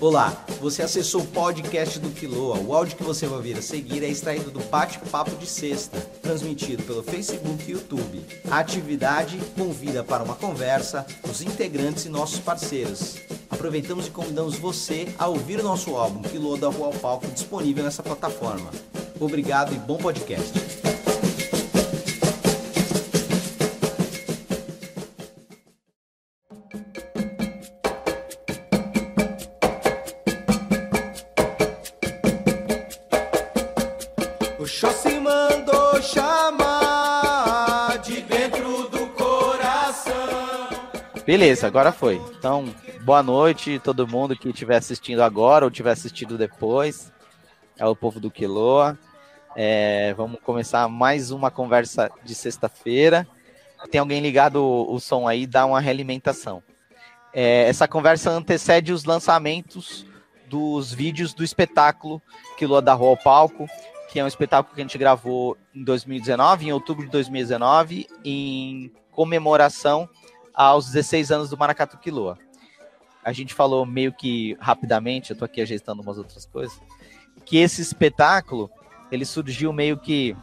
Olá, 0.00 0.44
você 0.60 0.80
acessou 0.82 1.22
o 1.22 1.26
podcast 1.26 1.98
do 1.98 2.10
Quiloa. 2.10 2.60
O 2.60 2.72
áudio 2.72 2.96
que 2.96 3.02
você 3.02 3.26
vai 3.26 3.38
ouvir 3.38 3.58
a 3.58 3.62
seguir 3.62 4.04
é 4.04 4.08
extraído 4.08 4.48
do 4.48 4.60
Bate-Papo 4.60 5.34
de 5.34 5.44
Sexta, 5.44 5.98
transmitido 6.22 6.84
pelo 6.84 7.02
Facebook 7.02 7.64
e 7.66 7.72
YouTube. 7.72 8.24
A 8.48 8.60
atividade 8.60 9.36
convida 9.56 10.04
para 10.04 10.22
uma 10.22 10.36
conversa 10.36 11.04
os 11.28 11.42
integrantes 11.42 12.06
e 12.06 12.08
nossos 12.08 12.38
parceiros. 12.38 13.16
Aproveitamos 13.50 14.06
e 14.06 14.10
convidamos 14.10 14.56
você 14.56 15.08
a 15.18 15.26
ouvir 15.26 15.58
o 15.58 15.64
nosso 15.64 15.96
álbum 15.96 16.22
Quiloa 16.22 16.56
da 16.56 16.68
Rua 16.68 16.86
ao 16.86 16.92
Palco 16.92 17.26
disponível 17.26 17.82
nessa 17.82 18.02
plataforma. 18.02 18.70
Obrigado 19.18 19.74
e 19.74 19.78
bom 19.78 19.96
podcast. 19.96 20.52
Beleza, 41.28 41.66
agora 41.66 41.92
foi. 41.92 42.14
Então, 42.38 42.74
boa 43.02 43.22
noite 43.22 43.78
todo 43.80 44.08
mundo 44.08 44.34
que 44.34 44.48
estiver 44.48 44.78
assistindo 44.78 45.22
agora 45.22 45.66
ou 45.66 45.70
estiver 45.70 45.90
assistindo 45.90 46.38
depois. 46.38 47.12
É 47.76 47.84
o 47.84 47.94
povo 47.94 48.18
do 48.18 48.30
Quiloa. 48.30 48.98
É, 49.54 50.14
vamos 50.14 50.40
começar 50.40 50.88
mais 50.88 51.30
uma 51.30 51.50
conversa 51.50 52.10
de 52.24 52.34
sexta-feira. 52.34 53.28
Tem 53.90 53.98
alguém 54.00 54.22
ligado 54.22 54.56
o, 54.56 54.94
o, 54.94 54.98
som 54.98 55.28
aí, 55.28 55.46
dá 55.46 55.66
uma 55.66 55.80
realimentação. 55.80 56.62
É, 57.34 57.68
essa 57.68 57.86
conversa 57.86 58.30
antecede 58.30 58.90
os 58.90 59.04
lançamentos 59.04 60.06
dos 60.48 60.94
vídeos 60.94 61.34
do 61.34 61.44
espetáculo 61.44 62.22
Quiloa 62.56 62.80
da 62.80 62.94
Rua 62.94 63.10
ao 63.10 63.16
Palco, 63.18 63.68
que 64.10 64.18
é 64.18 64.24
um 64.24 64.28
espetáculo 64.28 64.74
que 64.74 64.80
a 64.80 64.84
gente 64.84 64.96
gravou 64.96 65.58
em 65.74 65.84
2019, 65.84 66.68
em 66.68 66.72
outubro 66.72 67.04
de 67.04 67.10
2019, 67.10 68.06
em 68.24 68.90
comemoração 69.12 70.08
aos 70.58 70.86
16 70.86 71.30
anos 71.30 71.50
do 71.50 71.56
Maracatu 71.56 71.96
Quiloa. 71.98 72.36
A 73.24 73.32
gente 73.32 73.54
falou 73.54 73.86
meio 73.86 74.12
que 74.12 74.56
rapidamente, 74.58 75.30
eu 75.30 75.36
tô 75.36 75.44
aqui 75.44 75.60
ajeitando 75.60 76.02
umas 76.02 76.18
outras 76.18 76.44
coisas, 76.46 76.76
que 77.44 77.58
esse 77.58 77.80
espetáculo, 77.80 78.68
ele 79.12 79.24
surgiu 79.24 79.72
meio 79.72 79.96
que 79.96 80.36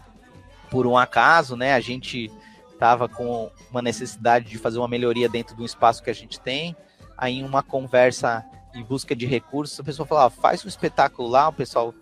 por 0.72 0.88
um 0.88 0.98
acaso, 0.98 1.58
né? 1.58 1.74
A 1.74 1.82
gente 1.82 2.32
tava 2.80 3.10
com 3.10 3.52
uma 3.70 3.82
necessidade 3.82 4.46
de 4.46 4.58
fazer 4.58 4.78
uma 4.78 4.88
melhoria 4.88 5.28
dentro 5.28 5.54
do 5.54 5.66
espaço 5.66 6.02
que 6.02 6.10
a 6.10 6.16
gente 6.16 6.40
tem, 6.40 6.74
aí 7.18 7.44
uma 7.44 7.62
conversa 7.62 8.46
em 8.74 8.84
busca 8.84 9.14
de 9.14 9.26
recursos, 9.26 9.78
a 9.80 9.84
pessoa 9.84 10.06
falou, 10.06 10.24
ah, 10.24 10.30
faz 10.30 10.64
um 10.64 10.68
espetáculo 10.70 11.28
lá, 11.28 11.50
o 11.50 11.54
pessoal 11.54 11.94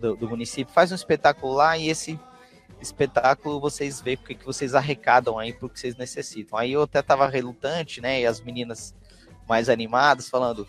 do, 0.00 0.16
do 0.16 0.28
município 0.28 0.74
faz 0.74 0.90
um 0.90 0.96
espetáculo 0.96 1.52
lá 1.52 1.78
e 1.78 1.88
esse 1.88 2.18
espetáculo 2.82 3.60
vocês 3.60 4.00
veem 4.00 4.16
o 4.16 4.18
que, 4.18 4.34
que 4.34 4.44
vocês 4.44 4.74
arrecadam 4.74 5.38
aí 5.38 5.52
pro 5.52 5.68
que 5.68 5.78
vocês 5.78 5.96
necessitam. 5.96 6.58
Aí 6.58 6.72
eu 6.72 6.82
até 6.82 7.00
tava 7.00 7.28
relutante, 7.28 8.00
né? 8.00 8.20
E 8.20 8.26
as 8.26 8.40
meninas 8.40 8.94
mais 9.48 9.68
animadas 9.68 10.28
falando, 10.28 10.66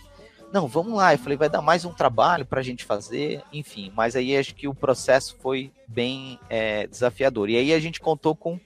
não, 0.54 0.68
vamos 0.68 0.94
lá. 0.94 1.14
Eu 1.14 1.20
falei, 1.20 1.38
vai 1.38 1.50
dar 1.50 1.62
mais 1.62 1.84
um 1.84 1.92
trabalho 1.92 2.46
para 2.46 2.60
a 2.60 2.64
gente 2.64 2.86
fazer, 2.86 3.42
enfim. 3.52 3.92
Mas 3.96 4.16
aí 4.16 4.38
acho 4.38 4.54
que 4.54 4.68
o 4.68 4.76
processo 4.76 5.36
foi 5.42 5.72
bem 5.88 6.40
é, 6.50 6.86
desafiador. 6.88 7.50
E 7.50 7.58
aí 7.58 7.74
a 7.74 7.80
gente 7.80 8.00
contou 8.00 8.36
com 8.36 8.60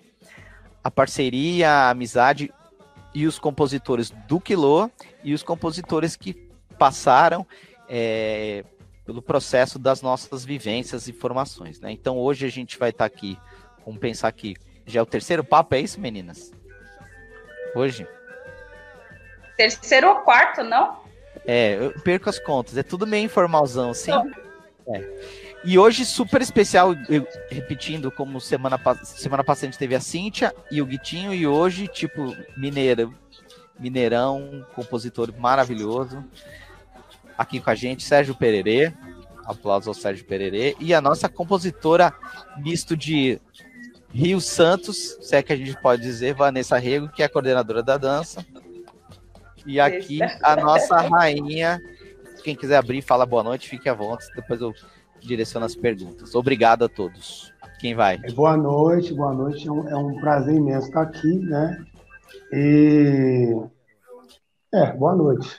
a 0.84 0.92
parceria, 0.92 1.70
a 1.70 1.90
amizade 1.90 2.54
e 3.14 3.26
os 3.26 3.40
compositores 3.40 4.12
do 4.28 4.40
Quilô 4.40 4.92
e 5.24 5.34
os 5.34 5.42
compositores 5.42 6.16
que 6.16 6.34
passaram 6.78 7.48
é, 7.90 8.64
pelo 9.08 9.22
processo 9.22 9.80
das 9.80 10.02
nossas 10.02 10.44
vivências 10.44 11.08
e 11.08 11.14
formações, 11.14 11.80
né? 11.80 11.94
Então 11.94 12.18
hoje 12.18 12.46
a 12.46 12.50
gente 12.50 12.78
vai 12.78 12.90
estar 12.90 13.10
tá 13.10 13.16
aqui, 13.16 13.40
vamos 13.86 14.02
pensar 14.02 14.28
aqui, 14.28 14.58
já 14.86 15.00
é 15.00 15.04
o 15.04 15.06
terceiro 15.06 15.46
papo, 15.46 15.76
é 15.76 15.80
isso, 15.80 15.98
meninas? 15.98 16.52
Hoje? 17.74 18.06
Terceiro 19.56 20.10
ou 20.10 20.16
quarto, 20.18 20.62
não? 20.62 21.00
É, 21.46 21.76
eu 21.76 21.94
perco 22.02 22.30
as 22.30 22.38
contas, 22.38 22.76
é 22.76 22.84
tudo 22.84 23.08
meio 23.08 23.24
informalzão, 23.24 23.92
assim. 23.92 24.12
É. 24.90 25.10
E 25.64 25.80
hoje, 25.80 26.06
super 26.06 26.42
especial, 26.42 26.94
eu, 27.08 27.26
repetindo, 27.50 28.12
como 28.12 28.42
semana, 28.42 28.78
semana 29.04 29.44
passada 29.44 29.68
a 29.68 29.72
gente 29.72 29.80
teve 29.80 29.96
a 29.96 30.02
Cíntia 30.02 30.54
e 30.70 30.82
o 30.82 30.86
Guitinho, 30.86 31.34
e 31.34 31.48
hoje, 31.48 31.88
tipo, 31.88 32.36
mineiro, 32.58 33.14
mineirão, 33.80 34.66
compositor 34.76 35.34
maravilhoso 35.38 36.24
aqui 37.38 37.60
com 37.60 37.70
a 37.70 37.76
gente, 37.76 38.04
Sérgio 38.04 38.36
Pererê. 38.36 38.94
Aplausos 39.46 39.88
ao 39.88 39.94
Sérgio 39.94 40.26
Pererê. 40.26 40.76
E 40.80 40.94
a 40.94 41.00
nossa 41.00 41.30
compositora 41.30 42.14
misto 42.58 42.98
de 42.98 43.40
Rio 44.12 44.42
Santos, 44.42 45.18
se 45.22 45.36
é 45.36 45.44
que 45.44 45.54
a 45.54 45.56
gente 45.56 45.80
pode 45.82 46.02
dizer, 46.02 46.34
Vanessa 46.34 46.78
Rego, 46.78 47.10
que 47.10 47.22
é 47.22 47.26
a 47.26 47.30
coordenadora 47.30 47.84
da 47.84 47.98
dança. 47.98 48.46
E 49.66 49.80
aqui 49.80 50.20
a 50.42 50.56
nossa 50.56 50.98
rainha. 51.02 51.82
Quem 52.44 52.56
quiser 52.56 52.78
abrir, 52.78 53.02
fala 53.02 53.26
boa 53.26 53.44
noite, 53.44 53.68
fique 53.68 53.90
à 53.90 53.94
vontade, 53.94 54.32
depois 54.36 54.62
eu 54.62 54.74
direciono 55.20 55.66
as 55.66 55.76
perguntas. 55.76 56.34
Obrigado 56.36 56.86
a 56.86 56.90
todos. 56.90 57.54
Quem 57.80 57.94
vai? 57.94 58.18
Boa 58.34 58.56
noite, 58.58 59.14
boa 59.14 59.34
noite. 59.34 59.68
É 59.68 59.72
um, 59.72 59.90
é 59.90 59.96
um 59.96 60.20
prazer 60.20 60.56
imenso 60.56 60.88
estar 60.88 61.02
aqui, 61.02 61.40
né? 61.40 61.86
E. 62.52 63.56
É, 64.74 64.94
boa 64.94 65.16
noite. 65.16 65.50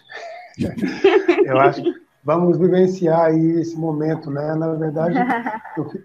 Eu 1.44 1.58
acho 1.58 1.82
que 1.82 1.94
vamos 2.24 2.58
vivenciar 2.58 3.26
aí 3.26 3.60
esse 3.60 3.76
momento, 3.76 4.30
né? 4.30 4.54
Na 4.54 4.74
verdade, 4.74 5.16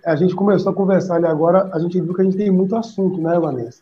a 0.06 0.16
gente 0.16 0.36
começou 0.36 0.72
a 0.72 0.76
conversar 0.76 1.16
ali 1.16 1.26
agora, 1.26 1.70
a 1.74 1.80
gente 1.80 2.00
viu 2.00 2.14
que 2.14 2.22
a 2.22 2.24
gente 2.24 2.38
tem 2.38 2.50
muito 2.50 2.76
assunto, 2.76 3.22
né, 3.22 3.38
Vanessa? 3.40 3.82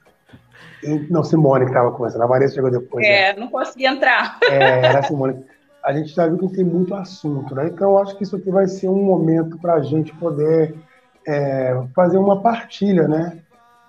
Não, 1.10 1.24
Simone 1.24 1.66
que 1.66 1.72
estava 1.72 1.92
conversando, 1.92 2.24
a 2.24 2.28
Vanessa 2.28 2.56
chegou 2.56 2.72
depois. 2.72 3.06
É, 3.06 3.34
né? 3.34 3.40
não 3.40 3.48
consegui 3.50 3.86
entrar. 3.86 4.40
É, 4.50 4.88
era 4.88 5.00
a 5.00 5.04
Simone. 5.04 5.46
A 5.84 5.94
gente 5.94 6.10
já 6.10 6.28
viu 6.28 6.38
que 6.38 6.56
tem 6.56 6.64
muito 6.64 6.94
assunto, 6.96 7.54
né? 7.54 7.68
Então, 7.68 7.92
eu 7.92 7.98
acho 8.00 8.16
que 8.16 8.24
isso 8.24 8.36
aqui 8.36 8.50
vai 8.52 8.68
ser 8.68 8.88
um 8.88 9.04
momento 9.04 9.58
para 9.60 9.76
a 9.76 9.82
gente 9.82 10.14
poder 10.16 10.76
é, 11.28 11.80
fazer 11.96 12.18
uma 12.18 12.42
partilha, 12.42 13.08
né? 13.08 13.40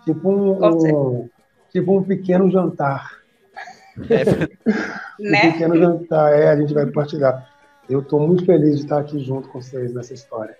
Tipo 0.04 0.30
um, 0.30 0.64
um, 0.64 1.28
tipo 1.70 1.96
um 1.98 2.02
pequeno 2.02 2.50
jantar 2.50 3.21
é. 4.10 4.24
né? 5.18 5.48
Um 5.48 5.52
pequeno 5.52 5.76
jantar, 5.76 6.32
é, 6.32 6.48
a 6.50 6.56
gente 6.56 6.74
vai 6.74 6.86
partilhar. 6.86 7.48
Eu 7.88 8.00
estou 8.00 8.20
muito 8.20 8.44
feliz 8.44 8.76
de 8.76 8.82
estar 8.82 8.98
aqui 8.98 9.18
junto 9.22 9.48
com 9.48 9.60
vocês 9.60 9.92
nessa 9.92 10.14
história. 10.14 10.56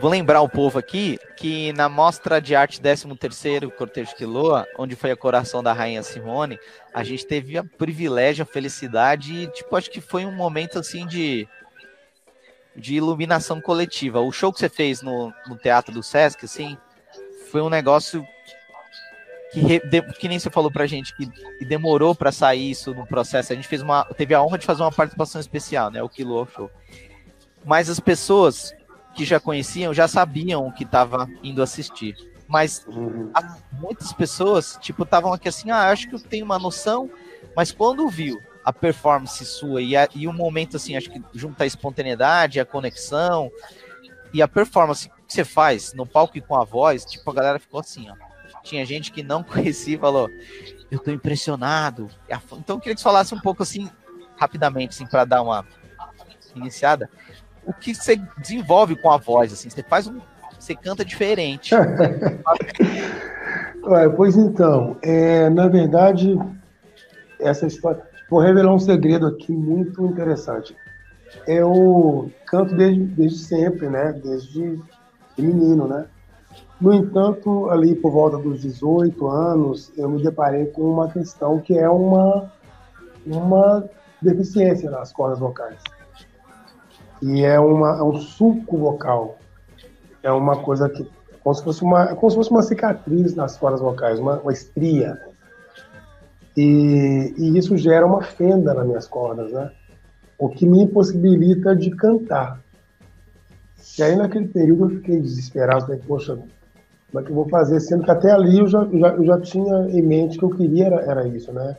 Vou 0.00 0.10
lembrar 0.10 0.42
o 0.42 0.48
povo 0.48 0.78
aqui 0.78 1.18
que 1.36 1.72
na 1.72 1.88
Mostra 1.88 2.40
de 2.40 2.54
Arte 2.54 2.80
13º 2.80 3.70
Cortejo 3.70 4.14
Quiloa, 4.14 4.66
onde 4.78 4.94
foi 4.94 5.10
a 5.10 5.16
coração 5.16 5.62
da 5.62 5.72
Rainha 5.72 6.02
Simone, 6.02 6.58
a 6.94 7.02
gente 7.02 7.26
teve 7.26 7.56
a 7.56 7.64
privilégio, 7.64 8.42
a 8.42 8.46
felicidade 8.46 9.34
e, 9.34 9.46
tipo, 9.48 9.74
acho 9.74 9.90
que 9.90 10.00
foi 10.00 10.24
um 10.24 10.30
momento, 10.30 10.78
assim, 10.78 11.06
de, 11.06 11.48
de 12.76 12.94
iluminação 12.94 13.60
coletiva. 13.60 14.20
O 14.20 14.30
show 14.30 14.52
que 14.52 14.60
você 14.60 14.68
fez 14.68 15.02
no, 15.02 15.32
no 15.48 15.56
Teatro 15.56 15.92
do 15.92 16.02
Sesc, 16.02 16.44
assim, 16.44 16.76
foi 17.50 17.62
um 17.62 17.70
negócio 17.70 18.24
que, 19.52 19.80
de, 19.80 20.02
que 20.02 20.28
nem 20.28 20.38
você 20.38 20.50
falou 20.50 20.70
pra 20.70 20.86
gente 20.86 21.14
que, 21.16 21.26
que 21.26 21.64
demorou 21.64 22.14
para 22.14 22.30
sair 22.30 22.70
isso 22.70 22.92
no 22.92 23.06
processo. 23.06 23.52
A 23.52 23.56
gente 23.56 23.68
fez 23.68 23.82
uma, 23.82 24.04
teve 24.04 24.34
a 24.34 24.42
honra 24.42 24.58
de 24.58 24.66
fazer 24.66 24.82
uma 24.82 24.92
participação 24.92 25.40
especial, 25.40 25.90
né? 25.90 26.02
O 26.02 26.08
Kilo 26.08 26.46
Show. 26.54 26.70
Mas 27.64 27.88
as 27.88 27.98
pessoas 27.98 28.74
que 29.14 29.24
já 29.24 29.40
conheciam 29.40 29.94
já 29.94 30.06
sabiam 30.06 30.66
o 30.66 30.72
que 30.72 30.84
estava 30.84 31.28
indo 31.42 31.62
assistir. 31.62 32.14
Mas 32.46 32.84
uhum. 32.86 33.32
muitas 33.72 34.12
pessoas, 34.12 34.78
tipo, 34.80 35.02
estavam 35.02 35.32
aqui 35.32 35.48
assim, 35.48 35.70
ah, 35.70 35.90
acho 35.90 36.08
que 36.08 36.14
eu 36.14 36.20
tenho 36.20 36.44
uma 36.44 36.58
noção, 36.58 37.10
mas 37.54 37.70
quando 37.70 38.08
viu 38.08 38.40
a 38.64 38.72
performance 38.72 39.44
sua 39.44 39.82
e, 39.82 39.96
a, 39.96 40.08
e 40.14 40.26
o 40.26 40.32
momento, 40.32 40.76
assim, 40.76 40.96
acho 40.96 41.10
que 41.10 41.22
junta 41.34 41.64
a 41.64 41.66
espontaneidade, 41.66 42.60
a 42.60 42.64
conexão 42.64 43.50
e 44.32 44.40
a 44.40 44.48
performance 44.48 45.08
que 45.08 45.14
você 45.32 45.44
faz 45.44 45.92
no 45.92 46.06
palco 46.06 46.38
e 46.38 46.40
com 46.40 46.56
a 46.56 46.64
voz, 46.64 47.04
tipo, 47.04 47.30
a 47.30 47.34
galera 47.34 47.58
ficou 47.58 47.80
assim, 47.80 48.08
ó 48.10 48.27
tinha 48.68 48.84
gente 48.84 49.10
que 49.10 49.22
não 49.22 49.42
conhecia 49.42 49.96
e 49.96 49.98
falou: 49.98 50.30
Eu 50.90 50.98
tô 50.98 51.10
impressionado. 51.10 52.08
Então 52.58 52.76
eu 52.76 52.80
queria 52.80 52.94
que 52.94 53.00
você 53.00 53.04
falasse 53.04 53.34
um 53.34 53.40
pouco 53.40 53.62
assim, 53.62 53.90
rapidamente, 54.36 54.90
assim, 54.90 55.06
para 55.06 55.24
dar 55.24 55.42
uma 55.42 55.64
iniciada. 56.54 57.08
O 57.64 57.72
que 57.72 57.94
você 57.94 58.16
desenvolve 58.38 58.96
com 58.96 59.10
a 59.10 59.16
voz, 59.16 59.52
assim? 59.52 59.68
Você 59.68 59.82
faz 59.82 60.06
um. 60.06 60.20
Você 60.58 60.74
canta 60.74 61.04
diferente. 61.04 61.74
pois 64.16 64.36
então, 64.36 64.98
é, 65.02 65.48
na 65.50 65.68
verdade, 65.68 66.38
essa 67.40 67.66
história. 67.66 68.02
Vou 68.30 68.40
revelar 68.40 68.74
um 68.74 68.78
segredo 68.78 69.26
aqui 69.26 69.52
muito 69.52 70.04
interessante. 70.04 70.76
Eu 71.46 72.30
canto 72.46 72.74
desde, 72.74 73.04
desde 73.04 73.38
sempre, 73.38 73.88
né? 73.88 74.12
Desde 74.12 74.78
menino, 75.38 75.86
né? 75.86 76.06
No 76.80 76.94
entanto, 76.94 77.68
ali 77.70 77.94
por 77.96 78.12
volta 78.12 78.38
dos 78.38 78.60
18 78.60 79.26
anos, 79.26 79.92
eu 79.96 80.08
me 80.08 80.22
deparei 80.22 80.66
com 80.66 80.82
uma 80.82 81.10
questão 81.10 81.58
que 81.58 81.76
é 81.76 81.88
uma, 81.90 82.52
uma 83.26 83.84
deficiência 84.22 84.88
nas 84.88 85.12
cordas 85.12 85.40
vocais. 85.40 85.78
E 87.20 87.42
é, 87.42 87.58
uma, 87.58 87.98
é 87.98 88.02
um 88.02 88.16
sulco 88.16 88.78
vocal. 88.78 89.38
É 90.22 90.30
uma 90.30 90.56
coisa 90.62 90.88
que. 90.88 91.08
Como 91.42 91.54
se 91.54 91.64
fosse 91.64 91.82
uma, 91.82 92.14
como 92.14 92.30
se 92.30 92.36
fosse 92.36 92.50
uma 92.50 92.62
cicatriz 92.62 93.34
nas 93.34 93.56
cordas 93.56 93.80
vocais, 93.80 94.20
uma, 94.20 94.38
uma 94.38 94.52
estria. 94.52 95.20
E, 96.56 97.34
e 97.36 97.58
isso 97.58 97.76
gera 97.76 98.06
uma 98.06 98.22
fenda 98.22 98.74
nas 98.74 98.86
minhas 98.86 99.06
cordas, 99.06 99.52
né? 99.52 99.72
O 100.38 100.48
que 100.48 100.66
me 100.66 100.82
impossibilita 100.82 101.74
de 101.74 101.90
cantar. 101.90 102.60
E 103.98 104.02
aí, 104.02 104.14
naquele 104.14 104.46
período, 104.46 104.84
eu 104.84 104.96
fiquei 104.98 105.20
desesperado. 105.20 105.86
Falei, 105.86 106.00
poxa, 106.06 106.38
como 107.10 107.20
é 107.20 107.22
que 107.24 107.30
eu 107.30 107.34
vou 107.34 107.48
fazer? 107.48 107.80
Sendo 107.80 108.04
que 108.04 108.10
até 108.10 108.30
ali 108.30 108.58
eu 108.58 108.66
já, 108.66 108.86
já, 108.92 109.08
eu 109.08 109.24
já 109.24 109.40
tinha 109.40 109.88
em 109.88 110.02
mente 110.02 110.38
que 110.38 110.44
eu 110.44 110.50
queria 110.50 110.86
era, 110.86 111.00
era 111.02 111.28
isso, 111.28 111.52
né? 111.52 111.76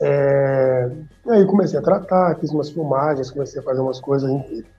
É, 0.00 0.90
e 1.24 1.30
aí 1.30 1.46
comecei 1.46 1.78
a 1.78 1.82
tratar, 1.82 2.36
fiz 2.38 2.50
umas 2.50 2.70
filmagens, 2.70 3.30
comecei 3.30 3.60
a 3.60 3.64
fazer 3.64 3.80
umas 3.80 4.00
coisas, 4.00 4.30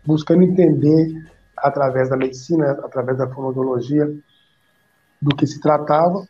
buscando 0.05 0.44
entender 0.44 1.11
através 1.57 2.09
da 2.09 2.17
medicina, 2.17 2.71
através 2.83 3.17
da 3.17 3.27
fonoaudiologia, 3.27 4.13
do 5.21 5.35
que 5.35 5.47
se 5.47 5.59
tratava. 5.59 6.27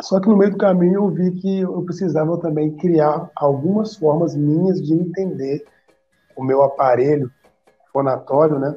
Só 0.00 0.20
que 0.20 0.28
no 0.28 0.36
meio 0.36 0.52
do 0.52 0.58
caminho 0.58 0.94
eu 0.94 1.08
vi 1.08 1.32
que 1.32 1.60
eu 1.60 1.82
precisava 1.82 2.38
também 2.38 2.76
criar 2.76 3.30
algumas 3.36 3.96
formas 3.96 4.34
minhas 4.34 4.80
de 4.80 4.94
entender 4.94 5.64
o 6.36 6.42
meu 6.42 6.62
aparelho 6.62 7.30
fonatório, 7.92 8.58
né? 8.58 8.74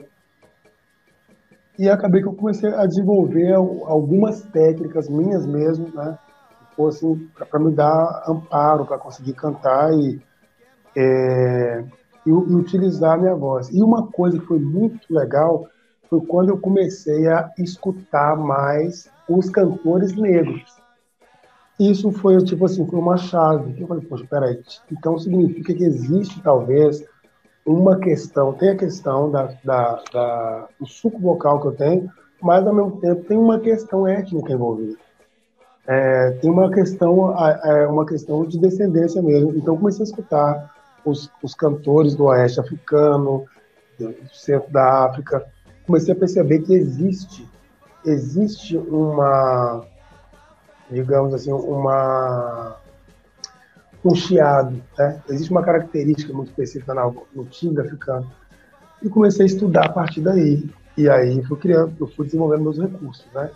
E 1.80 1.90
acabei 1.90 2.22
que 2.22 2.28
eu 2.28 2.34
comecei 2.34 2.74
a 2.74 2.86
desenvolver 2.86 3.54
algumas 3.54 4.42
técnicas 4.42 5.10
minhas 5.10 5.46
mesmo, 5.46 5.90
né? 5.94 6.18
fossem 6.76 7.30
para 7.50 7.60
me 7.60 7.72
dar 7.72 8.24
amparo 8.28 8.86
para 8.86 8.98
conseguir 8.98 9.34
cantar 9.34 9.94
e, 9.94 10.22
é, 10.96 11.84
e, 12.26 12.30
e, 12.30 12.34
utilizar 12.34 13.14
a 13.14 13.18
minha 13.18 13.36
voz. 13.36 13.70
E 13.70 13.82
uma 13.84 14.08
coisa 14.08 14.40
que 14.40 14.46
foi 14.46 14.60
muito 14.60 15.14
legal 15.14 15.68
foi 16.10 16.22
quando 16.22 16.50
eu 16.50 16.58
comecei 16.58 17.28
a 17.28 17.52
escutar 17.58 18.36
mais 18.36 19.10
os 19.30 19.50
cantores 19.50 20.16
negros. 20.16 20.64
Isso 21.80 22.12
foi 22.12 22.38
tipo 22.44 22.66
assim, 22.66 22.86
foi 22.86 23.00
uma 23.00 23.18
chave. 23.18 23.80
Eu 23.80 23.88
falei, 23.88 24.06
poxa, 24.06 24.26
peraí, 24.30 24.62
então 24.92 25.18
significa 25.18 25.74
que 25.74 25.84
existe 25.84 26.42
talvez 26.42 27.04
uma 27.66 27.98
questão, 28.00 28.54
tem 28.54 28.70
a 28.70 28.78
questão 28.78 29.30
da, 29.30 29.54
da, 29.64 30.04
da, 30.12 30.68
do 30.80 30.86
suco 30.86 31.20
vocal 31.20 31.62
que 31.62 31.68
eu 31.68 31.72
tenho, 31.74 32.12
mas 32.42 32.66
ao 32.66 32.74
mesmo 32.74 33.00
tempo 33.00 33.24
tem 33.26 33.38
uma 33.38 33.60
questão 33.60 34.08
étnica 34.08 34.54
envolvida 34.54 34.98
é, 35.88 36.32
tem 36.42 36.50
uma 36.50 36.72
questão, 36.72 37.36
é, 37.40 37.88
uma 37.88 38.06
questão 38.06 38.46
de 38.46 38.60
descendência 38.60 39.22
mesmo. 39.22 39.54
Então 39.56 39.78
comecei 39.78 40.04
a 40.04 40.08
escutar 40.08 40.76
os, 41.04 41.30
os 41.42 41.54
cantores 41.56 42.16
do 42.16 42.26
oeste 42.26 42.60
africano, 42.60 43.46
do 44.00 44.16
centro 44.34 44.72
da 44.72 45.06
África, 45.06 45.46
comecei 45.86 46.14
a 46.14 46.18
perceber 46.18 46.60
que 46.60 46.74
existe, 46.74 47.48
existe 48.06 48.78
uma, 48.78 49.84
digamos 50.90 51.34
assim, 51.34 51.52
uma 51.52 52.78
um 54.04 54.16
chiado, 54.16 54.82
né? 54.98 55.22
Existe 55.30 55.52
uma 55.52 55.64
característica 55.64 56.34
muito 56.34 56.50
específica 56.50 56.94
no, 56.94 57.26
no 57.34 57.46
timbre 57.46 57.86
africano. 57.86 58.30
E 59.02 59.10
comecei 59.10 59.44
a 59.44 59.48
estudar 59.48 59.86
a 59.86 59.92
partir 59.92 60.22
daí. 60.22 60.70
E 60.98 61.10
aí 61.10 61.44
fui 61.44 61.58
criando, 61.58 61.94
eu 62.00 62.08
fui 62.08 62.26
desenvolvendo 62.26 62.64
meus 62.64 62.78
recursos, 62.78 63.26
né? 63.34 63.50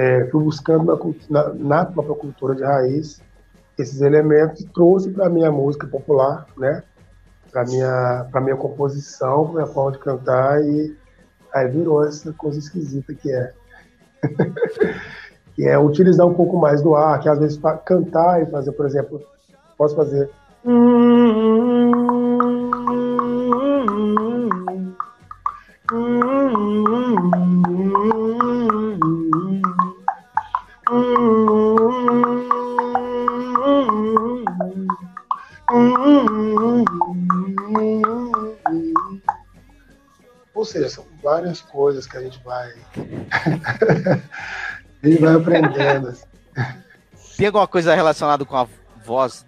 é, 0.00 0.24
fui 0.30 0.42
buscando 0.42 0.84
na, 1.28 1.42
na, 1.44 1.54
na, 1.54 1.84
própria 1.84 2.14
cultura 2.14 2.54
de 2.54 2.62
raiz 2.62 3.20
esses 3.78 4.00
elementos 4.00 4.62
e 4.62 4.66
trouxe 4.68 5.10
para 5.10 5.26
a 5.26 5.30
minha 5.30 5.52
música 5.52 5.86
popular, 5.86 6.46
né? 6.56 6.82
Para 7.52 7.64
minha 7.64 8.26
para 8.30 8.40
minha 8.40 8.56
composição, 8.56 9.44
para 9.44 9.54
minha 9.54 9.66
forma 9.66 9.92
de 9.92 9.98
cantar 9.98 10.62
e 10.62 10.96
aí 11.52 11.68
virou 11.68 12.04
essa 12.04 12.32
coisa 12.32 12.58
esquisita 12.58 13.12
que 13.12 13.30
é 13.30 13.52
que 15.54 15.68
é 15.68 15.78
utilizar 15.78 16.26
um 16.26 16.34
pouco 16.34 16.56
mais 16.56 16.80
do 16.82 16.94
ar, 16.94 17.20
que 17.20 17.28
às 17.28 17.38
vezes 17.38 17.60
cantar 17.84 18.42
e 18.42 18.46
fazer, 18.46 18.72
por 18.72 18.86
exemplo, 18.86 19.20
posso 19.80 19.96
fazer 19.96 20.30
Ou 40.52 40.66
seja, 40.66 40.90
são 40.90 41.06
várias 41.22 41.62
coisas 41.62 42.06
que 42.06 42.18
a 42.18 42.20
gente 42.20 42.38
vai. 42.44 42.70
a 45.02 45.06
gente 45.08 45.22
vai 45.22 45.34
aprendendo. 45.36 46.08
Assim. 46.08 46.26
Tem 47.38 47.46
alguma 47.46 47.66
coisa 47.66 47.94
relacionada 47.94 48.44
com 48.44 48.56
a 48.58 48.68
voz 49.02 49.46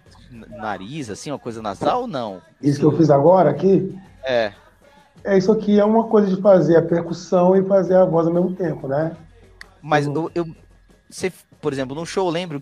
nariz, 0.49 1.09
assim, 1.09 1.31
uma 1.31 1.39
coisa 1.39 1.61
nasal 1.61 2.01
ou 2.01 2.07
não? 2.07 2.41
Isso 2.61 2.79
que 2.79 2.85
eu 2.85 2.97
fiz 2.97 3.09
agora 3.09 3.49
aqui? 3.49 3.97
É. 4.23 4.53
É, 5.23 5.37
isso 5.37 5.51
aqui 5.51 5.79
é 5.79 5.85
uma 5.85 6.05
coisa 6.05 6.27
de 6.27 6.41
fazer 6.41 6.75
a 6.75 6.81
percussão 6.81 7.55
e 7.55 7.63
fazer 7.63 7.95
a 7.95 8.03
voz 8.03 8.27
ao 8.27 8.33
mesmo 8.33 8.53
tempo, 8.53 8.87
né? 8.87 9.15
Mas 9.81 10.05
eu, 10.05 10.29
eu 10.35 10.45
você, 11.09 11.31
por 11.61 11.71
exemplo, 11.71 11.95
no 11.95 12.05
show 12.05 12.27
eu 12.27 12.31
lembro 12.31 12.61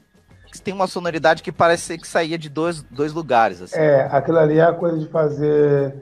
que 0.52 0.62
tem 0.62 0.74
uma 0.74 0.86
sonoridade 0.86 1.42
que 1.42 1.52
parece 1.52 1.98
que 1.98 2.08
saía 2.08 2.38
de 2.38 2.50
dois, 2.50 2.84
dois 2.84 3.14
lugares. 3.14 3.62
Assim. 3.62 3.78
É, 3.78 4.08
aquilo 4.12 4.38
ali 4.38 4.58
é 4.58 4.64
a 4.64 4.74
coisa 4.74 5.00
de 5.00 5.08
fazer 5.08 5.96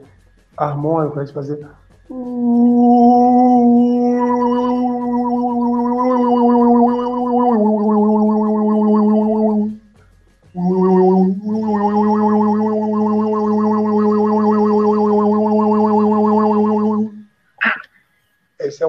harmônico, 0.56 1.20
a 1.20 1.24
de 1.24 1.32
fazer. 1.32 1.54
Esse 1.54 1.68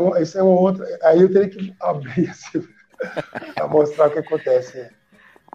um, 0.01 0.15
esse 0.17 0.37
é 0.37 0.43
um 0.43 0.47
outro. 0.47 0.83
Aí 1.03 1.21
eu 1.21 1.31
teria 1.31 1.49
que 1.49 1.75
abrir 1.79 2.29
assim, 2.29 2.67
para 3.55 3.67
mostrar 3.67 4.07
o 4.07 4.11
que 4.11 4.19
acontece. 4.19 4.89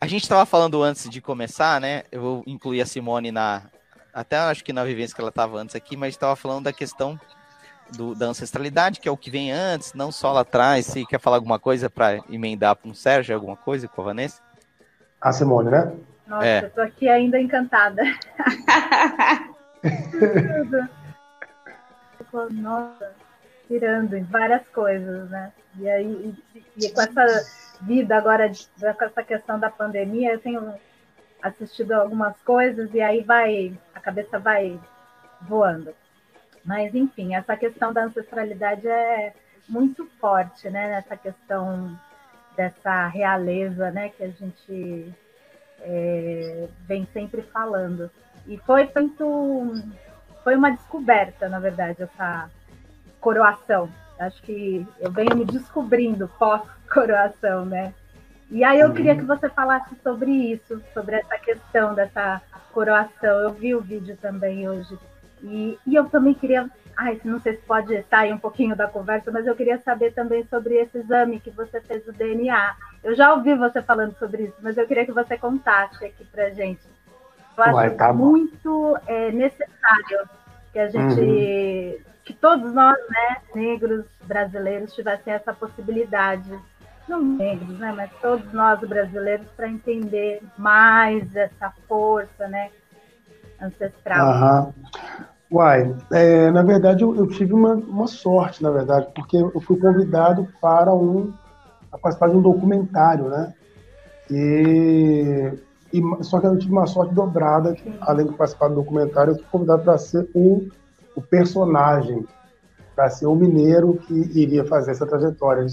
A 0.00 0.06
gente 0.06 0.22
estava 0.22 0.44
falando 0.44 0.82
antes 0.82 1.08
de 1.08 1.20
começar, 1.20 1.80
né? 1.80 2.02
Eu 2.12 2.20
vou 2.20 2.42
incluir 2.46 2.80
a 2.82 2.86
Simone 2.86 3.32
na. 3.32 3.62
Até 4.12 4.36
acho 4.36 4.64
que 4.64 4.72
na 4.72 4.84
vivência 4.84 5.14
que 5.14 5.20
ela 5.20 5.30
estava 5.30 5.58
antes 5.58 5.74
aqui, 5.74 5.96
mas 5.96 6.14
estava 6.14 6.36
falando 6.36 6.64
da 6.64 6.72
questão 6.72 7.18
do, 7.94 8.14
da 8.14 8.26
ancestralidade, 8.26 9.00
que 9.00 9.08
é 9.08 9.12
o 9.12 9.16
que 9.16 9.30
vem 9.30 9.52
antes, 9.52 9.94
não 9.94 10.10
só 10.12 10.32
lá 10.32 10.40
atrás. 10.40 10.86
Se 10.86 11.04
quer 11.06 11.20
falar 11.20 11.36
alguma 11.36 11.58
coisa 11.58 11.88
para 11.90 12.22
emendar 12.30 12.76
com 12.76 12.90
o 12.90 12.94
Sérgio, 12.94 13.34
alguma 13.34 13.56
coisa 13.56 13.88
com 13.88 14.02
a 14.02 14.04
Vanessa? 14.04 14.40
A 15.20 15.32
Simone, 15.32 15.70
né? 15.70 15.92
Nossa, 16.26 16.46
é. 16.46 16.64
eu 16.64 16.70
tô 16.70 16.80
aqui 16.80 17.08
ainda 17.08 17.38
encantada. 17.38 18.02
Nossa, 22.50 23.12
tirando 23.68 24.14
em 24.14 24.22
várias 24.22 24.66
coisas, 24.68 25.28
né? 25.30 25.52
E 25.78 25.88
aí, 25.88 26.34
e, 26.54 26.64
e 26.86 26.90
com 26.90 27.00
essa 27.00 27.26
vida 27.82 28.16
agora, 28.16 28.50
com 28.78 29.04
essa 29.04 29.22
questão 29.22 29.58
da 29.58 29.70
pandemia, 29.70 30.32
eu 30.32 30.40
tenho 30.40 30.74
assistido 31.42 31.92
algumas 31.92 32.40
coisas 32.42 32.92
e 32.94 33.00
aí 33.00 33.22
vai, 33.22 33.76
a 33.94 34.00
cabeça 34.00 34.38
vai 34.38 34.78
voando. 35.42 35.94
Mas, 36.64 36.94
enfim, 36.94 37.34
essa 37.34 37.56
questão 37.56 37.92
da 37.92 38.04
ancestralidade 38.04 38.88
é 38.88 39.32
muito 39.68 40.06
forte, 40.20 40.68
né? 40.68 40.88
Nessa 40.88 41.16
questão 41.16 41.98
dessa 42.56 43.06
realeza, 43.06 43.90
né? 43.90 44.08
Que 44.08 44.24
a 44.24 44.28
gente 44.28 45.14
é, 45.80 46.68
vem 46.80 47.06
sempre 47.12 47.42
falando. 47.42 48.10
E 48.46 48.56
foi 48.58 48.90
muito. 48.94 49.74
Foi 50.42 50.54
uma 50.54 50.70
descoberta, 50.70 51.48
na 51.48 51.58
verdade, 51.58 52.02
essa 52.02 52.48
coroação. 53.26 53.88
Acho 54.20 54.40
que 54.44 54.86
eu 55.00 55.10
venho 55.10 55.34
me 55.34 55.44
descobrindo 55.44 56.30
pós-coroação, 56.38 57.66
né? 57.66 57.92
E 58.48 58.62
aí 58.62 58.78
eu 58.78 58.92
queria 58.94 59.16
que 59.16 59.24
você 59.24 59.48
falasse 59.48 59.96
sobre 60.00 60.30
isso, 60.30 60.80
sobre 60.94 61.16
essa 61.16 61.36
questão 61.36 61.92
dessa 61.92 62.40
coroação. 62.72 63.40
Eu 63.40 63.50
vi 63.50 63.74
o 63.74 63.80
vídeo 63.80 64.16
também 64.22 64.68
hoje. 64.68 64.96
E, 65.42 65.76
e 65.84 65.96
eu 65.96 66.04
também 66.08 66.34
queria. 66.34 66.70
Ai, 66.96 67.20
não 67.24 67.40
sei 67.40 67.56
se 67.56 67.62
pode 67.62 68.00
sair 68.04 68.32
um 68.32 68.38
pouquinho 68.38 68.76
da 68.76 68.86
conversa, 68.86 69.32
mas 69.32 69.44
eu 69.44 69.56
queria 69.56 69.78
saber 69.78 70.12
também 70.12 70.46
sobre 70.46 70.76
esse 70.76 70.98
exame 70.98 71.40
que 71.40 71.50
você 71.50 71.80
fez 71.80 72.04
do 72.04 72.12
DNA. 72.12 72.76
Eu 73.02 73.16
já 73.16 73.34
ouvi 73.34 73.56
você 73.56 73.82
falando 73.82 74.16
sobre 74.18 74.44
isso, 74.44 74.56
mas 74.62 74.78
eu 74.78 74.86
queria 74.86 75.04
que 75.04 75.12
você 75.12 75.36
contasse 75.36 76.04
aqui 76.04 76.24
pra 76.26 76.50
gente. 76.50 76.86
Eu 77.58 77.64
acho 77.64 77.74
Uai, 77.74 77.90
tá 77.90 78.12
muito 78.12 78.96
é, 79.04 79.32
necessário 79.32 80.28
que 80.72 80.78
a 80.78 80.88
gente. 80.88 81.20
Uhum 81.20 82.15
que 82.26 82.34
todos 82.34 82.74
nós, 82.74 82.98
né, 83.08 83.36
negros 83.54 84.04
brasileiros, 84.24 84.92
tivessem 84.92 85.32
essa 85.32 85.54
possibilidade, 85.54 86.50
não 87.08 87.22
negros, 87.22 87.78
né, 87.78 87.94
mas 87.96 88.10
todos 88.20 88.52
nós 88.52 88.80
brasileiros, 88.80 89.46
para 89.56 89.68
entender 89.68 90.42
mais 90.58 91.34
essa 91.36 91.72
força, 91.88 92.48
né, 92.48 92.70
ancestral. 93.62 94.28
Aham. 94.28 94.74
Uai, 95.50 95.94
é, 96.12 96.50
na 96.50 96.64
verdade 96.64 97.04
eu, 97.04 97.14
eu 97.14 97.28
tive 97.28 97.52
uma, 97.52 97.74
uma, 97.74 98.08
sorte, 98.08 98.60
na 98.60 98.70
verdade, 98.70 99.06
porque 99.14 99.36
eu 99.36 99.60
fui 99.60 99.78
convidado 99.78 100.48
para 100.60 100.92
um 100.92 101.32
a 101.92 101.96
participar 101.96 102.30
de 102.30 102.36
um 102.36 102.42
documentário, 102.42 103.28
né? 103.28 103.54
E, 104.28 105.52
e 105.92 106.24
só 106.24 106.40
que 106.40 106.48
eu 106.48 106.58
tive 106.58 106.72
uma 106.72 106.88
sorte 106.88 107.14
dobrada, 107.14 107.76
além 108.00 108.26
de 108.26 108.34
participar 108.34 108.66
do 108.66 108.74
documentário, 108.74 109.34
eu 109.34 109.36
fui 109.36 109.46
convidado 109.52 109.84
para 109.84 109.96
ser 109.98 110.28
o, 110.34 110.68
o 111.16 111.22
personagem, 111.22 112.24
para 112.94 113.10
ser 113.10 113.26
o 113.26 113.34
mineiro 113.34 113.94
que 113.94 114.14
iria 114.14 114.64
fazer 114.64 114.92
essa 114.92 115.06
trajetória. 115.06 115.66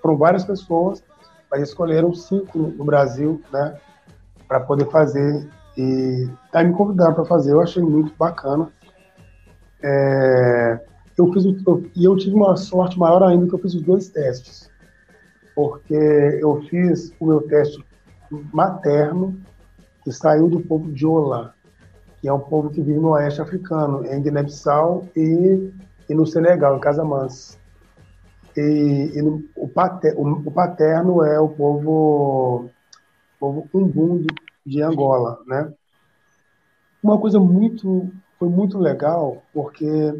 foram 0.00 0.16
várias 0.16 0.44
pessoas, 0.44 1.02
mas 1.50 1.62
escolheram 1.62 2.14
cinco 2.14 2.58
no 2.58 2.84
Brasil, 2.84 3.42
né? 3.52 3.76
Para 4.48 4.60
poder 4.60 4.90
fazer 4.90 5.48
e 5.76 6.28
tá 6.52 6.62
me 6.62 6.72
convidando 6.72 7.14
para 7.14 7.24
fazer. 7.24 7.52
Eu 7.52 7.60
achei 7.60 7.82
muito 7.82 8.14
bacana. 8.16 8.70
É, 9.82 10.80
eu 11.18 11.32
fiz 11.32 11.44
e 11.94 12.04
eu 12.04 12.16
tive 12.16 12.34
uma 12.34 12.56
sorte 12.56 12.98
maior 12.98 13.22
ainda 13.22 13.46
que 13.46 13.54
eu 13.54 13.58
fiz 13.58 13.74
os 13.74 13.82
dois 13.82 14.08
testes, 14.08 14.70
porque 15.54 15.94
eu 15.94 16.62
fiz 16.62 17.12
o 17.20 17.26
meu 17.26 17.42
teste 17.42 17.84
materno 18.52 19.38
que 20.02 20.12
saiu 20.12 20.48
do 20.48 20.60
povo 20.60 20.90
de 20.90 21.06
Ola, 21.06 21.54
que 22.24 22.28
é 22.28 22.32
um 22.32 22.40
povo 22.40 22.70
que 22.70 22.80
vive 22.80 22.98
no 22.98 23.10
oeste 23.10 23.42
africano, 23.42 24.02
em 24.06 24.22
Guiné-Bissau 24.22 25.06
e, 25.14 25.70
e, 26.08 26.14
no 26.14 26.26
Senegal, 26.26 26.74
em 26.74 26.80
Casamance. 26.80 27.58
E, 28.56 29.12
e 29.14 29.20
no, 29.20 29.44
o, 29.54 29.68
pater, 29.68 30.14
o, 30.16 30.26
o, 30.30 30.50
paterno 30.50 31.22
é 31.22 31.38
o 31.38 31.50
povo, 31.50 32.70
povo 33.38 33.68
umbundo 33.74 34.26
de 34.64 34.80
Angola, 34.80 35.38
né? 35.46 35.70
Uma 37.02 37.18
coisa 37.18 37.38
muito 37.38 38.10
foi 38.38 38.48
muito 38.48 38.78
legal 38.78 39.42
porque 39.52 40.18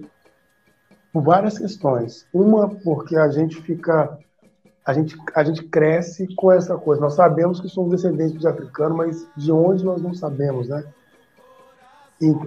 por 1.11 1.23
várias 1.23 1.57
questões. 1.57 2.27
Uma 2.35 2.69
porque 2.69 3.17
a 3.17 3.31
gente 3.31 3.63
fica 3.63 4.19
a 4.85 4.93
gente 4.93 5.17
a 5.35 5.43
gente 5.43 5.65
cresce 5.69 6.27
com 6.35 6.53
essa 6.53 6.77
coisa. 6.77 7.01
Nós 7.01 7.15
sabemos 7.15 7.63
que 7.63 7.69
somos 7.71 7.93
descendentes 7.93 8.39
de 8.39 8.47
africanos, 8.47 8.95
mas 8.95 9.27
de 9.35 9.51
onde 9.51 9.83
nós 9.83 10.03
não 10.03 10.13
sabemos, 10.13 10.69
né? 10.69 10.85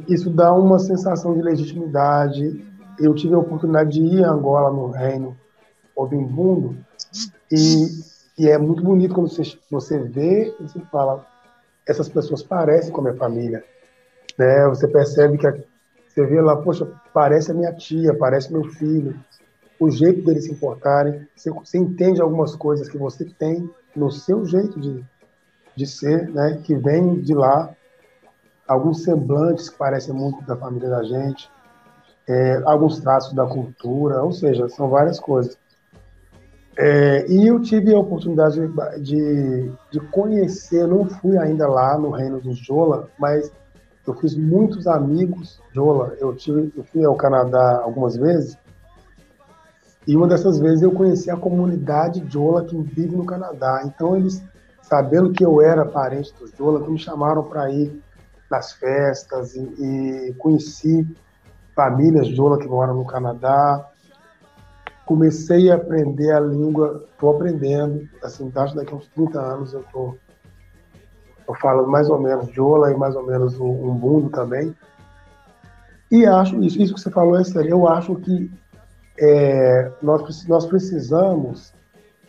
Isso 0.08 0.30
dá 0.30 0.54
uma 0.54 0.80
sensação 0.80 1.34
de 1.34 1.42
legitimidade. 1.42 2.66
Eu 3.00 3.14
tive 3.14 3.34
a 3.34 3.40
oportunidade 3.40 3.92
de 3.92 4.02
ir 4.02 4.24
a 4.24 4.32
Angola 4.32 4.72
no 4.72 4.90
reino 4.92 5.38
Obimbundo 5.96 6.78
e, 7.52 7.88
e 8.38 8.48
é 8.48 8.58
muito 8.58 8.84
bonito 8.84 9.16
quando 9.16 9.30
você, 9.30 9.58
você 9.70 10.00
vê 10.00 10.56
e 10.60 10.64
você 10.64 10.80
fala 10.92 11.26
essas 11.88 12.10
pessoas 12.10 12.44
parecem 12.44 12.92
com 12.92 13.02
a 13.02 13.04
minha 13.06 13.16
família 13.16 13.64
né? 14.38 14.68
Você 14.68 14.88
percebe 14.88 15.38
que 15.38 15.48
a, 15.48 15.58
você 16.08 16.26
vê 16.26 16.40
lá, 16.42 16.56
poxa, 16.58 16.88
parece 17.14 17.52
a 17.52 17.54
minha 17.54 17.74
tia, 17.74 18.14
parece 18.14 18.52
meu 18.54 18.64
filho. 18.64 19.20
O 19.80 19.90
jeito 19.90 20.24
deles 20.24 20.46
se 20.46 20.52
importarem, 20.52 21.28
você, 21.36 21.50
você 21.52 21.78
entende 21.78 22.22
algumas 22.22 22.56
coisas 22.56 22.88
que 22.88 22.98
você 22.98 23.26
tem 23.26 23.70
no 23.96 24.12
seu 24.12 24.46
jeito 24.46 24.80
de, 24.80 25.04
de 25.76 25.88
ser, 25.88 26.30
né? 26.30 26.62
Que 26.64 26.76
vem 26.76 27.20
de 27.22 27.34
lá, 27.34 27.76
alguns 28.68 29.04
semblantes 29.04 29.70
que 29.70 29.78
parecem 29.78 30.14
muito 30.14 30.44
da 30.46 30.56
família 30.56 30.90
da 30.90 31.04
gente, 31.04 31.50
é, 32.28 32.62
alguns 32.66 33.00
traços 33.00 33.34
da 33.34 33.46
cultura, 33.46 34.22
ou 34.22 34.32
seja, 34.32 34.68
são 34.70 34.90
várias 34.90 35.20
coisas. 35.20 35.58
É, 36.78 37.26
e 37.28 37.48
eu 37.48 37.60
tive 37.60 37.96
a 37.96 38.00
oportunidade 38.00 38.60
de, 39.02 39.72
de 39.92 40.00
conhecer, 40.12 40.88
não 40.88 41.06
fui 41.06 41.38
ainda 41.38 41.68
lá 41.68 41.98
no 41.98 42.12
reino 42.12 42.40
dos 42.40 42.58
Jola, 42.58 43.10
mas 43.18 43.52
eu 44.06 44.14
fiz 44.14 44.36
muitos 44.36 44.88
amigos 44.88 45.60
de 45.74 45.80
Ola. 45.80 46.16
Eu, 46.20 46.36
tive, 46.36 46.72
eu 46.78 46.84
fui 46.84 47.04
ao 47.04 47.16
Canadá 47.16 47.82
algumas 47.84 48.16
vezes 48.16 48.58
e 50.08 50.16
uma 50.16 50.26
dessas 50.26 50.58
vezes 50.58 50.82
eu 50.82 50.92
conheci 50.94 51.30
a 51.30 51.36
comunidade 51.36 52.22
de 52.22 52.38
Ola 52.38 52.64
que 52.64 52.78
vive 52.78 53.16
no 53.16 53.26
Canadá. 53.26 53.82
Então 53.86 54.16
eles, 54.16 54.42
sabendo 54.82 55.32
que 55.32 55.44
eu 55.44 55.62
era 55.62 55.86
parente 55.86 56.34
dos 56.40 56.52
Jola, 56.58 56.80
me 56.88 56.98
chamaram 56.98 57.44
para 57.44 57.70
ir 57.70 58.02
nas 58.50 58.74
festas 58.74 59.56
e, 59.56 59.60
e 59.60 60.34
conheci 60.38 61.08
famílias 61.76 62.28
de 62.28 62.42
Ola 62.42 62.58
que 62.58 62.68
moram 62.68 62.96
no 62.96 63.06
Canadá. 63.06 63.86
Comecei 65.06 65.72
a 65.72 65.76
aprender 65.76 66.32
a 66.32 66.40
língua, 66.40 67.06
estou 67.12 67.36
aprendendo, 67.36 68.08
assim, 68.24 68.52
acho 68.54 68.76
daqui 68.76 68.94
a 68.94 68.98
uns 68.98 69.08
30 69.08 69.40
anos 69.40 69.74
eu 69.74 69.82
estou 69.82 70.18
eu 71.48 71.54
falo 71.56 71.88
mais 71.88 72.10
ou 72.10 72.20
menos 72.20 72.52
de 72.52 72.60
Ola 72.60 72.92
e 72.92 72.98
mais 72.98 73.16
ou 73.16 73.26
menos 73.26 73.58
um, 73.58 73.94
mundo 73.94 74.30
também. 74.30 74.76
E 76.12 76.26
acho 76.26 76.62
isso, 76.62 76.82
isso 76.82 76.94
que 76.94 77.00
você 77.00 77.10
falou 77.10 77.38
é. 77.38 77.44
Eu 77.66 77.88
acho 77.88 78.16
que 78.16 78.52
é, 79.18 79.90
nós, 80.02 80.46
nós 80.48 80.66
precisamos 80.66 81.74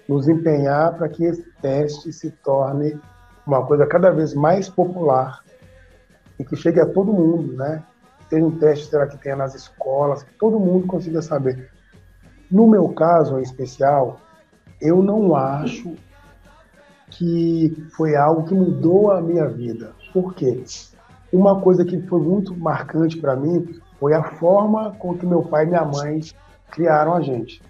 nos 0.09 0.29
empenhar 0.29 0.95
para 0.97 1.09
que 1.09 1.25
esse 1.25 1.45
teste 1.61 2.13
se 2.13 2.31
torne 2.31 2.99
uma 3.45 3.67
coisa 3.67 3.87
cada 3.87 4.11
vez 4.11 4.35
mais 4.35 4.69
popular 4.69 5.43
e 6.39 6.45
que 6.45 6.57
chegue 6.57 6.81
a 6.81 6.87
todo 6.87 7.13
mundo, 7.13 7.53
né? 7.55 7.83
Seja 8.29 8.45
um 8.45 8.59
teste 8.59 8.87
será 8.87 9.07
que 9.07 9.17
tenha 9.19 9.37
nas 9.37 9.55
escolas, 9.55 10.23
que 10.23 10.35
todo 10.35 10.61
mundo 10.61 10.87
consiga 10.87 11.23
saber. 11.23 11.71
No 12.51 12.67
meu 12.67 12.89
caso 12.91 13.39
em 13.39 13.43
especial, 13.43 14.21
eu 14.81 15.03
não 15.03 15.35
acho 15.35 15.95
que 17.11 17.87
foi 17.97 18.15
algo 18.15 18.45
que 18.45 18.55
mudou 18.55 19.11
a 19.11 19.21
minha 19.21 19.49
vida. 19.49 19.93
Por 20.13 20.35
quê? 20.35 20.63
Uma 21.33 21.61
coisa 21.61 21.85
que 21.85 22.01
foi 22.03 22.21
muito 22.21 22.57
marcante 22.57 23.19
para 23.19 23.37
mim 23.37 23.81
foi 23.99 24.15
a 24.15 24.23
forma 24.23 24.95
com 24.99 25.17
que 25.17 25.27
meu 25.27 25.43
pai 25.43 25.65
e 25.65 25.69
minha 25.69 25.85
mãe 25.85 26.21
criaram 26.71 27.15
a 27.15 27.21
gente. 27.21 27.63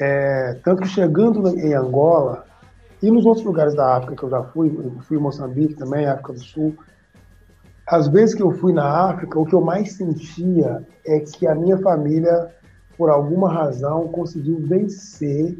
É, 0.00 0.58
tanto 0.64 0.82
que 0.82 0.88
chegando 0.88 1.46
em 1.58 1.74
Angola 1.74 2.44
e 3.02 3.10
nos 3.10 3.24
outros 3.24 3.44
lugares 3.44 3.74
da 3.74 3.96
África 3.96 4.16
que 4.16 4.22
eu 4.22 4.30
já 4.30 4.42
fui, 4.42 4.68
eu 4.68 5.00
fui 5.02 5.16
em 5.16 5.20
Moçambique 5.20 5.74
também, 5.74 6.06
África 6.06 6.32
do 6.32 6.40
Sul, 6.40 6.76
às 7.90 8.06
vezes 8.06 8.36
que 8.36 8.42
eu 8.42 8.52
fui 8.52 8.72
na 8.72 8.84
África, 8.84 9.36
o 9.36 9.44
que 9.44 9.52
eu 9.52 9.60
mais 9.60 9.94
sentia 9.94 10.86
é 11.04 11.18
que 11.18 11.44
a 11.44 11.56
minha 11.56 11.76
família, 11.78 12.54
por 12.96 13.10
alguma 13.10 13.52
razão, 13.52 14.06
conseguiu 14.06 14.60
vencer 14.60 15.58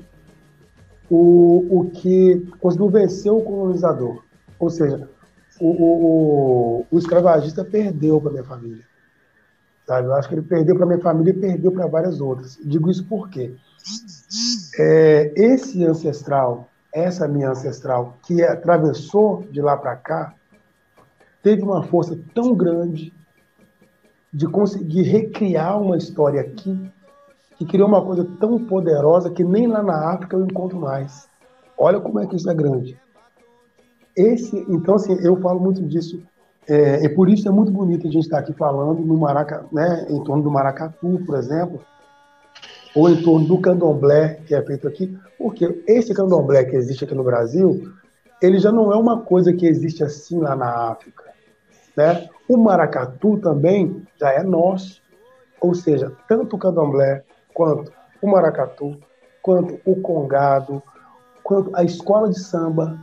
o, 1.11 1.67
o 1.69 1.91
que 1.91 2.49
conseguiu 2.61 2.89
vencer 2.89 3.33
o 3.33 3.43
colonizador. 3.43 4.23
Ou 4.61 4.71
seja, 4.71 5.09
o, 5.61 5.71
o, 5.71 6.87
o 6.89 6.99
escravagista 6.99 7.65
perdeu 7.65 8.21
para 8.21 8.31
minha 8.31 8.45
família. 8.45 8.85
Sabe? 9.85 10.07
Eu 10.07 10.15
acho 10.15 10.29
que 10.29 10.37
ele 10.37 10.43
perdeu 10.43 10.77
para 10.77 10.87
minha 10.87 11.01
família 11.01 11.33
e 11.33 11.41
perdeu 11.41 11.73
para 11.73 11.89
várias 11.89 12.21
outras. 12.21 12.57
Digo 12.63 12.89
isso 12.93 13.05
porque 13.09 13.57
é, 14.79 15.33
esse 15.35 15.85
ancestral, 15.85 16.69
essa 16.95 17.27
minha 17.27 17.51
ancestral, 17.51 18.17
que 18.23 18.41
atravessou 18.41 19.45
de 19.51 19.61
lá 19.61 19.77
para 19.77 19.97
cá, 19.97 20.35
teve 21.43 21.63
uma 21.63 21.83
força 21.83 22.19
tão 22.35 22.55
grande 22.55 23.13
de 24.33 24.47
conseguir 24.47 25.03
recriar 25.03 25.81
uma 25.81 25.97
história 25.97 26.41
aqui 26.41 26.79
que 27.57 27.67
criou 27.67 27.89
uma 27.89 28.03
coisa 28.03 28.27
tão 28.39 28.65
poderosa 28.65 29.31
que 29.31 29.45
nem 29.45 29.67
lá 29.67 29.83
na 29.83 30.13
África 30.13 30.37
eu 30.37 30.45
encontro 30.45 30.79
mais. 30.79 31.29
Olha 31.77 32.01
como 32.01 32.19
é 32.21 32.27
que 32.27 32.37
isso 32.37 32.49
é 32.49 32.55
grande. 32.55 32.99
Esse, 34.17 34.57
então, 34.69 34.95
assim, 34.95 35.15
eu 35.23 35.37
falo 35.41 35.61
muito 35.61 35.83
disso. 35.83 36.23
É, 36.69 37.05
e 37.05 37.09
por 37.09 37.29
isso 37.29 37.49
é 37.49 37.51
muito 37.51 37.71
bonito 37.71 38.07
a 38.07 38.11
gente 38.11 38.25
estar 38.25 38.39
aqui 38.39 38.53
falando 38.53 39.01
no 39.01 39.17
Maraca, 39.17 39.67
né, 39.73 40.07
em 40.09 40.23
torno 40.23 40.43
do 40.43 40.51
maracatu, 40.51 41.21
por 41.27 41.37
exemplo, 41.37 41.81
ou 42.95 43.09
em 43.11 43.23
torno 43.23 43.47
do 43.47 43.61
candomblé 43.61 44.41
que 44.47 44.55
é 44.55 44.63
feito 44.63 44.87
aqui, 44.87 45.17
porque 45.39 45.83
esse 45.87 46.15
candomblé 46.15 46.65
que 46.65 46.77
existe 46.77 47.05
aqui 47.05 47.15
no 47.15 47.25
Brasil, 47.25 47.93
ele 48.41 48.59
já 48.59 48.73
não 48.73 48.93
é 48.93 48.97
uma 48.97 49.21
coisa 49.21 49.53
que 49.53 49.67
existe 49.67 50.03
assim 50.03 50.39
lá 50.39 50.57
na 50.57 50.91
África. 50.91 51.25
Né? 51.97 52.29
O 52.49 52.57
maracatu 52.57 53.39
também 53.39 54.03
já 54.19 54.33
é 54.33 54.43
nosso. 54.43 55.01
Ou 55.61 55.75
seja, 55.75 56.13
tanto 56.27 56.57
o 56.57 56.59
candomblé 56.59 57.23
quanto 57.53 57.93
o 58.23 58.27
maracatu, 58.27 58.97
quanto 59.43 59.79
o 59.85 59.97
congado, 59.97 60.83
quanto 61.43 61.75
a 61.77 61.85
escola 61.85 62.29
de 62.29 62.39
samba, 62.41 62.99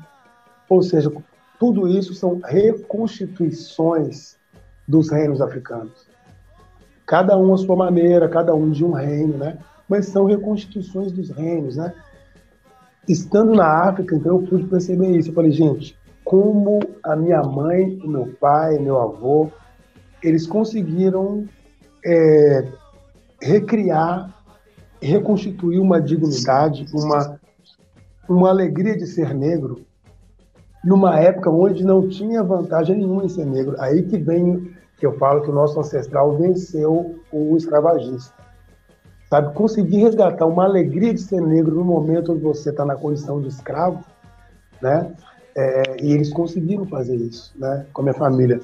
ou 0.69 0.81
seja, 0.81 1.11
tudo 1.59 1.87
isso 1.87 2.13
são 2.13 2.39
reconstituições 2.43 4.37
dos 4.87 5.09
reinos 5.09 5.41
africanos. 5.41 6.07
Cada 7.05 7.37
um 7.37 7.53
à 7.53 7.57
sua 7.57 7.75
maneira, 7.75 8.27
cada 8.27 8.53
um 8.53 8.69
de 8.69 8.83
um 8.83 8.91
reino, 8.91 9.37
né? 9.37 9.57
Mas 9.87 10.07
são 10.07 10.25
reconstituições 10.25 11.11
dos 11.11 11.29
reinos, 11.29 11.77
né? 11.77 11.93
Estando 13.07 13.53
na 13.53 13.87
África, 13.87 14.15
então 14.15 14.39
eu 14.39 14.47
pude 14.47 14.65
perceber 14.65 15.17
isso. 15.17 15.29
Eu 15.29 15.33
falei, 15.33 15.51
gente, 15.51 15.97
como 16.23 16.79
a 17.03 17.15
minha 17.15 17.41
mãe, 17.41 17.99
o 18.03 18.07
meu 18.07 18.27
pai, 18.39 18.77
meu 18.79 18.99
avô, 18.99 19.49
eles 20.21 20.45
conseguiram 20.45 21.45
é, 22.05 22.67
recriar 23.41 24.37
reconstituir 25.01 25.79
uma 25.79 26.01
dignidade, 26.01 26.85
uma, 26.93 27.39
uma 28.27 28.49
alegria 28.49 28.97
de 28.97 29.05
ser 29.05 29.33
negro, 29.33 29.85
numa 30.83 31.19
época 31.19 31.49
onde 31.49 31.83
não 31.83 32.07
tinha 32.07 32.43
vantagem 32.43 32.97
nenhuma 32.97 33.25
em 33.25 33.29
ser 33.29 33.45
negro. 33.45 33.75
Aí 33.79 34.03
que 34.03 34.17
vem 34.17 34.71
que 34.97 35.05
eu 35.05 35.13
falo 35.17 35.41
que 35.41 35.49
o 35.49 35.53
nosso 35.53 35.79
ancestral 35.79 36.37
venceu 36.37 37.19
o 37.31 37.55
escravagista. 37.55 38.33
Sabe, 39.29 39.53
conseguir 39.53 39.97
resgatar 39.97 40.45
uma 40.45 40.63
alegria 40.63 41.13
de 41.13 41.19
ser 41.19 41.41
negro 41.41 41.75
no 41.75 41.83
momento 41.83 42.31
onde 42.31 42.41
você 42.41 42.69
está 42.69 42.85
na 42.85 42.95
condição 42.95 43.41
de 43.41 43.49
escravo, 43.49 44.03
né? 44.81 45.11
É, 45.55 46.01
e 46.01 46.13
eles 46.13 46.31
conseguiram 46.31 46.85
fazer 46.85 47.15
isso, 47.15 47.53
né? 47.57 47.85
Com 47.91 48.01
a 48.01 48.03
minha 48.05 48.13
família. 48.13 48.61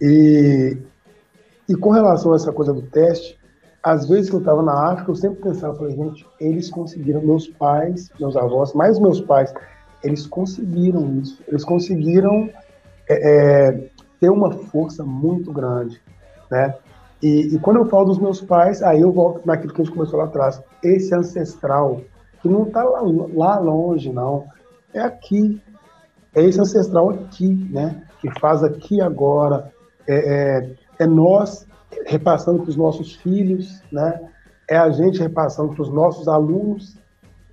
E, 0.00 0.76
e 1.68 1.76
com 1.76 1.90
relação 1.90 2.32
a 2.32 2.36
essa 2.36 2.52
coisa 2.52 2.72
do 2.72 2.82
teste, 2.82 3.38
às 3.82 4.08
vezes 4.08 4.28
que 4.28 4.34
eu 4.34 4.40
estava 4.40 4.62
na 4.62 4.90
África, 4.90 5.12
eu 5.12 5.16
sempre 5.16 5.42
pensava, 5.42 5.76
falei, 5.76 5.94
gente, 5.94 6.26
eles 6.40 6.68
conseguiram, 6.70 7.22
meus 7.22 7.46
pais, 7.46 8.10
meus 8.18 8.36
avós, 8.36 8.72
mais 8.72 8.98
meus 8.98 9.20
pais, 9.20 9.54
eles 10.02 10.26
conseguiram 10.26 11.20
isso. 11.20 11.40
Eles 11.46 11.64
conseguiram 11.64 12.50
é, 13.08 13.68
é, 13.68 13.90
ter 14.18 14.30
uma 14.30 14.50
força 14.50 15.04
muito 15.04 15.52
grande, 15.52 16.00
né? 16.50 16.74
E, 17.22 17.54
e, 17.54 17.58
quando 17.58 17.78
eu 17.78 17.86
falo 17.86 18.06
dos 18.06 18.18
meus 18.18 18.40
pais, 18.40 18.82
aí 18.82 19.00
eu 19.00 19.10
volto 19.10 19.44
naquilo 19.44 19.72
que 19.72 19.82
a 19.82 19.84
gente 19.84 19.94
começou 19.94 20.18
lá 20.18 20.26
atrás. 20.26 20.62
Esse 20.82 21.14
ancestral, 21.14 22.00
que 22.40 22.48
não 22.48 22.64
está 22.64 22.84
lá, 22.84 23.00
lá, 23.34 23.58
longe, 23.58 24.12
não. 24.12 24.46
É 24.94 25.00
aqui. 25.00 25.60
É 26.34 26.42
esse 26.42 26.60
ancestral 26.60 27.10
aqui, 27.10 27.68
né? 27.70 28.02
Que 28.20 28.30
faz 28.38 28.62
aqui 28.62 29.00
agora. 29.00 29.72
É, 30.06 30.68
é, 30.98 31.04
é 31.04 31.06
nós 31.06 31.66
repassando 32.06 32.62
para 32.62 32.70
os 32.70 32.76
nossos 32.76 33.16
filhos, 33.16 33.82
né? 33.90 34.20
É 34.68 34.76
a 34.76 34.90
gente 34.90 35.18
repassando 35.18 35.74
para 35.74 35.82
os 35.82 35.90
nossos 35.90 36.28
alunos. 36.28 36.96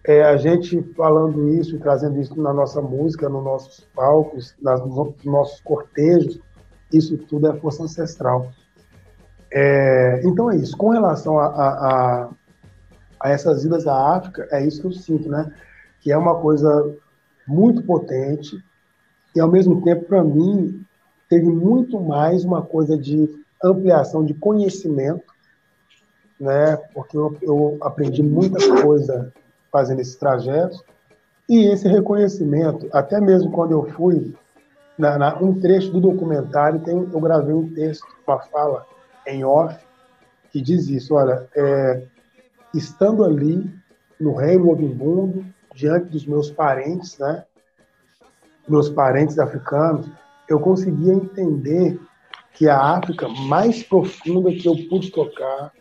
É 0.07 0.21
a 0.23 0.37
gente 0.37 0.83
falando 0.95 1.49
isso 1.49 1.75
e 1.75 1.79
trazendo 1.79 2.19
isso 2.21 2.39
na 2.39 2.53
nossa 2.53 2.79
música, 2.79 3.27
nos 3.27 3.43
nossos 3.43 3.87
palcos, 3.95 4.53
nas, 4.61 4.79
nos 4.85 5.15
nossos 5.23 5.59
cortejos. 5.61 6.39
Isso 6.93 7.17
tudo 7.17 7.47
é 7.47 7.55
força 7.55 7.83
ancestral. 7.83 8.51
É, 9.51 10.21
então 10.23 10.51
é 10.51 10.57
isso. 10.57 10.75
Com 10.77 10.89
relação 10.89 11.39
a, 11.39 11.45
a, 11.47 12.29
a, 13.19 13.29
essas 13.29 13.63
idas 13.63 13.87
à 13.87 14.15
África, 14.15 14.47
é 14.51 14.65
isso 14.65 14.81
que 14.81 14.87
eu 14.87 14.91
sinto, 14.91 15.29
né? 15.29 15.51
Que 16.01 16.11
é 16.11 16.17
uma 16.17 16.35
coisa 16.35 16.95
muito 17.47 17.83
potente 17.83 18.57
e, 19.35 19.39
ao 19.39 19.49
mesmo 19.49 19.81
tempo, 19.83 20.05
para 20.05 20.23
mim, 20.23 20.83
teve 21.29 21.47
muito 21.47 21.99
mais 21.99 22.43
uma 22.43 22.61
coisa 22.61 22.97
de 22.97 23.29
ampliação 23.63 24.23
de 24.23 24.33
conhecimento, 24.33 25.23
né? 26.39 26.77
Porque 26.93 27.17
eu, 27.17 27.37
eu 27.41 27.77
aprendi 27.81 28.23
muita 28.23 28.59
coisa 28.81 29.33
fazendo 29.71 29.99
esses 29.99 30.15
trajetos 30.15 30.83
e 31.49 31.65
esse 31.65 31.87
reconhecimento, 31.87 32.87
até 32.91 33.19
mesmo 33.19 33.51
quando 33.51 33.71
eu 33.71 33.85
fui 33.91 34.33
na, 34.97 35.17
na, 35.17 35.37
um 35.37 35.59
trecho 35.59 35.91
do 35.91 35.99
documentário, 35.99 36.79
tem, 36.79 36.95
eu 36.95 37.19
gravei 37.19 37.53
um 37.53 37.69
texto, 37.71 38.05
uma 38.25 38.39
fala 38.39 38.85
em 39.27 39.43
off, 39.43 39.77
que 40.51 40.61
diz 40.61 40.87
isso: 40.87 41.15
olha, 41.15 41.47
é, 41.55 42.03
estando 42.73 43.23
ali 43.23 43.69
no 44.19 44.35
reino 44.35 44.69
Obimundo, 44.69 45.45
diante 45.73 46.09
dos 46.09 46.25
meus 46.25 46.49
parentes, 46.49 47.17
né, 47.17 47.43
meus 48.67 48.89
parentes 48.89 49.37
africanos, 49.37 50.09
eu 50.49 50.59
conseguia 50.59 51.13
entender 51.13 51.99
que 52.53 52.69
a 52.69 52.79
África 52.79 53.27
mais 53.27 53.83
profunda 53.83 54.49
que 54.51 54.67
eu 54.67 54.75
pude 54.89 55.11
tocar, 55.11 55.71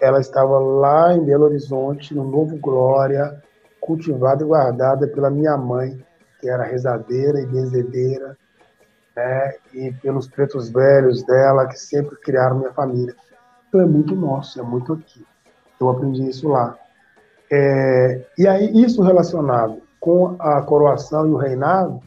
ela 0.00 0.20
estava 0.20 0.58
lá 0.58 1.14
em 1.14 1.24
Belo 1.24 1.44
Horizonte, 1.44 2.14
no 2.14 2.24
Novo 2.24 2.56
Glória, 2.56 3.40
cultivada 3.80 4.42
e 4.42 4.46
guardada 4.46 5.06
pela 5.06 5.30
minha 5.30 5.56
mãe, 5.56 6.02
que 6.40 6.48
era 6.48 6.64
rezadeira 6.64 7.40
e 7.40 7.46
benzedeira, 7.46 8.36
né, 9.20 9.54
e 9.74 9.92
pelos 9.92 10.26
pretos 10.26 10.70
velhos 10.70 11.22
dela, 11.22 11.66
que 11.66 11.78
sempre 11.78 12.16
criaram 12.16 12.58
minha 12.58 12.72
família. 12.72 13.14
Então 13.68 13.80
é 13.80 13.86
muito 13.86 14.16
nosso, 14.16 14.58
é 14.58 14.62
muito 14.62 14.94
aqui. 14.94 15.24
Eu 15.78 15.88
aprendi 15.90 16.28
isso 16.28 16.48
lá. 16.48 16.76
É, 17.50 18.20
e 18.38 18.46
aí, 18.46 18.70
isso 18.82 19.02
relacionado 19.02 19.82
com 19.98 20.36
a 20.38 20.62
coroação 20.62 21.26
e 21.26 21.30
o 21.30 21.36
reinado 21.36 22.00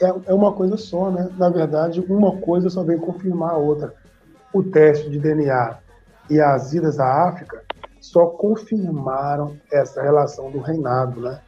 é, 0.00 0.06
é 0.26 0.34
uma 0.34 0.52
coisa 0.52 0.76
só, 0.76 1.10
né? 1.10 1.28
Na 1.36 1.50
verdade, 1.50 2.00
uma 2.08 2.36
coisa 2.38 2.70
só 2.70 2.82
vem 2.82 2.98
confirmar 2.98 3.52
a 3.52 3.56
outra. 3.56 3.94
O 4.52 4.62
teste 4.62 5.10
de 5.10 5.18
DNA 5.18 5.78
e 6.30 6.40
as 6.40 6.72
idas 6.72 6.98
à 6.98 7.28
África 7.28 7.62
só 8.00 8.26
confirmaram 8.26 9.56
essa 9.70 10.02
relação 10.02 10.50
do 10.50 10.60
reinado, 10.60 11.20
né? 11.20 11.40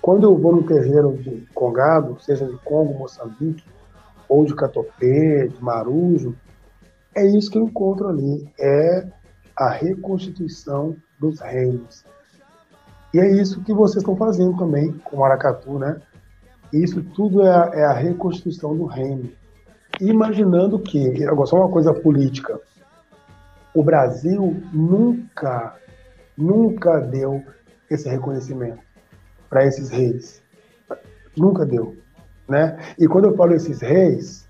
Quando 0.00 0.24
eu 0.24 0.36
vou 0.36 0.54
no 0.54 0.62
terreiro 0.62 1.16
de 1.16 1.46
Congado, 1.52 2.16
seja 2.20 2.46
de 2.46 2.56
Congo, 2.58 2.98
Moçambique, 2.98 3.64
ou 4.28 4.44
de 4.44 4.54
Catopê, 4.54 5.48
de 5.48 5.62
Marujo, 5.62 6.36
é 7.14 7.26
isso 7.26 7.50
que 7.50 7.58
eu 7.58 7.64
encontro 7.64 8.08
ali, 8.08 8.48
é 8.60 9.06
a 9.56 9.70
reconstituição 9.70 10.96
dos 11.18 11.40
reinos. 11.40 12.04
E 13.14 13.18
é 13.18 13.30
isso 13.32 13.62
que 13.62 13.72
vocês 13.72 14.02
estão 14.02 14.16
fazendo 14.16 14.56
também 14.58 14.92
com 15.04 15.16
o 15.16 15.20
Maracatu, 15.20 15.78
né? 15.78 16.00
Isso 16.72 17.02
tudo 17.02 17.42
é 17.42 17.50
a, 17.50 17.70
é 17.72 17.84
a 17.84 17.92
reconstituição 17.92 18.76
do 18.76 18.84
reino. 18.84 19.30
Imaginando 20.00 20.78
que, 20.78 21.24
agora 21.24 21.46
só 21.46 21.56
uma 21.56 21.70
coisa 21.70 21.94
política, 21.94 22.60
o 23.74 23.82
Brasil 23.82 24.62
nunca, 24.72 25.74
nunca 26.36 27.00
deu 27.00 27.42
esse 27.90 28.08
reconhecimento 28.08 28.80
para 29.48 29.64
esses 29.64 29.88
reis. 29.88 30.42
Nunca 31.36 31.64
deu. 31.64 31.96
Né? 32.48 32.78
E 32.98 33.06
quando 33.06 33.26
eu 33.26 33.36
falo 33.36 33.54
esses 33.54 33.80
reis, 33.80 34.46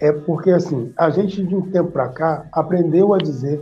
é 0.00 0.12
porque 0.12 0.50
assim, 0.50 0.92
a 0.96 1.10
gente 1.10 1.44
de 1.44 1.54
um 1.54 1.70
tempo 1.70 1.90
para 1.90 2.08
cá 2.08 2.46
aprendeu 2.52 3.14
a 3.14 3.18
dizer 3.18 3.60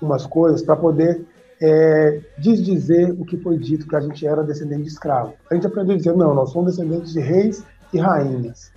umas 0.00 0.26
coisas 0.26 0.62
para 0.62 0.76
poder 0.76 1.24
é, 1.60 2.20
desdizer 2.38 3.12
o 3.18 3.24
que 3.24 3.36
foi 3.36 3.58
dito 3.58 3.86
que 3.86 3.96
a 3.96 4.00
gente 4.00 4.26
era 4.26 4.42
descendente 4.42 4.82
de 4.82 4.88
escravo. 4.88 5.34
A 5.50 5.54
gente 5.54 5.66
aprendeu 5.66 5.94
a 5.94 5.98
dizer, 5.98 6.14
não, 6.14 6.34
nós 6.34 6.50
somos 6.50 6.76
descendentes 6.76 7.12
de 7.12 7.20
reis 7.20 7.64
e 7.92 7.98
rainhas. 7.98 8.72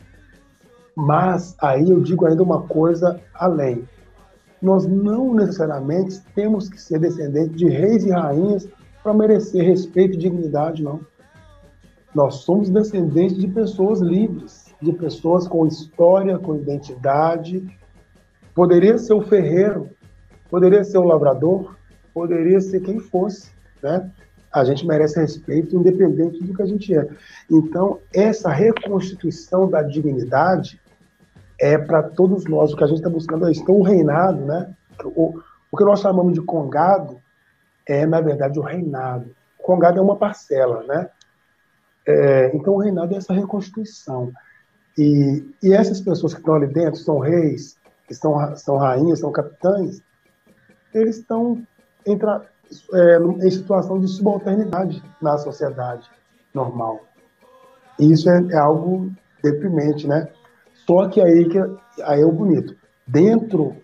Mas 0.96 1.56
aí 1.62 1.90
eu 1.90 2.00
digo 2.02 2.26
ainda 2.26 2.42
uma 2.42 2.62
coisa 2.64 3.20
além. 3.34 3.88
Nós 4.62 4.88
não 4.88 5.34
necessariamente 5.34 6.22
temos 6.34 6.70
que 6.70 6.82
ser 6.82 7.00
descendentes 7.00 7.56
de 7.56 7.68
reis 7.68 8.06
e 8.06 8.10
rainhas 8.10 8.68
para 9.04 9.14
merecer 9.14 9.64
respeito 9.64 10.16
e 10.16 10.18
dignidade, 10.18 10.82
não. 10.82 11.02
Nós 12.18 12.38
somos 12.38 12.68
descendentes 12.68 13.38
de 13.38 13.48
pessoas 13.48 14.00
livres, 14.00 14.74
de 14.82 14.92
pessoas 14.92 15.48
com 15.48 15.68
história, 15.68 16.40
com 16.40 16.56
identidade. 16.56 17.64
Poderia 18.56 18.98
ser 18.98 19.14
o 19.14 19.22
ferreiro, 19.22 19.92
poderia 20.50 20.84
ser 20.84 20.98
o 20.98 21.04
lavrador, 21.04 21.76
poderia 22.16 22.60
ser 22.60 22.80
quem 22.80 23.00
fosse, 23.00 23.52
né? 23.84 24.10
A 24.52 24.66
gente 24.66 24.88
merece 24.88 25.20
respeito 25.20 25.76
independente 25.76 26.44
do 26.44 26.56
que 26.56 26.62
a 26.64 26.66
gente 26.66 26.92
é. 26.92 27.08
Então, 27.52 28.00
essa 28.12 28.50
reconstituição 28.50 29.70
da 29.70 29.84
dignidade 29.84 30.82
é 31.60 31.78
para 31.78 32.02
todos 32.02 32.46
nós, 32.46 32.74
o 32.74 32.78
que 32.78 32.84
a 32.84 32.88
gente 32.88 32.98
está 32.98 33.12
buscando 33.12 33.48
é. 33.48 33.52
Então, 33.52 33.76
o 33.76 33.84
reinado, 33.84 34.44
né? 34.44 34.74
O, 35.06 35.40
o 35.72 35.78
que 35.78 35.84
nós 35.84 36.00
chamamos 36.00 36.34
de 36.34 36.42
congado 36.42 37.22
é, 37.86 38.08
na 38.08 38.20
verdade, 38.20 38.58
o 38.58 38.64
reinado. 38.64 39.30
O 39.60 39.62
congado 39.62 40.00
é 40.00 40.02
uma 40.02 40.16
parcela, 40.16 40.82
né? 40.88 41.12
É, 42.08 42.56
então, 42.56 42.76
o 42.76 42.80
reinado 42.80 43.14
é 43.14 43.18
essa 43.18 43.34
reconstituição. 43.34 44.32
E, 44.98 45.46
e 45.62 45.74
essas 45.74 46.00
pessoas 46.00 46.34
que 46.34 46.40
estão 46.40 46.56
ali 46.56 46.68
dentro, 46.68 47.00
são 47.02 47.20
reis, 47.20 47.78
que 48.08 48.16
são, 48.16 48.56
são 48.56 48.78
rainhas, 48.78 49.20
são 49.20 49.32
capitães, 49.32 50.02
eles 50.94 51.18
estão 51.18 51.62
é, 52.06 53.18
em 53.46 53.52
situação 53.52 54.00
de 54.00 54.08
subalternidade 54.08 55.04
na 55.22 55.38
sociedade 55.38 56.10
normal. 56.54 57.02
E 58.00 58.12
isso 58.12 58.30
é, 58.30 58.42
é, 58.52 58.58
algo 58.58 59.12
deprimente, 59.44 60.08
né? 60.08 60.30
Só 60.74 61.10
que 61.10 61.20
aí, 61.20 61.50
que 61.50 61.60
aí 62.04 62.22
é 62.22 62.26
o 62.26 62.32
bonito. 62.32 62.76
Dentro 63.06 63.76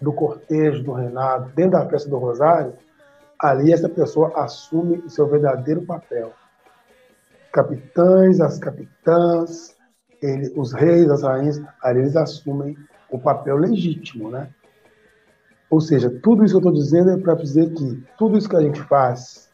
do 0.00 0.12
cortejo 0.12 0.82
do 0.82 0.92
reinado, 0.92 1.52
dentro 1.54 1.72
da 1.72 1.88
festa 1.88 2.08
do 2.10 2.18
Rosário, 2.18 2.74
ali 3.38 3.72
essa 3.72 3.88
pessoa 3.88 4.32
assume 4.34 4.98
o 4.98 5.10
seu 5.10 5.28
verdadeiro 5.28 5.82
papel 5.82 6.32
capitães, 7.52 8.40
as 8.40 8.58
capitãs, 8.58 9.76
ele, 10.22 10.52
os 10.56 10.72
reis, 10.72 11.08
as 11.10 11.22
rainhas, 11.22 11.62
ali 11.82 12.00
eles 12.00 12.16
assumem 12.16 12.76
o 13.10 13.18
papel 13.18 13.56
legítimo, 13.56 14.30
né? 14.30 14.48
Ou 15.68 15.80
seja, 15.80 16.10
tudo 16.10 16.44
isso 16.44 16.52
que 16.58 16.66
eu 16.66 16.70
estou 16.70 16.84
dizendo 16.84 17.10
é 17.10 17.16
para 17.16 17.34
dizer 17.34 17.72
que 17.72 18.02
tudo 18.18 18.36
isso 18.36 18.48
que 18.48 18.56
a 18.56 18.60
gente 18.60 18.80
faz 18.82 19.48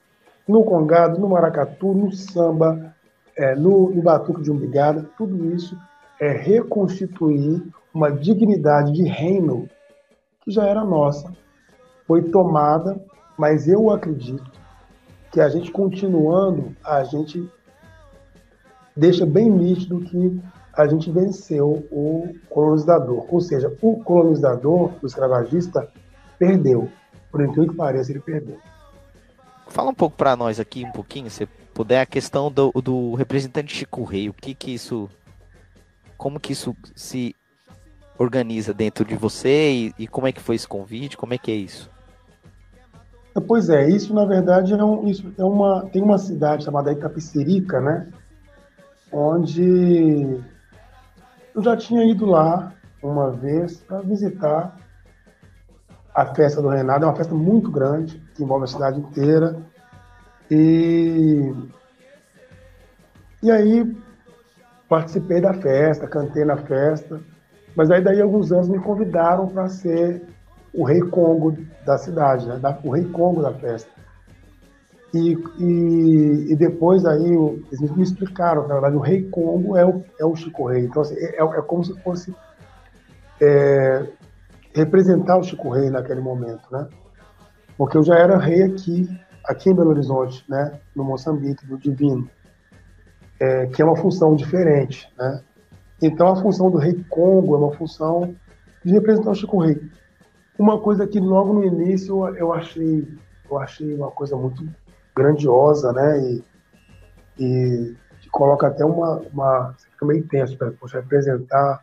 no 0.48 0.64
congado, 0.64 1.20
no 1.20 1.28
maracatu, 1.28 1.92
no 1.92 2.10
samba, 2.12 2.94
é, 3.36 3.54
no, 3.54 3.90
no 3.90 4.02
batuque 4.02 4.42
de 4.42 4.50
umbigada, 4.50 5.08
tudo 5.18 5.54
isso 5.54 5.76
é 6.18 6.32
reconstituir 6.32 7.62
uma 7.92 8.10
dignidade 8.10 8.92
de 8.92 9.02
reino 9.02 9.68
que 10.42 10.50
já 10.50 10.64
era 10.64 10.84
nossa, 10.84 11.30
foi 12.06 12.22
tomada, 12.22 12.98
mas 13.36 13.68
eu 13.68 13.90
acredito 13.90 14.50
que 15.30 15.40
a 15.40 15.48
gente 15.48 15.70
continuando, 15.70 16.74
a 16.82 17.04
gente 17.04 17.50
deixa 18.96 19.26
bem 19.26 19.50
nítido 19.50 20.00
que 20.00 20.40
a 20.72 20.86
gente 20.86 21.10
venceu 21.10 21.86
o 21.90 22.34
colonizador. 22.48 23.26
Ou 23.28 23.40
seja, 23.40 23.72
o 23.80 24.02
colonizador, 24.02 24.92
o 25.02 25.06
escravagista, 25.06 25.88
perdeu. 26.38 26.88
Por 27.30 27.40
incrível 27.40 27.70
que 27.70 27.76
pareça, 27.76 28.12
ele 28.12 28.20
perdeu. 28.20 28.58
Fala 29.68 29.90
um 29.90 29.94
pouco 29.94 30.16
para 30.16 30.36
nós 30.36 30.60
aqui, 30.60 30.84
um 30.84 30.92
pouquinho, 30.92 31.30
se 31.30 31.46
puder, 31.74 32.00
a 32.00 32.06
questão 32.06 32.50
do, 32.50 32.70
do 32.72 33.14
representante 33.14 33.74
Chico 33.74 34.04
Rei. 34.04 34.28
O 34.28 34.34
que 34.34 34.54
que 34.54 34.72
isso. 34.72 35.08
Como 36.16 36.40
que 36.40 36.52
isso 36.52 36.74
se 36.94 37.34
organiza 38.18 38.72
dentro 38.72 39.04
de 39.04 39.14
você 39.14 39.70
e, 39.70 39.94
e 39.98 40.08
como 40.08 40.26
é 40.26 40.32
que 40.32 40.40
foi 40.40 40.56
esse 40.56 40.66
convite? 40.66 41.16
Como 41.16 41.34
é 41.34 41.38
que 41.38 41.50
é 41.50 41.54
isso? 41.54 41.90
Pois 43.46 43.68
é, 43.68 43.86
isso 43.86 44.14
na 44.14 44.24
verdade 44.24 44.72
é, 44.72 44.82
um, 44.82 45.06
isso 45.06 45.30
é 45.36 45.44
uma 45.44 45.82
tem 45.92 46.00
uma 46.00 46.16
cidade 46.16 46.64
chamada 46.64 46.90
Itapecerica, 46.90 47.82
né? 47.82 48.08
Onde 49.18 50.38
eu 51.54 51.62
já 51.62 51.74
tinha 51.74 52.04
ido 52.04 52.26
lá 52.26 52.74
uma 53.02 53.30
vez 53.30 53.78
para 53.78 54.02
visitar 54.02 54.76
a 56.14 56.26
festa 56.34 56.60
do 56.60 56.68
Renato. 56.68 57.02
É 57.02 57.08
uma 57.08 57.16
festa 57.16 57.34
muito 57.34 57.70
grande 57.70 58.22
que 58.34 58.42
envolve 58.42 58.64
a 58.64 58.68
cidade 58.68 59.00
inteira 59.00 59.56
e 60.50 61.50
e 63.42 63.50
aí 63.50 63.96
participei 64.86 65.40
da 65.40 65.54
festa, 65.54 66.06
cantei 66.06 66.44
na 66.44 66.58
festa, 66.58 67.18
mas 67.74 67.90
aí 67.90 68.02
daí 68.02 68.20
alguns 68.20 68.52
anos 68.52 68.68
me 68.68 68.78
convidaram 68.78 69.46
para 69.46 69.66
ser 69.70 70.28
o 70.74 70.84
rei 70.84 71.00
Congo 71.00 71.56
da 71.86 71.96
cidade, 71.96 72.46
né? 72.46 72.60
o 72.84 72.90
rei 72.90 73.06
Congo 73.06 73.40
da 73.40 73.54
festa. 73.54 73.95
E, 75.14 75.38
e, 75.58 76.52
e, 76.52 76.56
depois 76.56 77.06
aí 77.06 77.24
eles 77.72 77.90
me 77.90 78.02
explicaram 78.02 78.62
que, 78.62 78.68
na 78.68 78.74
verdade, 78.74 78.96
o 78.96 79.00
rei 79.00 79.22
Congo 79.30 79.76
é 79.76 79.84
o, 79.86 80.04
é 80.18 80.24
o 80.24 80.34
Chico 80.34 80.66
Rei. 80.66 80.84
Então, 80.84 81.02
assim, 81.02 81.14
é, 81.16 81.42
é 81.42 81.62
como 81.62 81.84
se 81.84 81.94
fosse 82.00 82.34
é, 83.40 84.04
representar 84.74 85.38
o 85.38 85.42
Chico 85.42 85.70
Rei 85.70 85.90
naquele 85.90 86.20
momento, 86.20 86.62
né? 86.70 86.88
Porque 87.78 87.96
eu 87.96 88.02
já 88.02 88.16
era 88.18 88.36
rei 88.36 88.62
aqui, 88.62 89.08
aqui 89.44 89.70
em 89.70 89.74
Belo 89.74 89.90
Horizonte, 89.90 90.44
né? 90.48 90.78
No 90.94 91.04
Moçambique, 91.04 91.66
do 91.66 91.78
Divino, 91.78 92.28
é, 93.40 93.66
que 93.66 93.80
é 93.80 93.84
uma 93.84 93.96
função 93.96 94.34
diferente, 94.34 95.08
né? 95.16 95.40
Então, 96.02 96.28
a 96.28 96.36
função 96.36 96.70
do 96.70 96.78
rei 96.78 97.02
Congo 97.08 97.54
é 97.54 97.58
uma 97.58 97.72
função 97.72 98.34
de 98.84 98.92
representar 98.92 99.30
o 99.30 99.34
Chico 99.34 99.58
Rei. 99.58 99.80
Uma 100.58 100.80
coisa 100.80 101.06
que 101.06 101.20
logo 101.20 101.52
no 101.52 101.64
início 101.64 102.26
eu 102.36 102.52
achei, 102.52 103.06
eu 103.50 103.58
achei 103.58 103.94
uma 103.94 104.10
coisa 104.10 104.36
muito 104.36 104.66
grandiosa, 105.16 105.92
né? 105.92 106.20
E, 106.20 106.44
e 107.38 107.96
coloca 108.30 108.66
até 108.66 108.84
uma, 108.84 109.16
uma 109.32 109.74
você 109.76 109.88
fica 109.88 110.04
meio 110.04 110.28
tenso 110.28 110.56
para 110.58 110.72
representar 110.92 111.82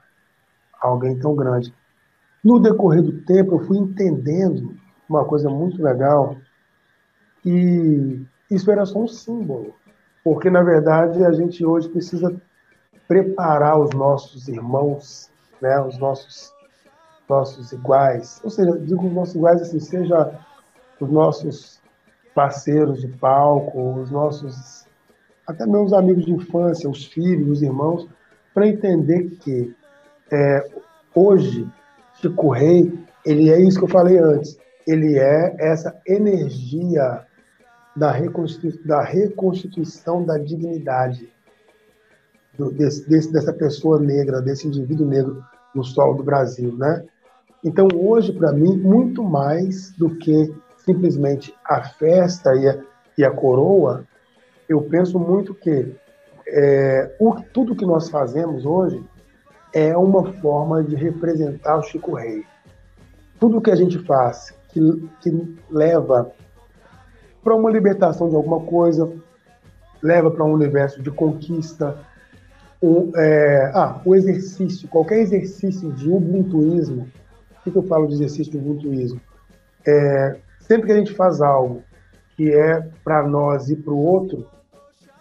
alguém 0.80 1.18
tão 1.20 1.36
grande. 1.36 1.74
No 2.44 2.60
decorrer 2.60 3.02
do 3.02 3.22
tempo, 3.24 3.56
eu 3.56 3.60
fui 3.66 3.78
entendendo 3.78 4.76
uma 5.10 5.26
coisa 5.26 5.50
muito 5.50 5.82
legal 5.82 6.38
e 7.46 8.22
isso 8.52 8.70
era 8.70 8.86
só 8.86 9.00
um 9.00 9.08
símbolo, 9.08 9.74
porque 10.24 10.50
na 10.50 10.62
verdade 10.62 11.26
a 11.26 11.32
gente 11.32 11.66
hoje 11.66 11.90
precisa 11.90 12.36
preparar 13.08 13.80
os 13.80 13.92
nossos 13.92 14.48
irmãos, 14.48 15.32
né, 15.62 15.80
os 15.82 15.98
nossos 15.98 16.54
nossos 17.28 17.72
iguais, 17.72 18.42
ou 18.44 18.50
seja, 18.50 18.78
digo 18.78 19.08
os 19.08 19.14
nossos 19.14 19.36
iguais 19.36 19.62
assim, 19.62 19.80
seja 19.80 20.40
os 21.00 21.10
nossos 21.10 21.82
parceiros 22.34 23.02
de 23.02 23.08
palco, 23.08 24.00
os 24.02 24.12
nossos 24.12 24.86
até 25.46 25.66
meus 25.66 25.92
amigos 25.92 26.26
de 26.26 26.32
infância, 26.32 26.90
os 26.90 27.06
filhos, 27.06 27.50
os 27.50 27.62
irmãos, 27.62 28.08
para 28.54 28.68
entender 28.68 29.30
que 29.42 29.76
é, 30.32 30.70
hoje 31.14 31.68
Chico 32.16 32.50
Rei, 32.50 32.98
ele 33.26 33.50
é 33.50 33.60
isso 33.60 33.78
que 33.78 33.84
eu 33.84 33.90
falei 33.90 34.18
antes, 34.18 34.58
ele 34.88 35.18
é 35.18 35.56
essa 35.60 36.00
energia 36.08 37.26
da, 37.96 38.12
reconstitu 38.12 38.86
da 38.88 39.02
reconstituição 39.02 40.24
da 40.26 40.38
dignidade 40.38 41.30
do, 42.58 42.72
desse, 42.72 43.08
desse, 43.10 43.32
dessa 43.32 43.54
pessoa 43.54 44.00
negra, 44.00 44.42
desse 44.42 44.68
indivíduo 44.68 45.08
negro 45.08 45.44
no 45.76 45.84
solo 45.84 46.16
do 46.16 46.24
Brasil, 46.24 46.76
né? 46.76 47.04
Então, 47.64 47.88
hoje, 47.94 48.34
para 48.34 48.52
mim, 48.52 48.78
muito 48.78 49.24
mais 49.24 49.92
do 49.92 50.10
que 50.18 50.54
simplesmente 50.86 51.54
a 51.66 51.84
festa 51.84 52.56
e 52.56 52.68
a, 52.68 52.78
e 53.18 53.24
a 53.24 53.32
coroa, 53.32 54.06
eu 54.68 54.82
penso 54.82 55.20
muito 55.20 55.54
que 55.54 55.96
é, 56.48 57.16
o, 57.20 57.36
tudo 57.54 57.76
que 57.76 57.86
nós 57.86 58.10
fazemos 58.10 58.66
hoje 58.66 59.04
é 59.74 59.96
uma 59.98 60.32
forma 60.34 60.84
de 60.84 60.96
representar 60.96 61.78
o 61.78 61.84
Chico 61.84 62.16
Rei. 62.16 62.44
Tudo 63.40 63.62
que 63.62 63.72
a 63.72 63.76
gente 63.76 63.98
faz 64.00 64.54
que, 64.70 65.10
que 65.22 65.58
leva 65.70 66.32
para 67.44 67.56
uma 67.56 67.72
libertação 67.72 68.30
de 68.30 68.36
alguma 68.36 68.62
coisa, 68.62 69.12
leva 70.02 70.30
para 70.32 70.46
um 70.46 70.54
universo 70.54 71.02
de 71.02 71.12
conquista, 71.12 71.98
o, 72.82 73.12
é, 73.16 73.72
ah, 73.74 74.02
o 74.06 74.16
exercício, 74.16 74.88
qualquer 74.88 75.20
exercício 75.20 75.92
de 75.94 76.10
ubuntuísmo 76.10 77.08
o 77.66 77.72
que 77.72 77.78
eu 77.78 77.84
falo 77.84 78.08
de 78.08 78.16
exercício 78.16 78.52
de 78.52 78.58
ubuntuísmo? 78.58 79.22
É, 79.86 80.36
sempre 80.68 80.88
que 80.88 80.92
a 80.94 80.98
gente 80.98 81.14
faz 81.14 81.42
algo 81.42 81.84
que 82.36 82.52
é 82.52 82.82
para 83.04 83.28
nós 83.28 83.70
e 83.70 83.76
para 83.76 83.94
o 83.94 83.98
outro, 83.98 84.48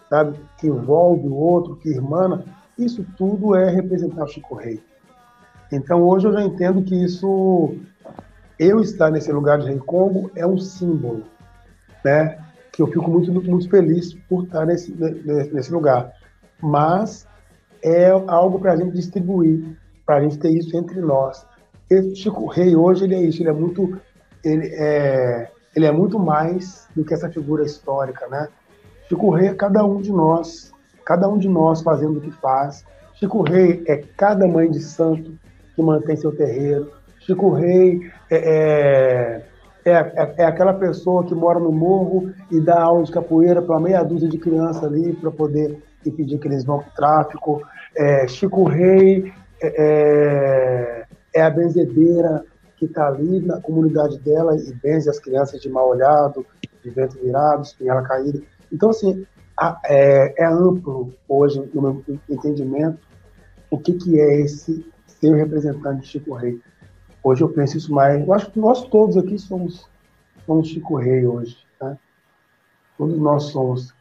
sabe, 0.08 0.38
que 0.58 0.66
envolve 0.66 1.26
o 1.26 1.34
outro, 1.34 1.76
que 1.76 1.90
irmana, 1.90 2.44
isso 2.78 3.04
tudo 3.16 3.54
é 3.54 3.70
representar 3.70 4.24
o 4.24 4.28
Chico 4.28 4.54
Rei. 4.54 4.82
Então 5.70 6.02
hoje 6.02 6.26
eu 6.26 6.32
já 6.32 6.42
entendo 6.42 6.82
que 6.82 6.94
isso, 6.94 7.74
eu 8.58 8.80
estar 8.80 9.10
nesse 9.10 9.32
lugar 9.32 9.58
de 9.58 9.66
Rei 9.66 9.78
Congo 9.78 10.30
é 10.34 10.46
um 10.46 10.58
símbolo, 10.58 11.24
né? 12.04 12.38
Que 12.72 12.82
eu 12.82 12.86
fico 12.86 13.10
muito, 13.10 13.32
muito 13.32 13.68
feliz 13.68 14.14
por 14.28 14.44
estar 14.44 14.64
nesse, 14.64 14.92
nesse 14.92 15.72
lugar. 15.72 16.12
Mas 16.60 17.26
é 17.82 18.08
algo 18.10 18.58
para 18.58 18.72
a 18.72 18.76
gente 18.76 18.92
distribuir, 18.92 19.76
para 20.06 20.16
a 20.16 20.20
gente 20.22 20.38
ter 20.38 20.50
isso 20.50 20.76
entre 20.76 21.00
nós. 21.00 21.46
Esse 21.90 22.16
Chico 22.16 22.46
Rei 22.46 22.74
hoje 22.74 23.04
ele 23.04 23.14
é 23.14 23.20
isso, 23.20 23.42
ele 23.42 23.50
é 23.50 23.54
muito 23.54 23.98
ele 24.44 24.68
é 24.74 25.50
ele 25.74 25.86
é 25.86 25.92
muito 25.92 26.18
mais 26.18 26.86
do 26.94 27.02
que 27.02 27.14
essa 27.14 27.30
figura 27.30 27.64
histórica, 27.64 28.26
né? 28.28 28.48
Chico 29.08 29.30
Rei 29.30 29.48
é 29.48 29.54
cada 29.54 29.82
um 29.84 30.02
de 30.02 30.12
nós, 30.12 30.70
cada 31.04 31.26
um 31.26 31.38
de 31.38 31.48
nós 31.48 31.80
fazendo 31.80 32.18
o 32.18 32.20
que 32.20 32.30
faz. 32.30 32.84
Chico 33.14 33.42
Rei 33.42 33.82
é 33.86 33.96
cada 34.16 34.46
mãe 34.46 34.70
de 34.70 34.80
santo 34.80 35.32
que 35.74 35.82
mantém 35.82 36.14
seu 36.16 36.34
terreiro. 36.36 36.92
Chico 37.20 37.54
Rei 37.54 38.00
é, 38.30 39.42
é, 39.84 39.90
é, 39.90 40.34
é 40.36 40.44
aquela 40.44 40.74
pessoa 40.74 41.24
que 41.24 41.34
mora 41.34 41.58
no 41.58 41.72
morro 41.72 42.30
e 42.50 42.60
dá 42.60 42.82
aula 42.82 43.04
de 43.04 43.12
capoeira 43.12 43.62
para 43.62 43.80
meia 43.80 44.02
dúzia 44.02 44.28
de 44.28 44.36
crianças 44.36 44.84
ali 44.84 45.14
para 45.14 45.30
poder 45.30 45.82
impedir 46.04 46.38
que 46.38 46.48
eles 46.48 46.64
vão 46.64 46.80
para 46.80 46.88
o 46.88 46.94
tráfico. 46.94 47.62
É, 47.96 48.28
Chico 48.28 48.64
Rei 48.64 49.32
é, 49.62 49.74
é 49.78 51.02
é 51.34 51.42
a 51.42 51.50
benzedeira 51.50 52.44
que 52.82 52.86
está 52.86 53.06
ali 53.06 53.38
na 53.38 53.60
comunidade 53.60 54.18
dela 54.18 54.56
e 54.56 54.72
benze 54.74 55.08
as 55.08 55.20
crianças 55.20 55.60
de 55.60 55.68
mal 55.68 55.88
olhado, 55.88 56.44
de 56.82 56.90
vento 56.90 57.16
virado, 57.16 57.62
espinhela 57.62 58.02
caída. 58.02 58.42
Então, 58.72 58.90
assim, 58.90 59.24
a, 59.56 59.80
é, 59.84 60.34
é, 60.42 60.46
amplo 60.46 61.14
hoje, 61.28 61.62
no 61.72 61.80
meu 61.80 62.04
entendimento, 62.28 62.98
o 63.70 63.78
que, 63.78 63.92
que 63.92 64.18
é 64.18 64.40
esse 64.40 64.84
ser 65.06 65.32
representante 65.36 66.00
de 66.00 66.08
Chico 66.08 66.34
Rei. 66.34 66.60
Hoje 67.22 67.44
eu 67.44 67.48
penso 67.50 67.76
isso 67.76 67.92
mais. 67.92 68.20
Eu 68.20 68.34
acho 68.34 68.50
que 68.50 68.58
nós 68.58 68.84
todos 68.88 69.16
aqui 69.16 69.38
somos, 69.38 69.88
somos 70.44 70.66
Chico 70.66 70.96
Rei 70.96 71.24
hoje. 71.24 71.56
Né? 71.80 71.96
Todos 72.98 73.16
nós 73.16 73.44
somos. 73.44 73.94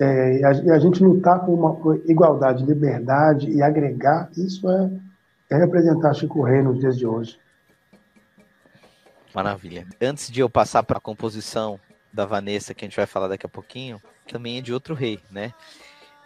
É, 0.00 0.40
e, 0.40 0.44
a, 0.44 0.52
e, 0.54 0.70
a, 0.72 0.78
gente 0.80 1.04
lutar 1.04 1.44
por 1.46 1.52
uma 1.52 1.76
por 1.76 2.02
igualdade, 2.06 2.66
liberdade 2.66 3.48
e 3.48 3.62
agregar, 3.62 4.28
isso 4.36 4.68
é, 4.68 4.90
é 5.50 5.56
representar 5.56 6.14
Chico 6.14 6.42
Rei 6.42 6.62
nos 6.62 6.80
dias 6.80 6.98
de 6.98 7.06
hoje. 7.06 7.38
Maravilha. 9.34 9.86
Antes 10.00 10.30
de 10.30 10.40
eu 10.40 10.48
passar 10.48 10.82
para 10.82 10.98
a 10.98 11.00
composição 11.00 11.78
da 12.12 12.24
Vanessa, 12.24 12.72
que 12.72 12.84
a 12.84 12.88
gente 12.88 12.96
vai 12.96 13.06
falar 13.06 13.28
daqui 13.28 13.44
a 13.44 13.48
pouquinho, 13.48 14.00
também 14.30 14.58
é 14.58 14.60
de 14.60 14.72
outro 14.72 14.94
rei, 14.94 15.18
né? 15.30 15.52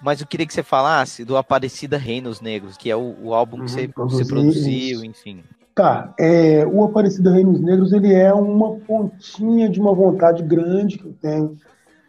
Mas 0.01 0.21
eu 0.21 0.27
queria 0.27 0.47
que 0.47 0.53
você 0.53 0.63
falasse 0.63 1.25
do 1.25 1.37
Aparecida 1.37 1.97
Reinos 1.97 2.41
Negros, 2.41 2.77
que 2.77 2.91
é 2.91 2.95
o, 2.95 3.17
o 3.21 3.35
álbum 3.35 3.57
que 3.57 3.63
uhum, 3.63 3.69
você, 3.69 3.91
você, 3.95 4.25
produziu, 4.25 5.05
enfim. 5.05 5.43
Tá, 5.75 6.13
é, 6.19 6.67
o 6.67 6.85
Aparecida 6.85 7.33
Reinos 7.33 7.61
Negros 7.61 7.93
ele 7.93 8.13
é 8.13 8.33
uma 8.33 8.77
pontinha 8.77 9.69
de 9.69 9.81
uma 9.81 9.95
vontade 9.95 10.43
grande 10.43 10.99
que 10.99 11.07
eu 11.07 11.15
tenho 11.21 11.57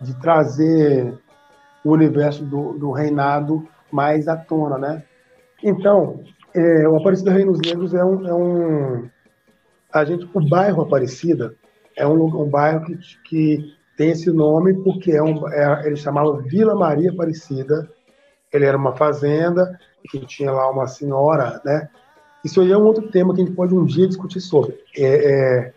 de 0.02 0.14
trazer 0.20 1.18
o 1.84 1.92
universo 1.92 2.44
do, 2.44 2.74
do 2.78 2.92
reinado 2.92 3.68
mais 3.92 4.28
à 4.28 4.36
tona, 4.36 4.78
né? 4.78 5.04
Então, 5.64 6.22
é, 6.54 6.88
o 6.88 6.96
Aparecida 6.96 7.32
Reinos 7.32 7.60
Negros 7.60 7.94
é 7.94 8.04
um, 8.04 8.28
é 8.28 8.34
um, 8.34 9.10
a 9.92 10.06
gente, 10.06 10.30
o 10.34 10.50
bairro 10.50 10.82
Aparecida 10.82 11.56
é 11.96 12.08
um, 12.08 12.24
um 12.24 12.50
bairro 12.50 12.86
que, 12.86 12.98
que 13.26 13.74
tem 13.98 14.12
esse 14.12 14.32
nome 14.32 14.74
porque 14.84 15.12
é 15.12 15.22
um, 15.22 15.48
é, 15.50 15.88
ele 15.88 15.96
chamava 15.96 16.42
Vila 16.42 16.76
Maria 16.76 17.12
Aparecida 17.12 17.90
ele 18.52 18.66
era 18.66 18.78
uma 18.78 18.96
fazenda, 18.96 19.80
que 20.10 20.20
tinha 20.26 20.52
lá 20.52 20.70
uma 20.70 20.88
senhora, 20.88 21.62
né? 21.64 21.90
Isso 22.44 22.62
aí 22.62 22.72
é 22.72 22.78
um 22.78 22.86
outro 22.86 23.10
tema 23.10 23.34
que 23.34 23.42
a 23.42 23.46
gente 23.46 23.56
pode 23.56 23.76
um 23.76 23.86
dia 23.86 24.08
discutir 24.08 24.40
sobre. 24.40 24.78
É, 24.98 25.06
é, 25.06 25.74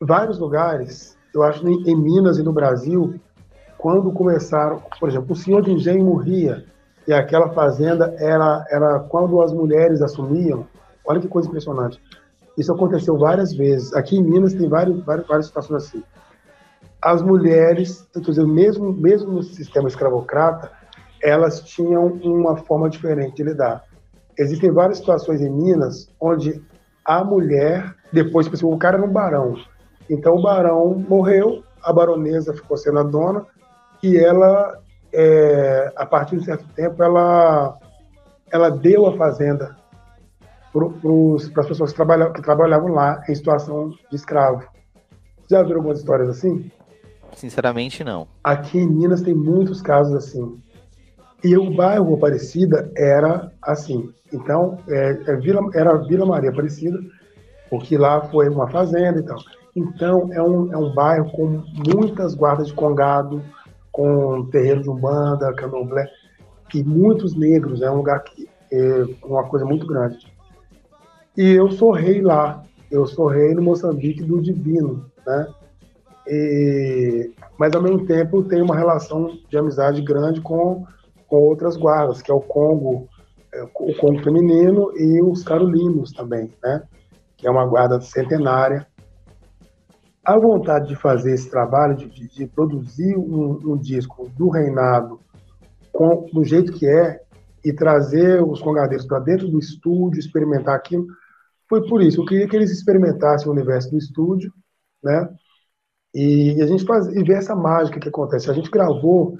vários 0.00 0.38
lugares, 0.38 1.16
eu 1.34 1.42
acho 1.42 1.66
em, 1.66 1.88
em 1.88 1.96
Minas 1.96 2.38
e 2.38 2.42
no 2.42 2.52
Brasil, 2.52 3.18
quando 3.78 4.12
começaram, 4.12 4.82
por 4.98 5.08
exemplo, 5.08 5.32
o 5.32 5.36
senhor 5.36 5.62
de 5.62 5.70
engenho 5.70 6.04
morria 6.04 6.64
e 7.06 7.12
aquela 7.12 7.50
fazenda 7.50 8.14
era, 8.18 8.64
era 8.68 8.98
quando 8.98 9.40
as 9.40 9.52
mulheres 9.52 10.02
assumiam. 10.02 10.66
Olha 11.06 11.20
que 11.20 11.28
coisa 11.28 11.48
impressionante. 11.48 12.00
Isso 12.56 12.72
aconteceu 12.72 13.18
várias 13.18 13.52
vezes. 13.52 13.92
Aqui 13.94 14.16
em 14.16 14.22
Minas 14.22 14.54
tem 14.54 14.68
várias, 14.68 14.98
várias, 15.00 15.26
várias 15.26 15.46
situações 15.46 15.84
assim. 15.84 16.02
As 17.02 17.20
mulheres, 17.20 18.08
dizendo, 18.16 18.48
mesmo, 18.48 18.92
mesmo 18.92 19.32
no 19.32 19.42
sistema 19.42 19.88
escravocrata, 19.88 20.70
elas 21.22 21.60
tinham 21.60 22.06
uma 22.06 22.56
forma 22.56 22.88
diferente 22.88 23.36
de 23.36 23.44
lidar. 23.44 23.84
Existem 24.38 24.70
várias 24.70 24.98
situações 24.98 25.40
em 25.40 25.50
Minas 25.50 26.08
onde 26.20 26.62
a 27.04 27.22
mulher, 27.22 27.94
depois, 28.12 28.48
por 28.48 28.54
exemplo, 28.54 28.74
o 28.74 28.78
cara 28.78 28.96
era 28.96 29.06
um 29.06 29.12
barão. 29.12 29.56
Então 30.08 30.36
o 30.36 30.42
barão 30.42 31.04
morreu, 31.08 31.62
a 31.82 31.92
baronesa 31.92 32.54
ficou 32.54 32.76
sendo 32.76 32.98
a 32.98 33.02
dona, 33.02 33.46
e 34.02 34.16
ela, 34.16 34.78
é, 35.12 35.92
a 35.96 36.06
partir 36.06 36.36
de 36.36 36.42
um 36.42 36.44
certo 36.44 36.66
tempo, 36.74 37.02
ela, 37.02 37.78
ela 38.50 38.70
deu 38.70 39.06
a 39.06 39.16
fazenda 39.16 39.76
para 41.52 41.62
as 41.62 41.68
pessoas 41.68 41.90
que 41.90 41.96
trabalhavam, 41.96 42.32
que 42.32 42.42
trabalhavam 42.42 42.88
lá 42.88 43.22
em 43.28 43.34
situação 43.34 43.90
de 44.10 44.16
escravo. 44.16 44.62
Já 45.48 45.62
viram 45.62 45.76
algumas 45.76 45.98
histórias 45.98 46.28
assim? 46.28 46.70
Sinceramente, 47.36 48.02
não. 48.02 48.26
Aqui 48.42 48.78
em 48.78 48.88
Minas 48.88 49.22
tem 49.22 49.34
muitos 49.34 49.80
casos 49.80 50.14
assim. 50.14 50.60
E 51.42 51.56
o 51.56 51.74
bairro 51.74 52.14
Aparecida 52.14 52.90
era 52.96 53.52
assim. 53.62 54.12
Então, 54.32 54.78
é, 54.88 55.18
é 55.26 55.36
Vila, 55.36 55.60
era 55.74 55.96
Vila 55.98 56.26
Maria 56.26 56.50
Aparecida, 56.50 56.98
porque 57.70 57.96
lá 57.96 58.22
foi 58.28 58.48
uma 58.48 58.68
fazenda 58.68 59.20
e 59.20 59.22
tal. 59.22 59.38
Então, 59.76 60.32
é 60.32 60.42
um, 60.42 60.72
é 60.72 60.76
um 60.76 60.92
bairro 60.94 61.30
com 61.32 61.62
muitas 61.94 62.34
guardas 62.34 62.68
de 62.68 62.74
congado, 62.74 63.42
com 63.92 64.46
terreiro 64.46 64.82
de 64.82 64.90
umbanda, 64.90 65.52
candomblé, 65.54 66.08
e 66.74 66.82
muitos 66.82 67.36
negros. 67.36 67.82
É 67.82 67.90
um 67.90 67.96
lugar 67.98 68.22
que 68.24 68.48
é 68.72 69.04
uma 69.22 69.44
coisa 69.44 69.64
muito 69.64 69.86
grande. 69.86 70.33
E 71.36 71.50
eu 71.50 71.70
sou 71.70 71.92
rei 71.92 72.20
lá. 72.20 72.62
Eu 72.90 73.06
sou 73.06 73.26
rei 73.26 73.54
no 73.54 73.62
Moçambique 73.62 74.22
do 74.22 74.40
Divino, 74.40 75.10
né? 75.26 75.48
E, 76.26 77.32
mas 77.58 77.74
ao 77.74 77.82
mesmo 77.82 78.06
tempo 78.06 78.44
tenho 78.44 78.64
uma 78.64 78.76
relação 78.76 79.36
de 79.48 79.58
amizade 79.58 80.00
grande 80.00 80.40
com, 80.40 80.86
com 81.26 81.36
outras 81.36 81.76
guardas, 81.76 82.22
que 82.22 82.30
é 82.30 82.34
o 82.34 82.40
Congo, 82.40 83.08
é, 83.52 83.62
o 83.62 83.94
Congo 83.96 84.22
feminino 84.22 84.92
e 84.96 85.20
os 85.20 85.42
Carolinos 85.42 86.12
também, 86.12 86.50
né? 86.62 86.82
Que 87.36 87.46
é 87.48 87.50
uma 87.50 87.66
guarda 87.66 88.00
centenária. 88.00 88.86
A 90.24 90.38
vontade 90.38 90.88
de 90.88 90.96
fazer 90.96 91.34
esse 91.34 91.50
trabalho, 91.50 91.96
de, 91.96 92.08
de 92.08 92.46
produzir 92.46 93.16
um, 93.16 93.58
um, 93.72 93.76
disco 93.76 94.30
do 94.36 94.48
reinado 94.48 95.20
com, 95.92 96.26
do 96.32 96.44
jeito 96.44 96.72
que 96.72 96.86
é 96.86 97.20
e 97.62 97.72
trazer 97.72 98.42
os 98.42 98.60
congadeiros 98.60 99.04
para 99.04 99.18
dentro 99.18 99.48
do 99.48 99.58
estúdio, 99.58 100.18
experimentar 100.18 100.76
aquilo, 100.76 101.06
foi 101.74 101.88
por 101.88 102.00
isso. 102.00 102.20
Eu 102.20 102.24
queria 102.24 102.46
que 102.46 102.54
eles 102.54 102.70
experimentassem 102.70 103.48
o 103.48 103.50
universo 103.50 103.90
do 103.90 103.98
estúdio, 103.98 104.52
né? 105.02 105.28
E 106.14 106.62
a 106.62 106.66
gente 106.66 106.84
faz, 106.84 107.08
e 107.08 107.24
ver 107.24 107.38
essa 107.38 107.56
mágica 107.56 107.98
que 107.98 108.08
acontece. 108.08 108.48
A 108.48 108.54
gente 108.54 108.70
gravou, 108.70 109.36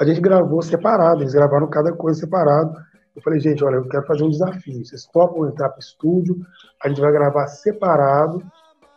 a 0.00 0.04
gente 0.04 0.20
gravou 0.22 0.62
separado, 0.62 1.22
eles 1.22 1.34
gravaram 1.34 1.68
cada 1.68 1.92
coisa 1.92 2.18
separado. 2.18 2.74
Eu 3.14 3.20
falei, 3.20 3.40
gente, 3.40 3.62
olha, 3.62 3.76
eu 3.76 3.88
quero 3.88 4.06
fazer 4.06 4.24
um 4.24 4.30
desafio. 4.30 4.82
Vocês 4.82 5.04
topam 5.12 5.46
entrar 5.46 5.68
para 5.68 5.76
o 5.76 5.80
estúdio, 5.80 6.38
a 6.82 6.88
gente 6.88 7.00
vai 7.00 7.12
gravar 7.12 7.46
separado 7.48 8.42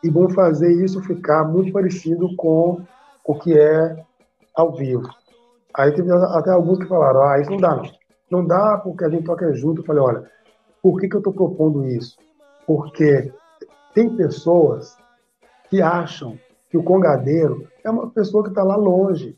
e 0.01 0.09
vamos 0.09 0.33
fazer 0.33 0.71
isso 0.81 1.03
ficar 1.03 1.43
muito 1.43 1.73
parecido 1.73 2.33
com 2.37 2.81
o 3.25 3.35
que 3.39 3.57
é 3.57 4.05
ao 4.55 4.73
vivo. 4.73 5.09
Aí 5.75 5.91
teve 5.91 6.09
até 6.13 6.51
alguns 6.51 6.79
que 6.79 6.87
falaram, 6.87 7.23
ah, 7.23 7.39
isso 7.39 7.51
não 7.51 7.57
dá 7.57 7.75
não. 7.75 7.91
Não 8.31 8.45
dá 8.45 8.77
porque 8.77 9.03
a 9.03 9.09
gente 9.09 9.25
toca 9.25 9.53
junto. 9.53 9.81
Eu 9.81 9.85
falei, 9.85 10.01
olha, 10.01 10.31
por 10.81 10.97
que, 10.97 11.09
que 11.09 11.15
eu 11.15 11.19
estou 11.19 11.33
propondo 11.33 11.85
isso? 11.85 12.15
Porque 12.69 13.33
tem 13.95 14.15
pessoas 14.15 14.95
que 15.71 15.81
acham 15.81 16.37
que 16.69 16.77
o 16.77 16.83
congadeiro 16.83 17.67
é 17.83 17.89
uma 17.89 18.11
pessoa 18.11 18.43
que 18.43 18.49
está 18.49 18.61
lá 18.61 18.75
longe. 18.75 19.35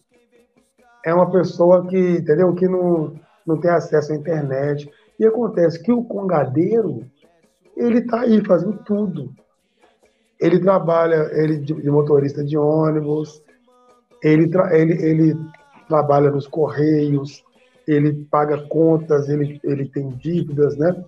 É 1.05 1.13
uma 1.13 1.31
pessoa 1.31 1.87
que, 1.87 2.17
entendeu, 2.17 2.53
que 2.53 2.67
não, 2.67 3.15
não 3.47 3.57
tem 3.57 3.71
acesso 3.71 4.11
à 4.11 4.17
internet. 4.17 4.91
E 5.17 5.25
acontece 5.25 5.81
que 5.81 5.93
o 5.93 6.03
congadeiro, 6.03 7.05
ele 7.77 7.99
está 7.99 8.19
aí 8.19 8.43
fazendo 8.43 8.79
tudo. 8.83 9.33
Ele 10.37 10.59
trabalha 10.59 11.29
ele 11.31 11.59
de, 11.59 11.73
de 11.73 11.89
motorista 11.89 12.43
de 12.43 12.57
ônibus, 12.57 13.41
ele, 14.21 14.51
ele, 14.73 15.05
ele 15.05 15.37
trabalha 15.87 16.29
nos 16.29 16.47
correios, 16.47 17.45
ele 17.87 18.25
paga 18.29 18.57
contas, 18.67 19.29
ele, 19.29 19.57
ele 19.63 19.87
tem 19.87 20.09
dívidas, 20.09 20.75
né? 20.75 21.01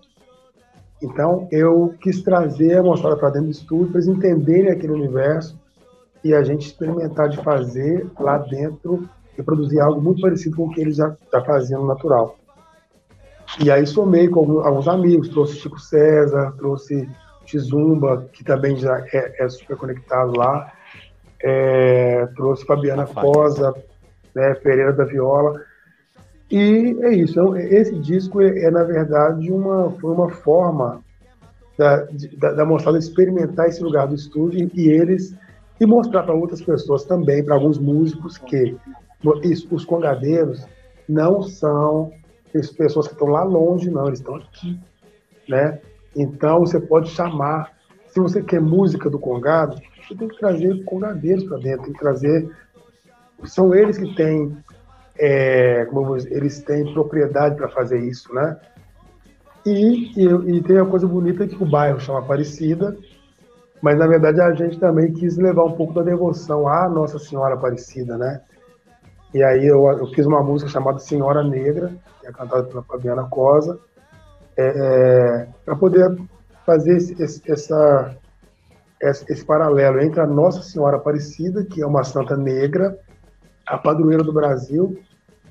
Então, 1.03 1.49
eu 1.51 1.93
quis 1.99 2.23
trazer 2.23 2.77
a 2.77 2.83
moçada 2.83 3.17
para 3.17 3.31
dentro 3.31 3.47
do 3.47 3.51
estúdio, 3.51 3.87
para 3.87 3.97
eles 3.99 4.07
entenderem 4.07 4.71
aquele 4.71 4.93
universo 4.93 5.59
e 6.23 6.33
a 6.33 6.41
gente 6.41 6.65
experimentar 6.65 7.27
de 7.27 7.35
fazer 7.43 8.07
lá 8.17 8.37
dentro 8.37 9.07
e 9.37 9.43
produzir 9.43 9.81
algo 9.81 10.01
muito 10.01 10.21
parecido 10.21 10.55
com 10.55 10.67
o 10.67 10.69
que 10.71 10.79
eles 10.79 10.95
já, 10.95 11.13
já 11.31 11.41
faziam 11.43 11.81
no 11.81 11.87
natural. 11.87 12.37
E 13.59 13.69
aí 13.69 13.85
somei 13.85 14.29
com 14.29 14.61
alguns 14.61 14.87
amigos, 14.87 15.27
trouxe 15.27 15.57
Chico 15.57 15.77
César, 15.77 16.53
trouxe 16.57 17.09
Tizumba, 17.45 18.29
que 18.31 18.41
também 18.41 18.77
já 18.77 19.05
é, 19.11 19.43
é 19.43 19.49
super 19.49 19.75
conectado 19.75 20.37
lá, 20.37 20.71
é, 21.41 22.25
trouxe 22.37 22.65
Fabiana 22.65 23.05
Cosa, 23.05 23.73
né, 24.33 24.53
Pereira 24.55 24.93
da 24.93 25.03
Viola, 25.03 25.61
e 26.51 26.97
é 27.01 27.13
isso. 27.13 27.33
Então, 27.33 27.55
esse 27.57 27.97
disco 27.99 28.41
é, 28.41 28.65
é, 28.65 28.71
na 28.71 28.83
verdade, 28.83 29.51
uma, 29.51 29.91
foi 29.99 30.11
uma 30.11 30.29
forma 30.29 31.03
da, 31.77 32.07
da, 32.37 32.51
da 32.53 32.65
moçada 32.65 32.97
experimentar 32.97 33.67
esse 33.67 33.81
lugar 33.81 34.07
do 34.07 34.15
estúdio 34.15 34.69
e 34.73 34.89
eles 34.89 35.35
e 35.79 35.85
mostrar 35.85 36.23
para 36.23 36.33
outras 36.33 36.61
pessoas 36.61 37.03
também, 37.03 37.43
para 37.43 37.55
alguns 37.55 37.77
músicos, 37.77 38.37
que 38.37 38.75
os 39.71 39.85
congadeiros 39.85 40.65
não 41.09 41.41
são 41.41 42.11
pessoas 42.77 43.07
que 43.07 43.13
estão 43.13 43.27
lá 43.27 43.43
longe, 43.43 43.89
não, 43.89 44.07
eles 44.07 44.19
estão 44.19 44.35
aqui, 44.35 44.79
né? 45.49 45.79
Então 46.15 46.59
você 46.59 46.79
pode 46.79 47.09
chamar, 47.09 47.71
se 48.07 48.19
você 48.19 48.41
quer 48.41 48.61
música 48.61 49.09
do 49.09 49.17
congado, 49.17 49.81
você 50.07 50.15
tem 50.15 50.27
que 50.27 50.37
trazer 50.37 50.83
congadeiros 50.83 51.43
para 51.45 51.57
dentro, 51.57 51.85
tem 51.85 51.93
que 51.93 51.99
trazer, 51.99 52.49
são 53.43 53.73
eles 53.73 53.97
que 53.97 54.13
têm 54.15 54.55
é, 55.17 55.85
como 55.85 56.15
eles 56.15 56.61
têm 56.61 56.93
propriedade 56.93 57.55
para 57.55 57.69
fazer 57.69 57.99
isso, 57.99 58.33
né? 58.33 58.57
E, 59.65 60.11
e, 60.17 60.57
e, 60.57 60.63
tem 60.63 60.77
a 60.77 60.85
coisa 60.85 61.07
bonita 61.07 61.47
que 61.47 61.61
o 61.61 61.69
bairro 61.69 61.99
chama 61.99 62.19
Aparecida, 62.19 62.97
mas 63.81 63.97
na 63.97 64.07
verdade 64.07 64.41
a 64.41 64.53
gente 64.53 64.77
também 64.79 65.13
quis 65.13 65.37
levar 65.37 65.63
um 65.63 65.73
pouco 65.73 65.93
da 65.93 66.01
devoção 66.01 66.67
à 66.67 66.89
Nossa 66.89 67.17
Senhora 67.17 67.55
Aparecida, 67.55 68.17
né? 68.17 68.41
E 69.33 69.41
aí 69.41 69.65
eu, 69.65 69.85
eu 69.87 70.07
fiz 70.07 70.25
uma 70.25 70.43
música 70.43 70.69
chamada 70.69 70.99
Senhora 70.99 71.43
Negra, 71.43 71.93
que 72.19 72.27
é 72.27 72.31
cantada 72.31 72.63
pela 72.63 72.83
Fabiana 72.83 73.23
Cosa, 73.23 73.79
é, 74.57 74.63
é, 74.65 75.47
para 75.65 75.75
poder 75.75 76.15
fazer 76.65 76.97
esse, 76.97 77.21
esse, 77.21 77.51
essa, 77.51 78.15
esse, 79.01 79.31
esse 79.31 79.45
paralelo 79.45 79.99
entre 80.01 80.19
a 80.19 80.27
Nossa 80.27 80.61
Senhora 80.61 80.97
Aparecida, 80.97 81.63
que 81.63 81.81
é 81.81 81.87
uma 81.87 82.03
santa 82.03 82.35
negra, 82.35 82.97
a 83.65 83.77
padroeira 83.77 84.23
do 84.23 84.33
Brasil, 84.33 85.01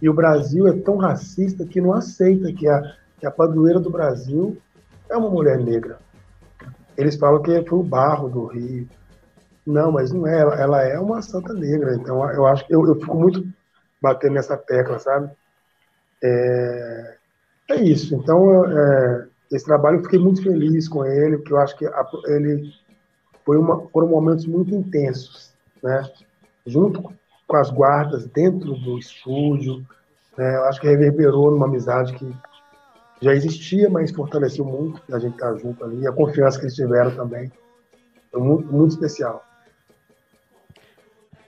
e 0.01 0.09
o 0.09 0.15
Brasil 0.15 0.67
é 0.67 0.73
tão 0.73 0.97
racista 0.97 1.65
que 1.65 1.81
não 1.81 1.93
aceita 1.93 2.53
que 2.53 2.69
a, 2.69 2.97
que 3.19 3.27
a 3.27 3.31
padroeira 3.31 3.79
do 3.79 3.91
Brasil 3.91 4.57
é 5.09 5.17
uma 5.17 5.31
mulher 5.31 5.59
negra. 5.59 5.99
Eles 6.97 7.17
falam 7.17 7.43
que 7.43 7.63
foi 7.63 7.79
o 7.79 7.85
barro 7.85 8.29
do 8.29 8.47
Rio. 8.47 8.89
Não, 9.65 9.93
mas 9.93 10.13
não 10.13 10.27
é, 10.27 10.41
ela, 10.41 10.83
é 10.83 10.99
uma 10.99 11.23
santa 11.23 11.53
negra. 11.53 11.95
Então 11.95 12.29
eu 12.33 12.47
acho 12.47 12.67
que 12.67 12.75
eu, 12.75 12.85
eu 12.87 12.97
fico 12.97 13.17
muito 13.17 13.47
batendo 14.03 14.35
nessa 14.35 14.57
tecla, 14.57 14.99
sabe? 14.99 15.31
É, 16.23 17.17
é 17.71 17.77
isso. 17.77 18.15
Então, 18.15 18.65
é, 18.67 19.27
esse 19.53 19.65
trabalho 19.65 19.99
eu 19.99 20.03
fiquei 20.03 20.19
muito 20.19 20.43
feliz 20.43 20.89
com 20.89 21.07
ele, 21.07 21.39
porque 21.39 21.53
eu 21.53 21.59
acho 21.59 21.77
que 21.77 21.87
a, 21.87 22.05
ele 22.27 22.73
foi 23.45 23.57
uma, 23.57 23.87
foram 23.89 24.09
momentos 24.09 24.47
muito 24.47 24.75
intensos, 24.75 25.53
né? 25.83 26.11
Junto 26.67 27.13
com 27.47 27.57
as 27.57 27.71
guardas 27.71 28.27
dentro 28.27 28.75
do 28.75 28.99
estúdio. 28.99 29.87
Né? 30.37 30.57
Eu 30.57 30.65
acho 30.65 30.81
que 30.81 30.87
reverberou 30.87 31.51
numa 31.51 31.67
amizade 31.67 32.13
que 32.15 32.33
já 33.21 33.35
existia, 33.35 33.89
mas 33.89 34.11
fortaleceu 34.11 34.65
muito 34.65 35.03
a 35.15 35.19
gente 35.19 35.35
estar 35.35 35.53
tá 35.53 35.59
junto 35.59 35.85
ali. 35.85 36.07
A 36.07 36.13
confiança 36.13 36.59
que 36.59 36.65
eles 36.65 36.75
tiveram 36.75 37.15
também. 37.15 37.53
Foi 38.31 38.41
muito, 38.41 38.73
muito 38.73 38.91
especial. 38.93 39.45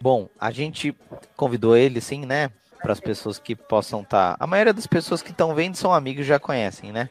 Bom, 0.00 0.28
a 0.38 0.50
gente 0.50 0.94
convidou 1.34 1.76
ele, 1.76 2.00
sim, 2.00 2.26
né? 2.26 2.50
para 2.84 2.92
as 2.92 3.00
pessoas 3.00 3.38
que 3.38 3.56
possam 3.56 4.02
estar. 4.02 4.36
Tá... 4.36 4.44
A 4.44 4.46
maioria 4.46 4.74
das 4.74 4.86
pessoas 4.86 5.22
que 5.22 5.30
estão 5.30 5.54
vendo 5.54 5.74
são 5.74 5.90
amigos 5.90 6.26
já 6.26 6.38
conhecem, 6.38 6.92
né? 6.92 7.08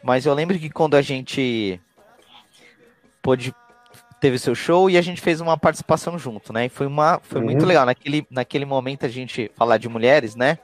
Mas 0.00 0.24
eu 0.24 0.32
lembro 0.32 0.56
que 0.56 0.70
quando 0.70 0.94
a 0.94 1.02
gente 1.02 1.80
pôde 3.20 3.52
teve 4.20 4.38
seu 4.38 4.54
show 4.54 4.90
e 4.90 4.96
a 4.96 5.02
gente 5.02 5.20
fez 5.20 5.40
uma 5.40 5.56
participação 5.56 6.18
junto, 6.18 6.52
né? 6.52 6.66
E 6.66 6.68
foi 6.68 6.86
uma 6.86 7.20
foi 7.22 7.40
uhum. 7.40 7.46
muito 7.46 7.64
legal 7.64 7.86
naquele 7.86 8.26
naquele 8.30 8.64
momento 8.64 9.06
a 9.06 9.08
gente 9.08 9.50
falar 9.54 9.78
de 9.78 9.88
mulheres, 9.88 10.34
né? 10.34 10.58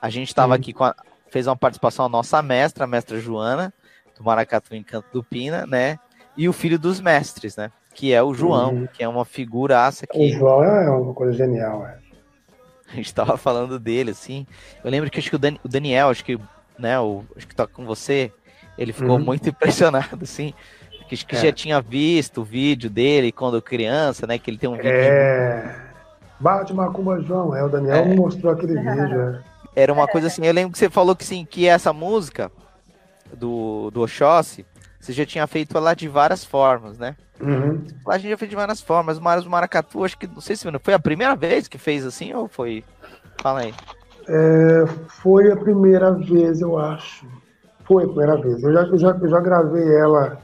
A 0.00 0.10
gente 0.10 0.28
estava 0.28 0.54
uhum. 0.54 0.60
aqui 0.60 0.72
com 0.72 0.84
a, 0.84 0.94
fez 1.30 1.46
uma 1.46 1.56
participação 1.56 2.04
a 2.04 2.08
nossa 2.08 2.40
mestra, 2.42 2.84
a 2.84 2.86
mestra 2.86 3.18
Joana, 3.18 3.72
do 4.16 4.24
Maracatu 4.24 4.74
Encanto 4.74 5.08
do 5.12 5.22
Pina, 5.22 5.66
né? 5.66 5.98
E 6.36 6.48
o 6.48 6.52
filho 6.52 6.78
dos 6.78 7.00
mestres, 7.00 7.56
né? 7.56 7.70
Que 7.94 8.12
é 8.12 8.22
o 8.22 8.34
João, 8.34 8.74
uhum. 8.74 8.88
que 8.92 9.02
é 9.02 9.08
uma 9.08 9.24
figuraça 9.24 10.06
que. 10.06 10.18
O 10.18 10.38
João 10.38 10.64
é 10.64 10.90
uma 10.90 11.14
coisa 11.14 11.32
genial, 11.32 11.86
é. 11.86 11.98
A 12.92 12.96
gente 12.96 13.12
tava 13.12 13.36
falando 13.36 13.78
dele, 13.78 14.10
assim. 14.10 14.46
Eu 14.84 14.90
lembro 14.90 15.10
que 15.10 15.18
acho 15.18 15.30
que 15.30 15.36
o, 15.36 15.38
Dan, 15.38 15.56
o 15.64 15.68
Daniel, 15.68 16.10
acho 16.10 16.24
que, 16.24 16.38
né, 16.78 16.98
o, 17.00 17.24
acho 17.36 17.46
que 17.48 17.54
tá 17.54 17.66
com 17.66 17.84
você, 17.84 18.32
ele 18.78 18.92
ficou 18.92 19.16
uhum. 19.16 19.24
muito 19.24 19.48
impressionado, 19.50 20.22
assim. 20.22 20.54
Que, 21.22 21.26
que 21.26 21.36
é. 21.36 21.40
já 21.40 21.52
tinha 21.52 21.80
visto 21.80 22.40
o 22.40 22.44
vídeo 22.44 22.90
dele 22.90 23.30
quando 23.32 23.60
criança, 23.62 24.26
né? 24.26 24.38
Que 24.38 24.50
ele 24.50 24.58
tem 24.58 24.68
um 24.68 24.76
vídeo. 24.76 24.90
É. 24.90 25.76
Bate 26.40 26.74
Macumba 26.74 27.20
João, 27.20 27.54
é, 27.54 27.62
o 27.62 27.68
Daniel 27.68 27.96
é. 27.96 28.14
mostrou 28.14 28.52
aquele 28.52 28.74
vídeo. 28.74 29.40
É. 29.74 29.82
Era 29.82 29.92
uma 29.92 30.06
coisa 30.06 30.28
assim, 30.28 30.44
eu 30.46 30.52
lembro 30.52 30.72
que 30.72 30.78
você 30.78 30.90
falou 30.90 31.16
que 31.16 31.24
sim, 31.24 31.44
que 31.44 31.66
essa 31.66 31.92
música 31.92 32.50
do, 33.32 33.90
do 33.90 34.02
Oxóssi, 34.02 34.64
você 35.00 35.12
já 35.12 35.26
tinha 35.26 35.46
feito 35.46 35.76
ela 35.76 35.94
de 35.94 36.08
várias 36.08 36.44
formas, 36.44 36.98
né? 36.98 37.16
Uhum. 37.40 37.84
A 38.08 38.16
gente 38.16 38.30
já 38.30 38.38
fez 38.38 38.50
de 38.50 38.56
várias 38.56 38.80
formas. 38.80 39.18
Mas 39.18 39.44
o 39.44 39.50
Maracatu, 39.50 40.04
acho 40.04 40.16
que, 40.16 40.26
não 40.26 40.40
sei 40.40 40.56
se 40.56 40.66
foi 40.82 40.94
a 40.94 40.98
primeira 40.98 41.34
vez 41.34 41.68
que 41.68 41.78
fez 41.78 42.06
assim 42.06 42.32
ou 42.32 42.48
foi. 42.48 42.84
Fala 43.40 43.60
aí. 43.60 43.74
É, 44.28 44.86
foi 45.22 45.50
a 45.50 45.56
primeira 45.56 46.12
vez, 46.12 46.60
eu 46.60 46.78
acho. 46.78 47.26
Foi 47.84 48.04
a 48.04 48.06
primeira 48.06 48.36
vez. 48.40 48.62
Eu 48.62 48.72
já, 48.72 48.82
eu 48.82 48.98
já, 48.98 49.10
eu 49.10 49.28
já 49.28 49.40
gravei 49.40 49.96
ela, 49.96 50.38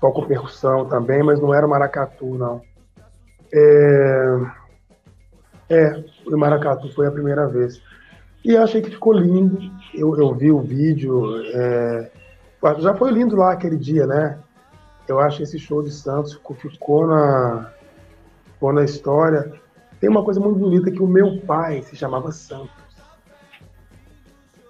toco 0.00 0.26
percussão 0.26 0.86
também, 0.86 1.22
mas 1.22 1.40
não 1.40 1.54
era 1.54 1.66
Maracatu, 1.66 2.34
não. 2.36 2.60
É, 3.52 4.38
é 5.70 6.04
o 6.26 6.36
Maracatu 6.36 6.92
foi 6.94 7.06
a 7.06 7.10
primeira 7.10 7.46
vez. 7.46 7.80
E 8.44 8.56
achei 8.56 8.80
que 8.80 8.90
ficou 8.90 9.12
lindo. 9.12 9.58
Eu, 9.94 10.16
eu 10.16 10.34
vi 10.34 10.50
o 10.50 10.60
vídeo. 10.60 11.42
É... 11.54 12.10
Já 12.78 12.94
foi 12.94 13.10
lindo 13.10 13.36
lá 13.36 13.52
aquele 13.52 13.76
dia, 13.76 14.06
né? 14.06 14.38
Eu 15.06 15.18
acho 15.18 15.38
que 15.38 15.42
esse 15.42 15.58
show 15.58 15.82
de 15.82 15.90
Santos 15.90 16.34
ficou, 16.34 16.56
ficou, 16.56 17.06
na, 17.06 17.72
ficou 18.54 18.72
na 18.72 18.84
história. 18.84 19.52
Tem 20.00 20.08
uma 20.08 20.22
coisa 20.22 20.38
muito 20.38 20.58
bonita 20.58 20.90
que 20.90 21.02
o 21.02 21.06
meu 21.06 21.40
pai 21.40 21.82
se 21.82 21.96
chamava 21.96 22.30
Santos. 22.30 22.70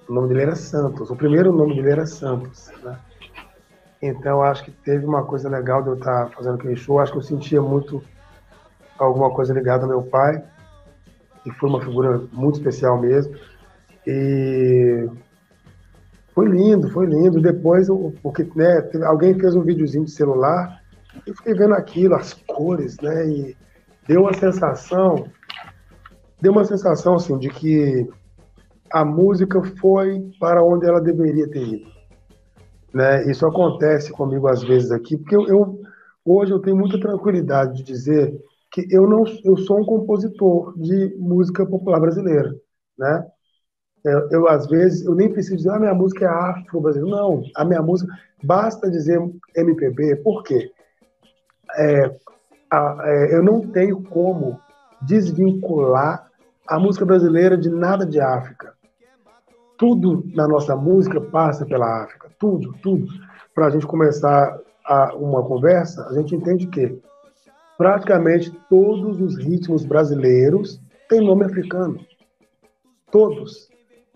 O 0.09 0.13
nome 0.13 0.29
dele 0.29 0.43
era 0.43 0.55
Santos. 0.55 1.11
O 1.11 1.17
primeiro 1.17 1.53
nome 1.53 1.75
dele 1.75 1.91
era 1.91 2.07
Santos, 2.07 2.71
né? 2.83 2.99
Então 4.01 4.43
acho 4.43 4.65
que 4.65 4.71
teve 4.71 5.05
uma 5.05 5.25
coisa 5.25 5.49
legal 5.49 5.83
de 5.83 5.89
eu 5.89 5.95
estar 5.95 6.31
fazendo 6.31 6.55
aquele 6.55 6.77
show. 6.77 7.01
Acho 7.01 7.13
que 7.13 7.19
eu 7.19 7.23
sentia 7.23 7.61
muito 7.61 8.03
alguma 8.99 9.31
coisa 9.31 9.53
ligada 9.53 9.85
ao 9.85 9.89
meu 9.89 10.03
pai. 10.03 10.43
E 11.45 11.51
foi 11.53 11.69
uma 11.69 11.81
figura 11.81 12.23
muito 12.33 12.57
especial 12.57 13.01
mesmo. 13.01 13.35
E 14.07 15.09
foi 16.35 16.49
lindo, 16.49 16.91
foi 16.91 17.07
lindo. 17.07 17.41
Depois, 17.41 17.89
porque 18.23 18.49
né, 18.55 18.89
alguém 19.05 19.39
fez 19.39 19.55
um 19.55 19.63
videozinho 19.63 20.05
de 20.05 20.13
celular, 20.13 20.81
eu 21.27 21.35
fiquei 21.35 21.55
vendo 21.55 21.75
aquilo, 21.75 22.15
as 22.15 22.33
cores, 22.33 22.97
né? 23.01 23.29
E 23.29 23.57
deu 24.07 24.23
uma 24.23 24.35
sensação, 24.35 25.27
deu 26.41 26.53
uma 26.53 26.65
sensação 26.65 27.17
assim 27.17 27.37
de 27.39 27.49
que 27.49 28.09
a 28.93 29.05
música 29.05 29.63
foi 29.81 30.31
para 30.39 30.63
onde 30.63 30.87
ela 30.87 31.01
deveria 31.01 31.49
ter 31.49 31.63
ido. 31.63 31.98
Né? 32.93 33.31
Isso 33.31 33.47
acontece 33.47 34.11
comigo 34.13 34.49
às 34.49 34.63
vezes 34.63 34.91
aqui, 34.91 35.17
porque 35.17 35.37
eu, 35.37 35.47
eu 35.47 35.81
hoje 36.25 36.53
eu 36.53 36.59
tenho 36.59 36.77
muita 36.77 36.99
tranquilidade 37.01 37.77
de 37.77 37.83
dizer 37.83 38.35
que 38.71 38.87
eu 38.91 39.09
não 39.09 39.25
eu 39.45 39.57
sou 39.59 39.81
um 39.81 39.85
compositor 39.85 40.79
de 40.79 41.15
música 41.19 41.65
popular 41.67 42.01
brasileira, 42.01 42.55
né? 42.99 43.27
Eu, 44.05 44.29
eu, 44.31 44.49
às 44.49 44.67
vezes, 44.69 45.05
eu 45.05 45.15
nem 45.15 45.31
preciso 45.31 45.57
dizer, 45.57 45.71
a 45.71 45.75
ah, 45.75 45.81
minha 45.81 45.95
música 45.95 46.25
é 46.25 46.29
afro-brasileira. 46.29 47.17
Não, 47.17 47.43
a 47.57 47.65
minha 47.65 47.83
música, 47.83 48.13
basta 48.43 48.91
dizer 48.91 49.21
MPB, 49.57 50.17
por 50.17 50.43
quê? 50.45 50.71
É, 51.77 52.17
a, 52.71 52.97
é, 53.05 53.35
eu 53.35 53.43
não 53.43 53.61
tenho 53.61 54.03
como 54.05 54.59
desvincular 55.03 56.31
a 56.67 56.79
música 56.79 57.05
brasileira 57.05 57.57
de 57.57 57.71
nada 57.71 58.07
de 58.07 58.21
África. 58.21 58.78
Tudo 59.79 60.25
na 60.35 60.47
nossa 60.47 60.77
música 60.77 61.21
passa 61.21 61.65
pela 61.65 62.05
África, 62.05 62.29
tudo, 62.39 62.75
tudo. 62.83 63.07
Para 63.55 63.67
a 63.67 63.71
gente 63.71 63.87
começar 63.87 64.59
a, 64.85 65.15
uma 65.15 65.43
conversa, 65.43 66.07
a 66.09 66.15
gente 66.15 66.35
entende 66.35 66.67
que 66.67 67.01
praticamente 67.77 68.51
todos 68.69 69.21
os 69.21 69.37
ritmos 69.39 69.85
brasileiros 69.85 70.81
têm 71.09 71.21
nome 71.21 71.45
africano. 71.45 72.01
Todos 73.11 73.69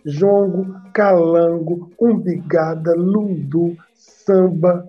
jongo, 0.05 0.75
calango, 0.93 1.91
umbigada, 2.01 2.95
lundu, 2.95 3.77
samba, 3.95 4.87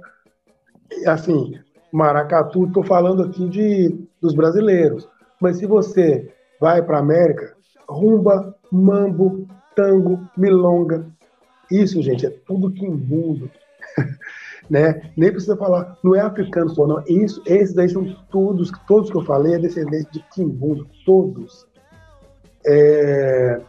assim, 1.06 1.54
maracatu. 1.92 2.66
Estou 2.66 2.84
falando 2.84 3.24
aqui 3.24 3.48
de, 3.50 4.08
dos 4.22 4.34
brasileiros. 4.34 5.08
Mas 5.40 5.58
se 5.58 5.66
você 5.66 6.32
vai 6.60 6.82
para 6.82 6.98
a 6.98 7.02
América, 7.02 7.56
rumba, 7.88 8.56
mambo, 8.72 9.48
tango, 9.76 10.20
milonga, 10.38 11.06
isso, 11.70 12.02
gente, 12.02 12.26
é 12.26 12.30
tudo 12.30 12.72
quimbundo. 12.72 13.50
né? 14.70 15.12
Nem 15.18 15.32
precisa 15.32 15.58
falar, 15.58 15.98
não 16.04 16.16
é 16.16 16.20
africano 16.20 16.70
só, 16.70 16.86
não. 16.86 17.04
Isso, 17.08 17.42
esses 17.46 17.78
aí 17.78 17.90
são 17.90 18.16
todos, 18.32 18.72
todos 18.88 19.10
que 19.10 19.18
eu 19.18 19.26
falei, 19.26 19.56
é 19.56 19.60
descendente 19.60 20.12
de 20.12 20.26
quimbundo, 20.34 20.88
todos. 21.06 21.66
É, 22.66 23.60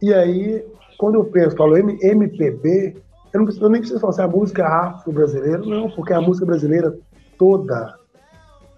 e 0.00 0.12
aí, 0.12 0.64
quando 0.98 1.16
eu 1.16 1.24
penso, 1.24 1.56
falo 1.56 1.76
MPB, 1.76 2.96
eu, 3.32 3.38
não 3.38 3.44
preciso, 3.46 3.64
eu 3.64 3.70
nem 3.70 3.80
preciso 3.80 4.00
falar 4.00 4.12
assim, 4.12 4.22
a 4.22 4.28
música 4.28 4.66
afro-brasileira, 4.66 5.58
não, 5.58 5.90
porque 5.90 6.12
a 6.12 6.20
música 6.20 6.46
brasileira 6.46 6.96
toda, 7.38 7.98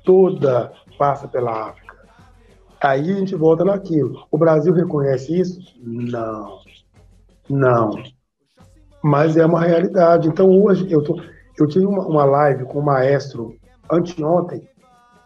toda 0.05 0.73
passa 0.97 1.27
pela 1.27 1.71
África. 1.71 1.84
Aí 2.81 3.11
a 3.11 3.15
gente 3.15 3.35
volta 3.35 3.65
naquilo. 3.65 4.27
O 4.31 4.39
Brasil 4.39 4.73
reconhece 4.73 5.39
isso? 5.41 5.61
Não. 5.83 6.59
Não. 7.49 8.03
Mas 9.03 9.37
é 9.37 9.45
uma 9.45 9.61
realidade. 9.61 10.29
Então 10.29 10.51
hoje 10.51 10.91
eu, 10.91 11.03
tô, 11.03 11.21
eu 11.59 11.67
tive 11.67 11.87
uma, 11.87 12.07
uma 12.07 12.25
live 12.25 12.65
com 12.65 12.79
o 12.79 12.85
maestro 12.85 13.57
anteontem, 13.91 14.67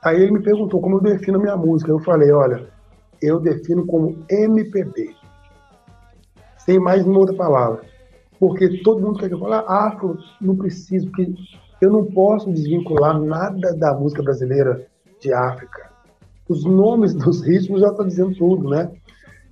aí 0.03 0.21
ele 0.21 0.33
me 0.33 0.43
perguntou 0.43 0.81
como 0.81 0.97
eu 0.97 1.01
defino 1.01 1.39
a 1.39 1.43
minha 1.43 1.57
música. 1.57 1.91
Eu 1.91 2.01
falei, 2.01 2.31
olha, 2.33 2.69
eu 3.23 3.41
defino 3.41 3.87
como 3.87 4.25
MPB 4.29 5.19
sem 6.69 6.79
mais 6.79 7.03
nenhuma 7.03 7.21
outra 7.21 7.35
palavra. 7.35 7.81
Porque 8.39 8.83
todo 8.83 9.01
mundo 9.01 9.19
quer 9.19 9.29
que 9.29 9.35
eu 9.35 9.39
fale, 9.39 9.55
ah, 9.55 9.87
afro, 9.87 10.19
não 10.39 10.55
preciso, 10.55 11.07
porque 11.07 11.33
eu 11.81 11.91
não 11.91 12.05
posso 12.05 12.53
desvincular 12.53 13.19
nada 13.19 13.75
da 13.75 13.95
música 13.95 14.23
brasileira 14.23 14.87
de 15.19 15.33
África. 15.33 15.88
Os 16.49 16.65
nomes 16.65 17.15
dos 17.15 17.43
ritmos 17.43 17.81
já 17.81 17.89
estão 17.89 18.07
dizendo 18.07 18.35
tudo, 18.37 18.71
né? 18.71 18.91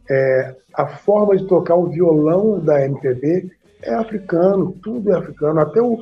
É, 0.08 0.56
a 0.74 0.86
forma 0.86 1.36
de 1.36 1.46
tocar 1.46 1.74
o 1.74 1.88
violão 1.88 2.60
da 2.60 2.84
MPB 2.84 3.50
é 3.82 3.94
africano, 3.94 4.74
tudo 4.82 5.12
é 5.12 5.16
africano. 5.16 5.60
Até 5.60 5.80
o, 5.82 5.98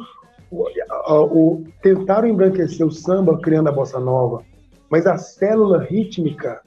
o, 0.50 0.64
o, 1.11 1.64
tentaram 1.83 2.28
embranquecer 2.28 2.87
o 2.87 2.92
samba 2.92 3.38
criando 3.38 3.68
a 3.68 3.72
bossa 3.72 3.98
nova, 3.98 4.42
mas 4.90 5.07
a 5.07 5.16
célula 5.16 5.83
rítmica 5.83 6.61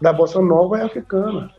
da 0.00 0.12
bossa 0.12 0.40
nova 0.40 0.78
é 0.78 0.82
africana. 0.82 1.50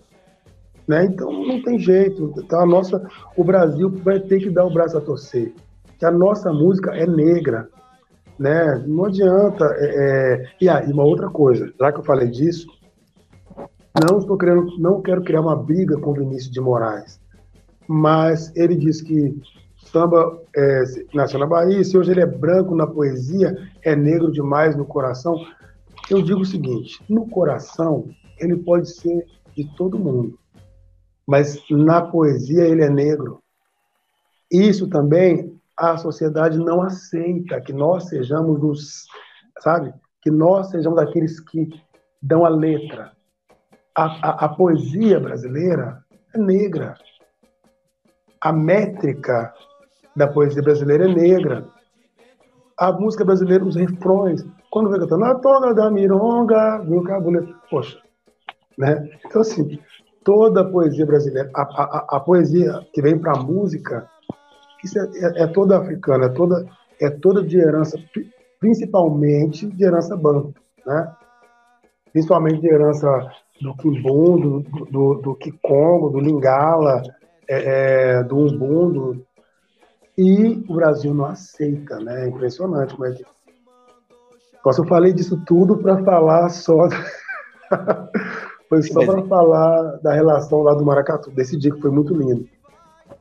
Né? 0.87 1.05
Então 1.05 1.31
não 1.31 1.61
tem 1.61 1.77
jeito. 1.77 2.33
Então 2.37 2.61
a 2.61 2.65
nossa, 2.65 3.07
o 3.37 3.43
Brasil 3.43 3.89
vai 4.03 4.19
ter 4.19 4.39
que 4.39 4.49
dar 4.49 4.65
o 4.65 4.73
braço 4.73 4.97
a 4.97 5.01
torcer. 5.01 5.53
Que 5.97 6.05
a 6.05 6.11
nossa 6.11 6.51
música 6.51 6.95
é 6.95 7.05
negra, 7.05 7.69
né? 8.39 8.83
Não 8.87 9.05
adianta. 9.05 9.65
É, 9.77 10.43
é... 10.43 10.49
E 10.61 10.69
ah, 10.69 10.83
uma 10.87 11.03
outra 11.03 11.29
coisa, 11.29 11.71
já 11.79 11.91
que 11.91 11.99
eu 11.99 12.03
falei 12.03 12.29
disso, 12.29 12.67
não 14.09 14.19
estou 14.19 14.37
querendo, 14.37 14.77
não 14.79 15.01
quero 15.01 15.23
criar 15.23 15.41
uma 15.41 15.55
briga 15.55 15.97
com 15.99 16.11
o 16.11 16.13
Vinícius 16.13 16.51
de 16.51 16.61
Moraes, 16.61 17.19
mas 17.87 18.55
ele 18.55 18.75
disse 18.75 19.03
que 19.03 19.41
samba 19.77 20.39
é, 20.55 20.83
nasceu 21.13 21.39
na 21.39 21.45
Bahia, 21.45 21.83
se 21.83 21.97
hoje 21.97 22.11
ele 22.11 22.21
é 22.21 22.25
branco 22.25 22.75
na 22.75 22.87
poesia, 22.87 23.55
é 23.83 23.95
negro 23.95 24.31
demais 24.31 24.75
no 24.75 24.85
coração. 24.85 25.35
Eu 26.09 26.21
digo 26.21 26.41
o 26.41 26.45
seguinte: 26.45 27.03
no 27.09 27.27
coração 27.27 28.07
ele 28.39 28.55
pode 28.55 28.89
ser 28.89 29.25
de 29.55 29.65
todo 29.75 29.99
mundo 29.99 30.39
mas 31.29 31.63
na 31.69 32.01
poesia 32.01 32.67
ele 32.67 32.81
é 32.81 32.89
negro. 32.89 33.39
Isso 34.51 34.87
também 34.87 35.58
a 35.79 35.97
sociedade 35.97 36.57
não 36.57 36.81
aceita 36.81 37.61
que 37.61 37.71
nós 37.71 38.09
sejamos 38.09 38.61
os, 38.61 39.05
sabe, 39.59 39.93
que 40.21 40.29
nós 40.29 40.69
sejamos 40.69 40.99
aqueles 40.99 41.39
que 41.39 41.69
dão 42.21 42.45
a 42.45 42.49
letra. 42.49 43.13
A, 43.95 44.03
a, 44.05 44.45
a 44.45 44.49
poesia 44.49 45.19
brasileira 45.19 46.03
é 46.35 46.37
negra. 46.37 46.95
A 48.41 48.51
métrica 48.51 49.53
da 50.15 50.27
poesia 50.27 50.61
brasileira 50.61 51.09
é 51.09 51.13
negra. 51.13 51.65
A 52.77 52.91
música 52.91 53.23
brasileira, 53.23 53.63
os 53.63 53.75
refrões, 53.75 54.45
quando 54.71 54.89
vem 54.89 54.99
cantando 54.99 55.25
a 55.25 55.35
toga 55.35 55.73
da 55.73 55.89
mironga, 55.89 56.79
viu 56.79 57.03
cabuleta, 57.03 57.53
poxa, 57.69 58.01
né? 58.77 59.09
Então, 59.25 59.41
assim, 59.41 59.79
toda 60.23 60.61
a 60.61 60.69
poesia 60.69 61.05
brasileira, 61.05 61.49
a, 61.55 61.61
a, 61.61 62.17
a 62.17 62.19
poesia 62.19 62.85
que 62.93 63.01
vem 63.01 63.17
para 63.17 63.33
a 63.33 63.43
música, 63.43 64.09
isso 64.83 64.99
é, 64.99 65.03
é, 65.03 65.43
é, 65.43 65.47
toda 65.47 65.77
africana, 65.77 66.25
é 66.25 66.29
toda, 66.29 66.65
é 66.99 67.09
toda 67.09 67.43
de 67.43 67.57
herança, 67.57 67.97
principalmente 68.59 69.67
de 69.67 69.83
herança 69.83 70.15
banto, 70.15 70.53
né? 70.85 71.13
Principalmente 72.11 72.61
de 72.61 72.67
herança 72.67 73.07
do 73.61 73.75
Kimbundo, 73.75 74.61
do, 74.89 75.15
do, 75.15 75.35
Kikongo, 75.35 76.09
do 76.09 76.19
Lingala, 76.19 77.03
é, 77.47 78.17
é, 78.17 78.23
do 78.23 78.37
Umbundo. 78.37 79.25
E 80.17 80.63
o 80.67 80.75
Brasil 80.75 81.13
não 81.13 81.25
aceita, 81.25 81.99
né? 81.99 82.25
É 82.25 82.27
impressionante, 82.27 82.95
mas 82.97 83.21
Nossa, 84.65 84.81
eu 84.81 84.87
falei 84.87 85.13
disso 85.13 85.41
tudo 85.45 85.77
para 85.77 86.03
falar 86.03 86.49
só. 86.49 86.89
foi 88.67 88.81
só 88.83 89.05
para 89.05 89.23
falar 89.23 89.97
da 90.01 90.13
relação 90.13 90.61
lá 90.61 90.73
do 90.73 90.85
Maracatu, 90.85 91.31
desse 91.31 91.57
dia 91.57 91.73
que 91.73 91.81
foi 91.81 91.91
muito 91.91 92.13
lindo, 92.13 92.47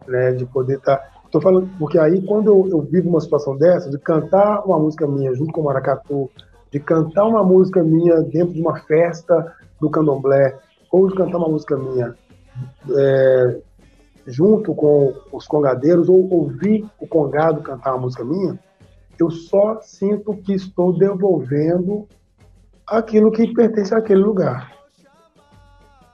né? 0.06 0.32
De 0.32 0.46
poder 0.46 0.78
estar. 0.78 0.96
Tá... 0.96 1.17
Tô 1.30 1.40
falando, 1.40 1.68
porque 1.78 1.98
aí 1.98 2.22
quando 2.22 2.48
eu, 2.48 2.68
eu 2.70 2.80
vivo 2.80 3.08
uma 3.08 3.20
situação 3.20 3.56
dessa, 3.56 3.90
de 3.90 3.98
cantar 3.98 4.64
uma 4.64 4.78
música 4.78 5.06
minha 5.06 5.34
junto 5.34 5.52
com 5.52 5.60
o 5.60 5.64
Maracatu, 5.64 6.30
de 6.72 6.80
cantar 6.80 7.26
uma 7.26 7.44
música 7.44 7.82
minha 7.82 8.22
dentro 8.22 8.54
de 8.54 8.60
uma 8.60 8.78
festa 8.80 9.54
do 9.80 9.90
candomblé, 9.90 10.58
ou 10.90 11.08
de 11.08 11.14
cantar 11.14 11.38
uma 11.38 11.48
música 11.48 11.76
minha 11.76 12.14
é, 12.96 13.60
junto 14.26 14.74
com 14.74 15.14
os 15.32 15.46
congadeiros, 15.46 16.08
ou 16.08 16.32
ouvir 16.32 16.86
o 16.98 17.06
congado 17.06 17.62
cantar 17.62 17.92
uma 17.92 18.02
música 18.02 18.24
minha, 18.24 18.58
eu 19.18 19.30
só 19.30 19.80
sinto 19.82 20.34
que 20.34 20.54
estou 20.54 20.96
devolvendo 20.96 22.06
aquilo 22.86 23.30
que 23.30 23.52
pertence 23.52 23.94
àquele 23.94 24.20
lugar. 24.22 24.72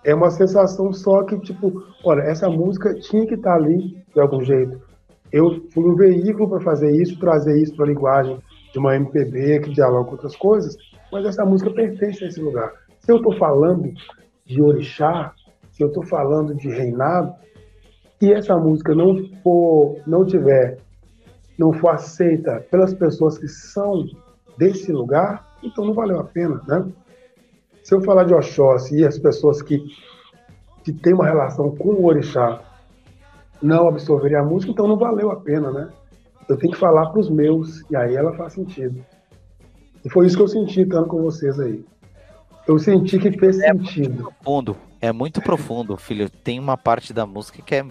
É 0.05 0.15
uma 0.15 0.31
sensação 0.31 0.93
só 0.93 1.23
que, 1.23 1.39
tipo, 1.41 1.83
olha, 2.05 2.23
essa 2.23 2.49
música 2.49 2.95
tinha 2.95 3.27
que 3.27 3.35
estar 3.35 3.55
ali 3.55 4.05
de 4.13 4.21
algum 4.21 4.43
jeito. 4.43 4.94
Eu 5.35 5.67
fui 5.73 5.83
um 5.83 5.97
veículo 5.97 6.49
para 6.49 6.61
fazer 6.61 6.95
isso, 6.95 7.19
trazer 7.19 7.61
isso 7.61 7.75
para 7.75 7.87
a 7.87 7.89
linguagem 7.89 8.41
de 8.73 8.79
uma 8.79 8.95
MPB 8.95 9.63
que 9.63 9.71
dialoga 9.71 10.05
com 10.05 10.13
outras 10.13 10.37
coisas, 10.37 10.77
mas 11.11 11.27
essa 11.27 11.45
música 11.45 11.73
pertence 11.73 12.23
a 12.23 12.29
esse 12.29 12.41
lugar. 12.41 12.73
Se 13.01 13.11
eu 13.11 13.17
estou 13.17 13.37
falando 13.37 13.93
de 14.47 14.63
orixá, 14.63 15.35
se 15.73 15.83
eu 15.83 15.89
estou 15.89 16.05
falando 16.05 16.55
de 16.55 16.69
reinado, 16.69 17.35
e 18.23 18.33
essa 18.33 18.57
música 18.57 18.95
não 18.95 19.29
for, 19.43 19.97
não 20.07 20.25
tiver, 20.25 20.79
não 21.59 21.73
for 21.73 21.89
aceita 21.89 22.65
pelas 22.71 22.95
pessoas 22.95 23.37
que 23.37 23.49
são 23.49 24.07
desse 24.57 24.93
lugar, 24.93 25.59
então 25.65 25.85
não 25.85 25.95
valeu 25.95 26.21
a 26.21 26.25
pena, 26.25 26.63
né? 26.69 26.87
Se 27.83 27.93
eu 27.93 28.01
falar 28.03 28.23
de 28.23 28.35
Oxóssi 28.35 28.99
e 28.99 29.05
as 29.05 29.19
pessoas 29.19 29.61
que, 29.61 29.85
que 30.85 30.93
têm 30.93 31.13
uma 31.13 31.27
relação 31.27 31.75
com 31.75 31.89
o 31.89 32.05
orixá 32.05 32.63
não 33.65 33.89
absorverem 33.89 34.37
a 34.37 34.43
música, 34.43 34.71
então 34.71 34.87
não 34.87 34.99
valeu 34.99 35.31
a 35.31 35.37
pena, 35.37 35.71
né? 35.71 35.89
Eu 36.47 36.59
tenho 36.59 36.73
que 36.73 36.79
falar 36.79 37.07
para 37.07 37.21
os 37.21 37.31
meus, 37.31 37.83
e 37.91 37.97
aí 37.97 38.15
ela 38.15 38.35
faz 38.35 38.53
sentido. 38.53 39.03
E 40.05 40.11
foi 40.11 40.27
isso 40.27 40.37
que 40.37 40.43
eu 40.43 40.49
senti 40.49 40.83
estando 40.83 41.09
com 41.09 41.23
vocês 41.23 41.59
aí. 41.59 41.83
Eu 42.69 42.79
senti 42.79 43.19
que 43.19 43.33
fez 43.33 43.59
é 43.61 43.73
sentido. 43.73 44.25
Muito 44.25 44.35
profundo, 44.43 44.77
é 45.01 45.13
muito 45.13 45.41
profundo, 45.41 45.97
filho. 45.97 46.29
Tem 46.29 46.61
uma 46.61 46.77
parte 46.77 47.15
da 47.15 47.25
música 47.25 47.63
que 47.63 47.75
é, 47.75 47.87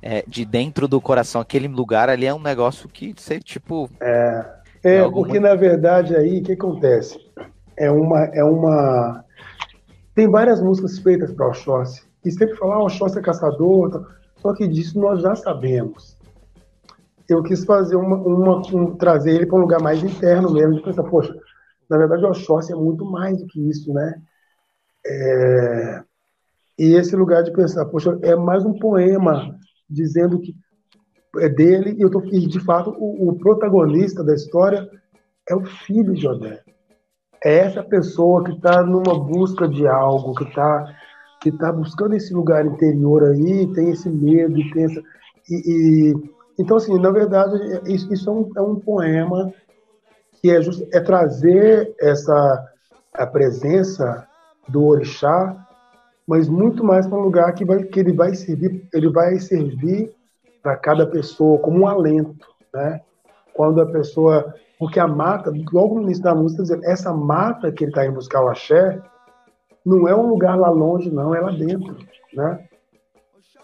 é, 0.00 0.24
de 0.26 0.46
dentro 0.46 0.88
do 0.88 1.00
coração. 1.00 1.42
Aquele 1.42 1.68
lugar 1.68 2.08
ali 2.08 2.24
é 2.24 2.32
um 2.32 2.40
negócio 2.40 2.88
que 2.88 3.14
você, 3.14 3.38
tipo. 3.38 3.90
É, 4.00 4.46
é, 4.82 4.96
é 4.96 5.02
porque 5.02 5.38
muito... 5.38 5.42
na 5.42 5.54
verdade 5.54 6.16
aí 6.16 6.40
o 6.40 6.42
que 6.42 6.52
acontece? 6.52 7.18
É 7.76 7.90
uma. 7.90 8.24
É 8.32 8.42
uma... 8.42 9.24
Tem 10.14 10.28
várias 10.28 10.62
músicas 10.62 10.98
feitas 10.98 11.32
para 11.32 11.48
Oxóssi. 11.48 12.02
E 12.24 12.30
sempre 12.30 12.56
falar, 12.56 12.76
ah, 12.76 12.84
Oxóssi 12.84 13.18
é 13.18 13.22
caçador. 13.22 14.21
Só 14.42 14.52
que 14.52 14.68
disso 14.68 14.98
nós 15.00 15.22
já 15.22 15.34
sabemos 15.34 16.18
eu 17.32 17.42
quis 17.42 17.64
fazer 17.64 17.96
uma, 17.96 18.16
uma 18.16 18.58
um, 18.74 18.94
trazer 18.96 19.34
ele 19.34 19.46
para 19.46 19.56
um 19.56 19.62
lugar 19.62 19.80
mais 19.80 20.02
interno 20.02 20.52
mesmo, 20.52 20.74
de 20.74 20.82
pensar, 20.82 21.04
poxa, 21.04 21.34
na 21.88 21.98
verdade 21.98 22.24
o 22.24 22.28
Oxóssi 22.28 22.72
é 22.72 22.76
muito 22.76 23.04
mais 23.04 23.38
do 23.38 23.46
que 23.46 23.60
isso, 23.68 23.92
né? 23.92 24.20
É, 25.04 26.02
e 26.78 26.94
esse 26.94 27.14
lugar 27.16 27.42
de 27.42 27.52
pensar, 27.52 27.84
poxa, 27.86 28.18
é 28.22 28.36
mais 28.36 28.64
um 28.64 28.78
poema 28.78 29.56
dizendo 29.88 30.38
que 30.38 30.54
é 31.38 31.48
dele, 31.48 31.96
e, 31.98 32.02
eu 32.02 32.10
tô, 32.10 32.22
e 32.24 32.46
de 32.46 32.60
fato 32.60 32.94
o, 32.98 33.30
o 33.30 33.38
protagonista 33.38 34.22
da 34.22 34.34
história 34.34 34.88
é 35.48 35.54
o 35.54 35.64
filho 35.64 36.12
de 36.14 36.26
Odé. 36.28 36.62
É 37.44 37.58
essa 37.58 37.82
pessoa 37.82 38.44
que 38.44 38.52
está 38.52 38.82
numa 38.82 39.18
busca 39.18 39.66
de 39.66 39.86
algo, 39.86 40.34
que 40.34 40.44
está 40.44 40.96
que 41.42 41.50
tá 41.50 41.72
buscando 41.72 42.14
esse 42.14 42.32
lugar 42.32 42.64
interior 42.64 43.24
aí, 43.24 43.66
tem 43.74 43.90
esse 43.90 44.08
medo, 44.08 44.54
tem 44.72 44.84
essa, 44.84 45.02
e, 45.50 45.54
e 45.54 46.32
então, 46.58 46.76
assim, 46.76 46.98
na 46.98 47.10
verdade, 47.10 47.56
isso, 47.86 48.12
isso 48.12 48.28
é, 48.28 48.32
um, 48.32 48.50
é, 48.56 48.60
um, 48.60 48.76
poema 48.76 49.52
que 50.40 50.50
é, 50.50 50.60
just, 50.60 50.86
é 50.92 51.00
trazer 51.00 51.94
essa 52.00 52.68
a 53.14 53.26
presença 53.26 54.26
do 54.68 54.84
orixá, 54.86 55.56
mas 56.26 56.48
muito 56.48 56.84
mais 56.84 57.06
para 57.06 57.18
um 57.18 57.22
lugar 57.22 57.52
que, 57.54 57.64
vai, 57.64 57.82
que 57.82 58.00
ele 58.00 58.12
vai 58.12 58.34
servir, 58.34 58.88
ele 58.92 59.10
vai 59.10 59.38
servir 59.38 60.14
para 60.62 60.76
cada 60.76 61.06
pessoa 61.06 61.58
como 61.58 61.80
um 61.80 61.86
alento, 61.86 62.46
né? 62.72 63.00
Quando 63.52 63.82
a 63.82 63.86
pessoa, 63.86 64.54
porque 64.78 64.98
a 64.98 65.06
mata, 65.06 65.52
logo 65.72 65.96
no 65.96 66.02
início 66.02 66.22
da 66.22 66.34
música, 66.34 66.80
essa 66.84 67.12
mata 67.12 67.70
que 67.70 67.84
ele 67.84 67.90
está 67.90 68.06
indo 68.06 68.14
buscar 68.14 68.42
o 68.42 68.48
axé, 68.48 68.98
não 69.84 70.06
é 70.08 70.14
um 70.14 70.28
lugar 70.28 70.58
lá 70.58 70.70
longe, 70.70 71.10
não, 71.10 71.34
é 71.34 71.40
lá 71.40 71.50
dentro, 71.50 71.96
né? 72.32 72.64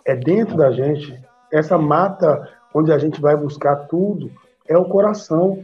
É 0.05 0.17
dentro 0.17 0.57
da 0.57 0.71
gente. 0.73 1.21
Essa 1.53 1.79
mata 1.79 2.49
onde 2.75 2.93
a 2.93 2.99
gente 2.99 3.21
vai 3.21 3.37
buscar 3.37 3.77
tudo, 3.87 4.31
é 4.67 4.77
o 4.77 4.85
coração. 4.85 5.63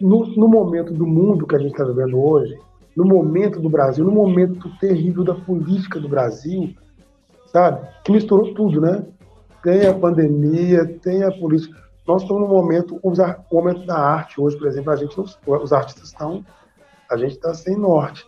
No, 0.00 0.26
no 0.36 0.48
momento 0.48 0.92
do 0.92 1.06
mundo 1.06 1.46
que 1.46 1.54
a 1.54 1.58
gente 1.58 1.72
está 1.72 1.84
vivendo 1.84 2.20
hoje, 2.20 2.58
no 2.96 3.04
momento 3.04 3.60
do 3.60 3.70
Brasil, 3.70 4.04
no 4.04 4.10
momento 4.10 4.68
terrível 4.78 5.24
da 5.24 5.34
política 5.34 6.00
do 6.00 6.08
Brasil, 6.08 6.74
sabe? 7.46 7.86
Que 8.04 8.12
misturou 8.12 8.52
tudo, 8.54 8.80
né? 8.80 9.04
Tem 9.62 9.86
a 9.86 9.94
pandemia, 9.94 10.84
tem 11.00 11.22
a 11.22 11.30
política. 11.30 11.82
Nós 12.06 12.22
estamos 12.22 12.42
no 12.42 12.48
momento, 12.48 13.00
o 13.02 13.10
momento 13.54 13.86
da 13.86 13.96
arte 13.96 14.40
hoje, 14.40 14.58
por 14.58 14.66
exemplo, 14.66 14.92
a 14.92 14.96
gente, 14.96 15.18
os 15.18 15.72
artistas 15.72 16.08
estão, 16.08 16.44
a 17.10 17.16
gente 17.16 17.32
está 17.32 17.54
sem 17.54 17.76
norte. 17.76 18.26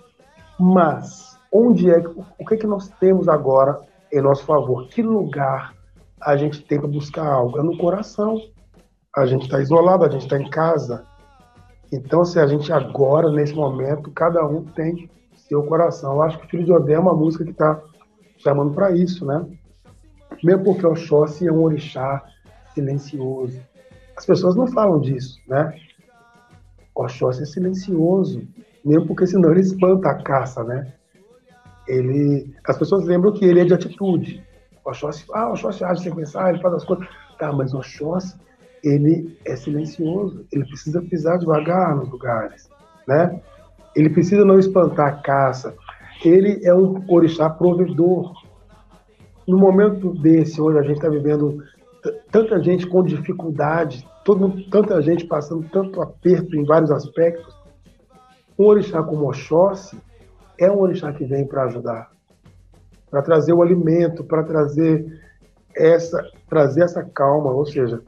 Mas 0.59 1.36
onde 1.57 1.91
é, 1.91 1.99
o 2.39 2.45
que 2.45 2.55
é 2.55 2.57
que 2.57 2.67
nós 2.67 2.89
temos 3.01 3.29
agora 3.29 3.81
em 4.13 4.21
nosso 4.21 4.45
favor? 4.45 4.89
Que 4.89 5.03
lugar 5.03 5.75
a 6.21 6.37
gente 6.37 6.63
tenta 6.65 6.87
buscar 6.87 7.27
algo. 7.27 7.59
É 7.59 7.63
no 7.63 7.77
coração. 7.79 8.41
A 9.15 9.25
gente 9.25 9.45
está 9.45 9.61
isolado, 9.61 10.05
a 10.05 10.11
gente 10.11 10.23
está 10.25 10.39
em 10.39 10.51
casa. 10.51 11.05
Então, 11.93 12.25
se 12.25 12.39
a 12.39 12.47
gente 12.47 12.73
agora, 12.73 13.31
nesse 13.31 13.55
momento, 13.55 14.11
cada 14.11 14.45
um 14.47 14.63
tem 14.63 15.09
seu 15.49 15.63
coração. 15.63 16.15
Eu 16.15 16.23
acho 16.23 16.39
que 16.39 16.49
Filho 16.49 16.65
de 16.65 16.73
Odé 16.73 16.95
é 16.95 16.99
uma 16.99 17.15
música 17.15 17.45
que 17.45 17.53
está 17.53 17.81
chamando 18.39 18.75
para 18.75 18.91
isso, 18.91 19.25
né? 19.25 19.47
Mesmo 20.43 20.65
porque 20.65 20.87
o 20.87 20.91
Oxóssi 20.91 21.47
é 21.47 21.53
um 21.53 21.63
orixá 21.63 22.23
silencioso. 22.75 23.59
As 24.17 24.27
pessoas 24.27 24.57
não 24.57 24.67
falam 24.67 25.01
disso, 25.01 25.39
né? 25.49 25.75
O 26.95 27.05
Oxóssi 27.05 27.43
é 27.43 27.47
silencioso, 27.47 28.47
mesmo 28.85 29.07
porque 29.07 29.27
senão 29.27 29.51
ele 29.51 29.61
espanta 29.61 30.11
a 30.11 30.23
caça, 30.23 30.63
né? 30.65 30.93
Ele, 31.89 32.55
as 32.66 32.78
pessoas 32.78 33.05
lembram 33.05 33.32
que 33.32 33.45
ele 33.45 33.61
é 33.61 33.64
de 33.64 33.74
atitude. 33.74 34.43
O 34.84 34.91
Oxóssi, 34.91 35.24
ah, 35.32 35.49
o 35.49 35.53
Oxóssi 35.53 35.84
age 35.84 36.03
sem 36.03 36.14
pensar, 36.14 36.51
ele 36.51 36.62
faz 36.62 36.74
as 36.74 36.84
coisas. 36.84 37.07
Tá, 37.39 37.53
mas 37.53 37.72
o 37.74 37.78
Oxóssi, 37.78 38.37
ele 38.82 39.39
é 39.45 39.57
silencioso, 39.57 40.47
ele 40.53 40.64
precisa 40.64 41.03
pisar 41.03 41.39
devagar 41.39 41.97
nos 41.97 42.09
lugares, 42.09 42.68
né? 43.07 43.41
Ele 43.95 44.11
precisa 44.11 44.45
não 44.45 44.59
espantar 44.59 45.09
a 45.09 45.16
caça. 45.22 45.74
Ele 46.24 46.61
é 46.64 46.74
um 46.74 47.05
orixá 47.09 47.49
provedor. 47.49 48.32
No 49.47 49.59
momento 49.59 50.12
desse, 50.14 50.61
onde 50.61 50.78
a 50.78 50.82
gente 50.82 50.97
está 50.97 51.09
vivendo 51.09 51.62
tanta 52.30 52.62
gente 52.62 52.87
com 52.87 53.03
dificuldade, 53.03 54.07
todo, 54.24 54.62
tanta 54.70 55.01
gente 55.03 55.24
passando 55.24 55.68
tanto 55.70 56.01
aperto 56.03 56.57
em 56.57 56.64
vários 56.64 56.91
aspectos, 56.91 57.57
um 58.59 58.64
orixá 58.64 59.03
como 59.03 59.28
Oxóssi 59.28 60.01
é 60.59 60.71
um 60.71 60.81
orixá 60.81 61.13
que 61.13 61.25
vem 61.25 61.47
para 61.47 61.65
ajudar 61.65 62.11
para 63.11 63.23
trazer 63.23 63.53
o 63.53 63.63
alimento, 63.63 64.25
para 64.25 64.43
trazer 64.43 65.23
essa, 65.75 66.23
trazer 66.49 66.83
essa 66.83 67.03
calma, 67.03 67.51
ou 67.51 67.65
seja, 67.65 68.03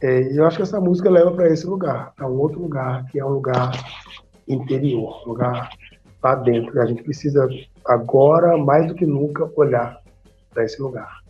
é, 0.00 0.36
eu 0.36 0.46
acho 0.46 0.56
que 0.56 0.62
essa 0.62 0.80
música 0.80 1.10
leva 1.10 1.30
para 1.32 1.48
esse 1.48 1.66
lugar, 1.66 2.12
para 2.14 2.28
um 2.28 2.38
outro 2.38 2.60
lugar, 2.60 3.04
que 3.06 3.18
é 3.18 3.24
um 3.24 3.30
lugar 3.30 3.72
interior, 4.48 5.22
um 5.24 5.28
lugar 5.28 5.70
para 6.20 6.36
dentro. 6.36 6.80
A 6.80 6.86
gente 6.86 7.02
precisa 7.02 7.48
agora, 7.84 8.56
mais 8.56 8.88
do 8.88 8.94
que 8.94 9.06
nunca, 9.06 9.50
olhar 9.56 10.00
para 10.50 10.64
esse 10.64 10.80
lugar. 10.80 11.20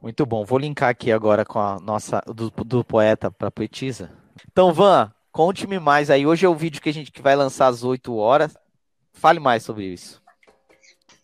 Muito 0.00 0.26
bom. 0.26 0.44
Vou 0.44 0.58
linkar 0.58 0.90
aqui 0.90 1.10
agora 1.10 1.44
com 1.44 1.58
a 1.58 1.78
nossa 1.80 2.20
do, 2.26 2.50
do 2.50 2.84
poeta 2.84 3.30
para 3.30 3.50
poetisa. 3.50 4.10
Então, 4.50 4.72
Van, 4.72 5.10
conte-me 5.32 5.78
mais 5.78 6.10
aí. 6.10 6.26
Hoje 6.26 6.44
é 6.44 6.48
o 6.48 6.54
vídeo 6.54 6.82
que 6.82 6.90
a 6.90 6.92
gente 6.92 7.10
que 7.10 7.22
vai 7.22 7.34
lançar 7.34 7.68
às 7.68 7.82
8 7.82 8.14
horas. 8.14 8.54
Fale 9.14 9.40
mais 9.40 9.62
sobre 9.62 9.86
isso. 9.86 10.22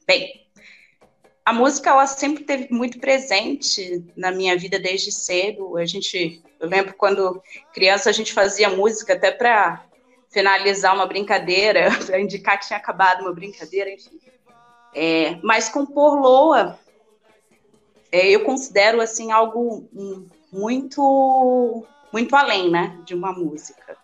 Bem, 0.06 0.46
a 1.44 1.52
música 1.52 1.90
ela 1.90 2.06
sempre 2.06 2.44
teve 2.44 2.68
muito 2.72 2.98
presente 2.98 4.04
na 4.16 4.30
minha 4.30 4.56
vida 4.56 4.78
desde 4.78 5.12
cedo. 5.12 5.76
A 5.76 5.84
gente, 5.84 6.42
eu 6.58 6.68
lembro 6.68 6.94
quando 6.94 7.42
criança 7.74 8.08
a 8.08 8.12
gente 8.12 8.32
fazia 8.32 8.70
música 8.70 9.12
até 9.12 9.30
para 9.30 9.84
finalizar 10.30 10.94
uma 10.94 11.06
brincadeira, 11.06 11.90
para 12.06 12.20
indicar 12.20 12.58
que 12.58 12.68
tinha 12.68 12.78
acabado 12.78 13.20
uma 13.20 13.34
brincadeira, 13.34 13.90
enfim. 13.90 14.18
É, 14.94 15.36
mas 15.42 15.68
compor 15.68 16.18
loa 16.18 16.78
é, 18.10 18.28
eu 18.28 18.42
considero 18.42 19.00
assim 19.00 19.30
algo 19.30 19.88
muito 20.52 21.86
muito 22.12 22.34
além, 22.34 22.70
né, 22.70 22.98
de 23.04 23.14
uma 23.14 23.32
música. 23.32 23.96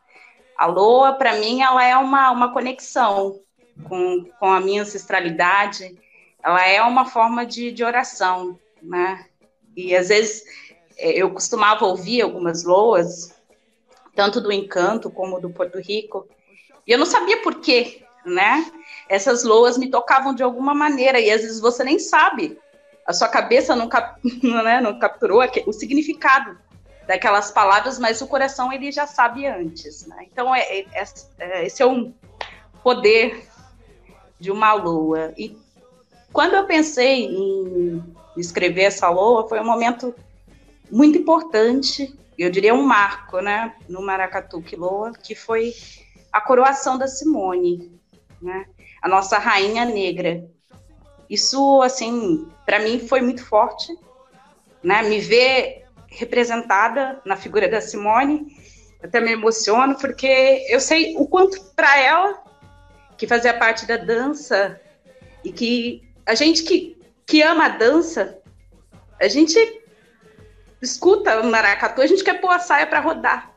A 0.57 0.67
Loa, 0.67 1.15
para 1.15 1.35
mim, 1.35 1.61
ela 1.61 1.85
é 1.85 1.97
uma, 1.97 2.31
uma 2.31 2.53
conexão 2.53 3.41
com, 3.85 4.25
com 4.39 4.47
a 4.47 4.61
minha 4.61 4.83
ancestralidade, 4.83 5.97
ela 6.43 6.67
é 6.67 6.81
uma 6.83 7.05
forma 7.05 7.45
de, 7.45 7.73
de 7.73 7.85
oração, 7.85 8.59
né? 8.83 9.27
E 9.77 9.95
às 9.95 10.09
vezes 10.09 10.45
é, 10.97 11.11
eu 11.11 11.31
costumava 11.31 11.85
ouvir 11.85 12.23
algumas 12.23 12.65
loas, 12.65 13.35
tanto 14.15 14.41
do 14.41 14.53
Encanto 14.53 15.11
como 15.11 15.41
do 15.41 15.51
Porto 15.51 15.79
Rico, 15.79 16.27
e 16.87 16.93
eu 16.93 16.99
não 16.99 17.07
sabia 17.07 17.43
por 17.43 17.61
quê, 17.61 18.03
né? 18.25 18.71
Essas 19.09 19.45
loas 19.45 19.77
me 19.77 19.91
tocavam 19.91 20.35
de 20.35 20.43
alguma 20.43 20.75
maneira, 20.75 21.21
e 21.21 21.31
às 21.31 21.43
vezes 21.43 21.61
você 21.61 21.85
nem 21.85 21.99
sabe 21.99 22.59
a 23.07 23.13
sua 23.13 23.29
cabeça 23.29 23.77
não, 23.77 23.89
cap, 23.89 24.19
né, 24.43 24.81
não 24.81 24.99
capturou 24.99 25.41
o 25.67 25.73
significado 25.73 26.59
daquelas 27.07 27.53
palavras, 27.53 27.99
mas 27.99 28.21
o 28.21 28.27
coração 28.27 28.73
ele 28.73 28.91
já 28.91 29.07
sabe 29.07 29.47
antes. 29.47 30.07
Né? 30.07 30.27
Então, 30.31 30.53
é, 30.55 30.61
é, 30.61 30.87
é, 31.39 31.67
esse 31.67 31.83
é 31.83 31.87
um 31.87 32.13
poder 32.83 33.47
de 34.39 34.51
uma 34.51 34.73
lua. 34.73 35.33
E 35.37 35.57
quando 36.33 36.55
eu 36.55 36.67
pensei 36.67 37.25
em 37.25 38.03
escrever 38.37 38.83
essa 38.83 39.09
lua, 39.09 39.49
foi 39.49 39.61
um 39.61 39.65
momento 39.65 40.15
muito 40.91 41.19
importante, 41.19 42.15
eu 42.39 42.51
diria 42.51 42.75
um 42.75 42.83
marco, 42.83 43.41
né, 43.41 43.75
no 43.89 44.03
Maracatu 44.03 44.61
Quiloa, 44.61 45.13
que 45.13 45.35
foi 45.35 45.75
a 46.33 46.41
coroação 46.41 46.99
da 46.99 47.09
Simone, 47.09 47.91
né, 48.41 48.67
a 49.03 49.09
nossa 49.09 49.39
rainha 49.39 49.85
negra. 49.85 50.45
Isso, 51.29 51.83
assim, 51.83 52.47
para 52.65 52.79
mim 52.79 53.01
foi 53.01 53.21
muito 53.21 53.45
forte, 53.45 53.97
né? 54.83 55.03
Me 55.03 55.19
ver 55.19 55.85
representada 56.09 57.21
na 57.25 57.37
figura 57.37 57.69
da 57.69 57.81
Simone, 57.81 58.47
até 59.03 59.21
me 59.21 59.33
emociono 59.33 59.97
porque 59.97 60.65
eu 60.69 60.81
sei 60.81 61.17
o 61.17 61.27
quanto 61.27 61.61
para 61.75 61.99
ela 61.99 62.43
que 63.17 63.27
fazia 63.27 63.55
parte 63.55 63.87
da 63.87 63.97
dança 63.97 64.81
e 65.45 65.53
que 65.53 66.09
a 66.25 66.35
gente 66.35 66.63
que, 66.63 66.99
que 67.25 67.43
ama 67.43 67.67
a 67.67 67.71
dança, 67.71 68.39
a 69.21 69.29
gente 69.29 69.57
escuta 70.81 71.41
o 71.41 71.51
maracatu, 71.51 72.03
a 72.03 72.07
gente 72.07 72.23
quer 72.23 72.41
pôr 72.41 72.51
a 72.51 72.59
saia 72.59 72.87
para 72.87 73.01
rodar. 73.01 73.51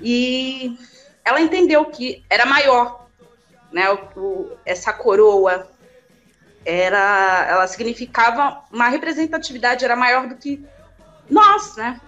E 0.00 0.78
ela 1.24 1.40
entendeu 1.40 1.84
que 1.86 2.24
era 2.28 2.44
maior, 2.44 3.08
né? 3.72 3.90
O, 3.90 4.20
o, 4.20 4.58
essa 4.64 4.92
coroa 4.92 5.70
era, 6.64 7.46
ela 7.48 7.66
significava 7.66 8.64
uma 8.72 8.88
representatividade, 8.88 9.84
era 9.84 9.94
maior 9.94 10.28
do 10.28 10.36
que 10.36 10.64
nós, 11.30 11.76
né? 11.76 12.00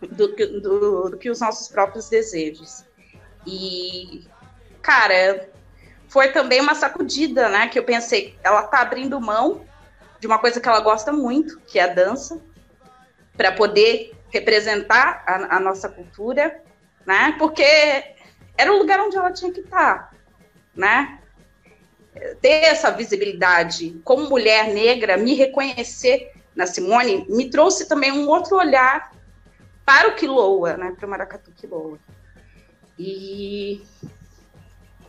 Do, 0.00 0.28
do, 0.28 1.10
do 1.10 1.18
que 1.18 1.30
os 1.30 1.40
nossos 1.40 1.68
próprios 1.68 2.08
desejos. 2.08 2.84
E, 3.46 4.26
cara, 4.82 5.48
foi 6.08 6.32
também 6.32 6.60
uma 6.60 6.74
sacudida, 6.74 7.48
né? 7.48 7.68
Que 7.68 7.78
eu 7.78 7.84
pensei, 7.84 8.36
ela 8.42 8.62
tá 8.62 8.80
abrindo 8.80 9.20
mão 9.20 9.64
de 10.18 10.26
uma 10.26 10.38
coisa 10.38 10.60
que 10.60 10.68
ela 10.68 10.80
gosta 10.80 11.12
muito, 11.12 11.60
que 11.60 11.78
é 11.78 11.84
a 11.84 11.94
dança, 11.94 12.40
para 13.36 13.52
poder 13.52 14.14
representar 14.30 15.22
a, 15.26 15.56
a, 15.56 15.60
nossa 15.60 15.88
cultura, 15.88 16.62
né? 17.04 17.34
Porque 17.38 17.64
era 18.56 18.72
o 18.72 18.78
lugar 18.78 19.00
onde 19.00 19.16
ela 19.16 19.32
tinha 19.32 19.52
que 19.52 19.60
estar, 19.60 20.10
tá, 20.10 20.10
né? 20.74 21.18
ter 22.40 22.64
essa 22.64 22.90
visibilidade 22.90 24.00
como 24.04 24.28
mulher 24.28 24.68
negra, 24.68 25.16
me 25.16 25.34
reconhecer 25.34 26.32
na 26.54 26.66
Simone, 26.66 27.26
me 27.28 27.50
trouxe 27.50 27.86
também 27.86 28.10
um 28.12 28.28
outro 28.28 28.56
olhar 28.56 29.12
para 29.84 30.08
o 30.08 30.14
Quiloa, 30.14 30.76
né, 30.76 30.94
para 30.96 31.06
o 31.06 31.10
Maracatu 31.10 31.52
Quiloa. 31.52 31.98
E 32.98 33.82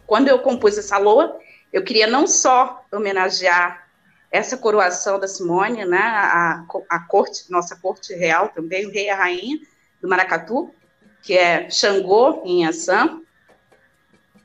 quando 0.08 0.30
eu 0.30 0.40
compus 0.40 0.78
essa 0.78 0.98
loa, 0.98 1.38
eu 1.72 1.84
queria 1.84 2.08
não 2.08 2.26
só 2.26 2.84
homenagear 2.92 3.88
essa 4.32 4.58
coroação 4.58 5.20
da 5.20 5.28
Simone, 5.28 5.86
né, 5.86 6.00
a, 6.00 6.66
a 6.90 7.00
corte, 7.00 7.52
nossa 7.52 7.76
corte 7.76 8.14
real 8.14 8.50
também, 8.50 8.86
o 8.86 8.92
rei 8.92 9.06
e 9.06 9.10
a 9.10 9.16
rainha 9.16 9.60
do 10.02 10.08
Maracatu, 10.08 10.74
que 11.22 11.38
é 11.38 11.70
Xangô 11.70 12.42
em 12.46 12.66
Assam, 12.66 13.22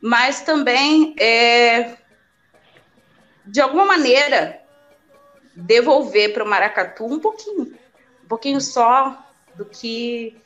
mas 0.00 0.42
também 0.42 1.14
é, 1.18 1.96
de 3.46 3.60
alguma 3.60 3.84
maneira, 3.84 4.60
devolver 5.54 6.32
para 6.32 6.44
o 6.44 6.48
maracatu 6.48 7.04
um 7.06 7.20
pouquinho, 7.20 7.78
um 8.24 8.28
pouquinho 8.28 8.60
só 8.60 9.24
do 9.54 9.64
que 9.64 10.36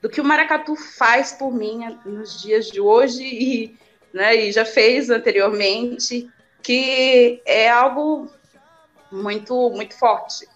do 0.00 0.10
que 0.10 0.20
o 0.20 0.24
maracatu 0.24 0.76
faz 0.76 1.32
por 1.32 1.50
mim 1.50 1.98
nos 2.04 2.42
dias 2.42 2.66
de 2.66 2.78
hoje 2.78 3.24
e, 3.24 3.78
né, 4.14 4.36
e 4.36 4.52
já 4.52 4.64
fez 4.64 5.10
anteriormente, 5.10 6.30
que 6.62 7.42
é 7.44 7.68
algo 7.68 8.32
muito 9.10 9.70
muito 9.70 9.98
forte, 9.98 10.46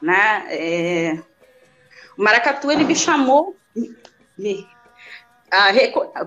né? 0.00 0.46
É, 0.48 1.18
o 2.16 2.22
maracatu 2.22 2.70
ele 2.70 2.84
me 2.84 2.96
chamou 2.96 3.54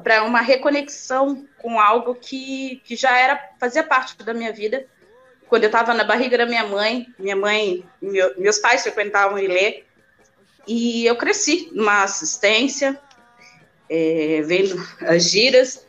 para 0.03 0.23
uma 0.23 0.41
reconexão 0.41 1.47
com 1.57 1.79
algo 1.79 2.13
que, 2.13 2.81
que 2.85 2.95
já 2.95 3.17
era 3.17 3.49
fazia 3.59 3.83
parte 3.83 4.15
da 4.23 4.33
minha 4.33 4.53
vida 4.53 4.85
quando 5.47 5.63
eu 5.63 5.69
estava 5.69 5.93
na 5.93 6.03
barriga 6.03 6.37
da 6.37 6.45
minha 6.45 6.65
mãe, 6.65 7.07
minha 7.17 7.35
mãe, 7.35 7.83
meu, 8.01 8.39
meus 8.39 8.59
pais 8.59 8.83
frequentavam 8.83 9.37
Ilê, 9.37 9.83
e 10.67 11.05
eu 11.05 11.15
cresci 11.15 11.69
numa 11.71 12.03
assistência, 12.03 12.99
é, 13.87 14.41
vendo 14.43 14.75
as 15.01 15.29
giras, 15.29 15.84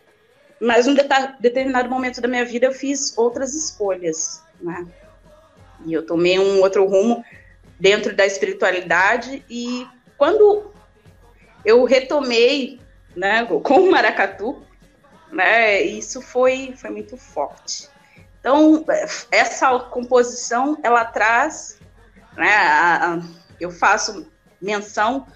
mas 0.61 0.87
num 0.87 0.95
determinado 1.41 1.89
momento 1.89 2.21
da 2.21 2.29
minha 2.29 2.45
vida 2.45 2.67
eu 2.67 2.73
fiz 2.73 3.17
outras 3.17 3.55
escolhas, 3.55 4.43
né? 4.61 4.87
E 5.85 5.93
eu 5.93 6.05
tomei 6.05 6.39
um 6.39 6.61
outro 6.61 6.87
rumo 6.87 7.25
dentro 7.79 8.17
da 8.17 8.25
espiritualidade 8.25 9.45
e 9.51 9.87
quando 10.17 10.73
eu 11.65 11.85
retomei, 11.85 12.81
né, 13.15 13.45
com 13.45 13.81
o 13.81 13.91
maracatu, 13.91 14.63
né, 15.31 15.83
isso 15.83 16.23
foi 16.23 16.75
foi 16.77 16.91
muito 16.91 17.17
forte. 17.17 17.89
Então, 18.41 18.85
essa 19.31 19.79
composição, 19.81 20.79
ela 20.83 21.05
traz, 21.05 21.79
né, 22.37 22.55
a, 22.55 23.15
a, 23.15 23.23
eu 23.61 23.71
faço 23.71 24.31
menção 24.63 25.27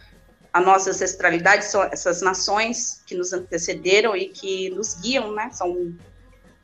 à 0.53 0.61
nossa 0.61 0.91
ancestralidade, 0.91 1.65
são 1.65 1.83
essas 1.85 2.21
nações 2.21 3.03
que 3.07 3.15
nos 3.15 3.33
antecederam 3.33 4.17
e 4.17 4.29
que 4.29 4.71
nos 4.71 4.95
guiam, 4.95 5.33
né, 5.33 5.51
são 5.53 5.71
um, 5.71 5.97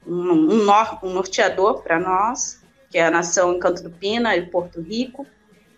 um, 0.07 0.65
nor, 0.65 0.99
um 1.03 1.11
norteador 1.11 1.83
para 1.83 1.99
nós, 1.99 2.61
que 2.91 2.99
é 2.99 3.07
a 3.07 3.11
nação 3.11 3.55
Encanto 3.55 3.83
do 3.83 3.91
Pina 3.91 4.37
e 4.37 4.47
Porto 4.47 4.81
Rico, 4.81 5.27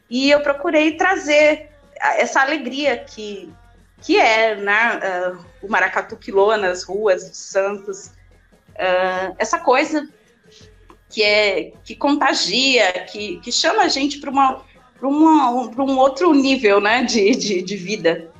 e 0.08 0.30
eu 0.30 0.40
procurei 0.40 0.96
trazer 0.96 1.70
essa 2.00 2.40
alegria 2.40 2.96
que, 2.96 3.52
que 4.00 4.18
é 4.18 4.54
né, 4.56 5.00
uh, 5.32 5.44
o 5.62 5.68
maracatu 5.68 6.16
quiloa 6.16 6.56
nas 6.56 6.84
ruas 6.84 7.28
de 7.28 7.36
Santos, 7.36 8.06
uh, 8.06 9.34
essa 9.38 9.58
coisa 9.58 10.08
que 11.10 11.22
é 11.22 11.72
que 11.84 11.96
contagia, 11.96 12.92
que, 13.04 13.40
que 13.40 13.50
chama 13.50 13.82
a 13.82 13.88
gente 13.88 14.18
para 14.18 14.30
uma 14.30 14.62
para 14.98 15.08
um, 15.08 15.70
um 15.84 15.98
outro 15.98 16.32
nível 16.34 16.80
né, 16.80 17.04
de, 17.04 17.30
de, 17.30 17.62
de, 17.62 17.76
vida, 17.76 18.30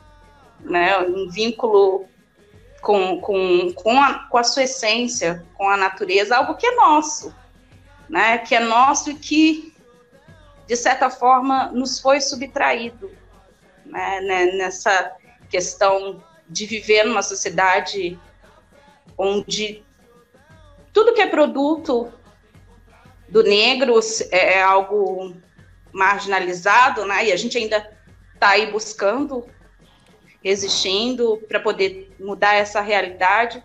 né, 0.61 0.99
um 0.99 1.29
vínculo 1.31 2.07
com, 2.81 3.21
com, 3.21 3.73
com, 3.73 4.03
a, 4.03 4.27
com 4.29 4.39
a 4.39 4.45
sua 4.45 4.65
essência, 4.65 5.47
com 5.55 5.69
a 5.69 5.77
natureza, 5.77 6.37
algo 6.37 6.57
que 6.57 6.67
é 6.67 6.75
nosso, 6.75 7.35
né, 8.09 8.39
que 8.39 8.55
é 8.55 8.61
nosso 8.61 9.11
e 9.11 9.15
que, 9.15 9.73
de 10.67 10.77
certa 10.77 11.09
forma, 11.09 11.67
nos 11.73 12.01
foi 12.01 12.21
subtraído 12.21 13.11
né, 13.87 14.21
né 14.21 14.47
nessa 14.53 15.13
questão 15.49 16.23
de 16.49 16.67
viver 16.67 17.05
numa 17.05 17.23
sociedade 17.23 18.19
onde 19.17 19.83
tudo 20.93 21.15
que 21.15 21.21
é 21.21 21.27
produto 21.27 22.13
do 23.29 23.43
negro 23.43 23.99
é, 24.31 24.55
é 24.55 24.63
algo 24.63 25.35
marginalizado, 25.99 27.05
né? 27.05 27.27
E 27.27 27.33
a 27.33 27.37
gente 27.37 27.59
ainda 27.59 27.81
tá 28.39 28.51
aí 28.51 28.71
buscando, 28.71 29.47
resistindo 30.43 31.43
para 31.49 31.59
poder 31.59 32.15
mudar 32.21 32.55
essa 32.55 32.81
realidade. 32.81 33.63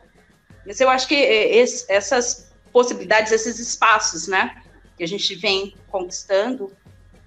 Mas 0.65 0.81
eu 0.81 0.89
acho 0.89 1.07
que 1.07 1.15
esse, 1.15 1.85
essas 1.91 2.51
possibilidades, 2.71 3.31
esses 3.31 3.59
espaços, 3.59 4.27
né, 4.27 4.63
que 4.97 5.03
a 5.03 5.07
gente 5.07 5.35
vem 5.35 5.75
conquistando, 5.87 6.75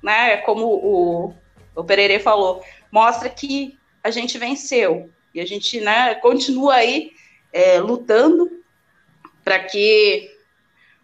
né, 0.03 0.39
como 0.39 0.67
o, 0.67 1.35
o 1.77 2.21
falou, 2.21 2.65
mostra 2.91 3.29
que 3.29 3.79
a 4.03 4.11
gente 4.11 4.39
venceu 4.39 5.11
e 5.33 5.41
a 5.41 5.47
gente, 5.47 5.81
né, 5.81 6.17
continua 6.17 6.75
aí 6.75 7.13
é, 7.53 7.79
lutando 7.79 8.51
para 9.45 9.61
que 9.61 10.35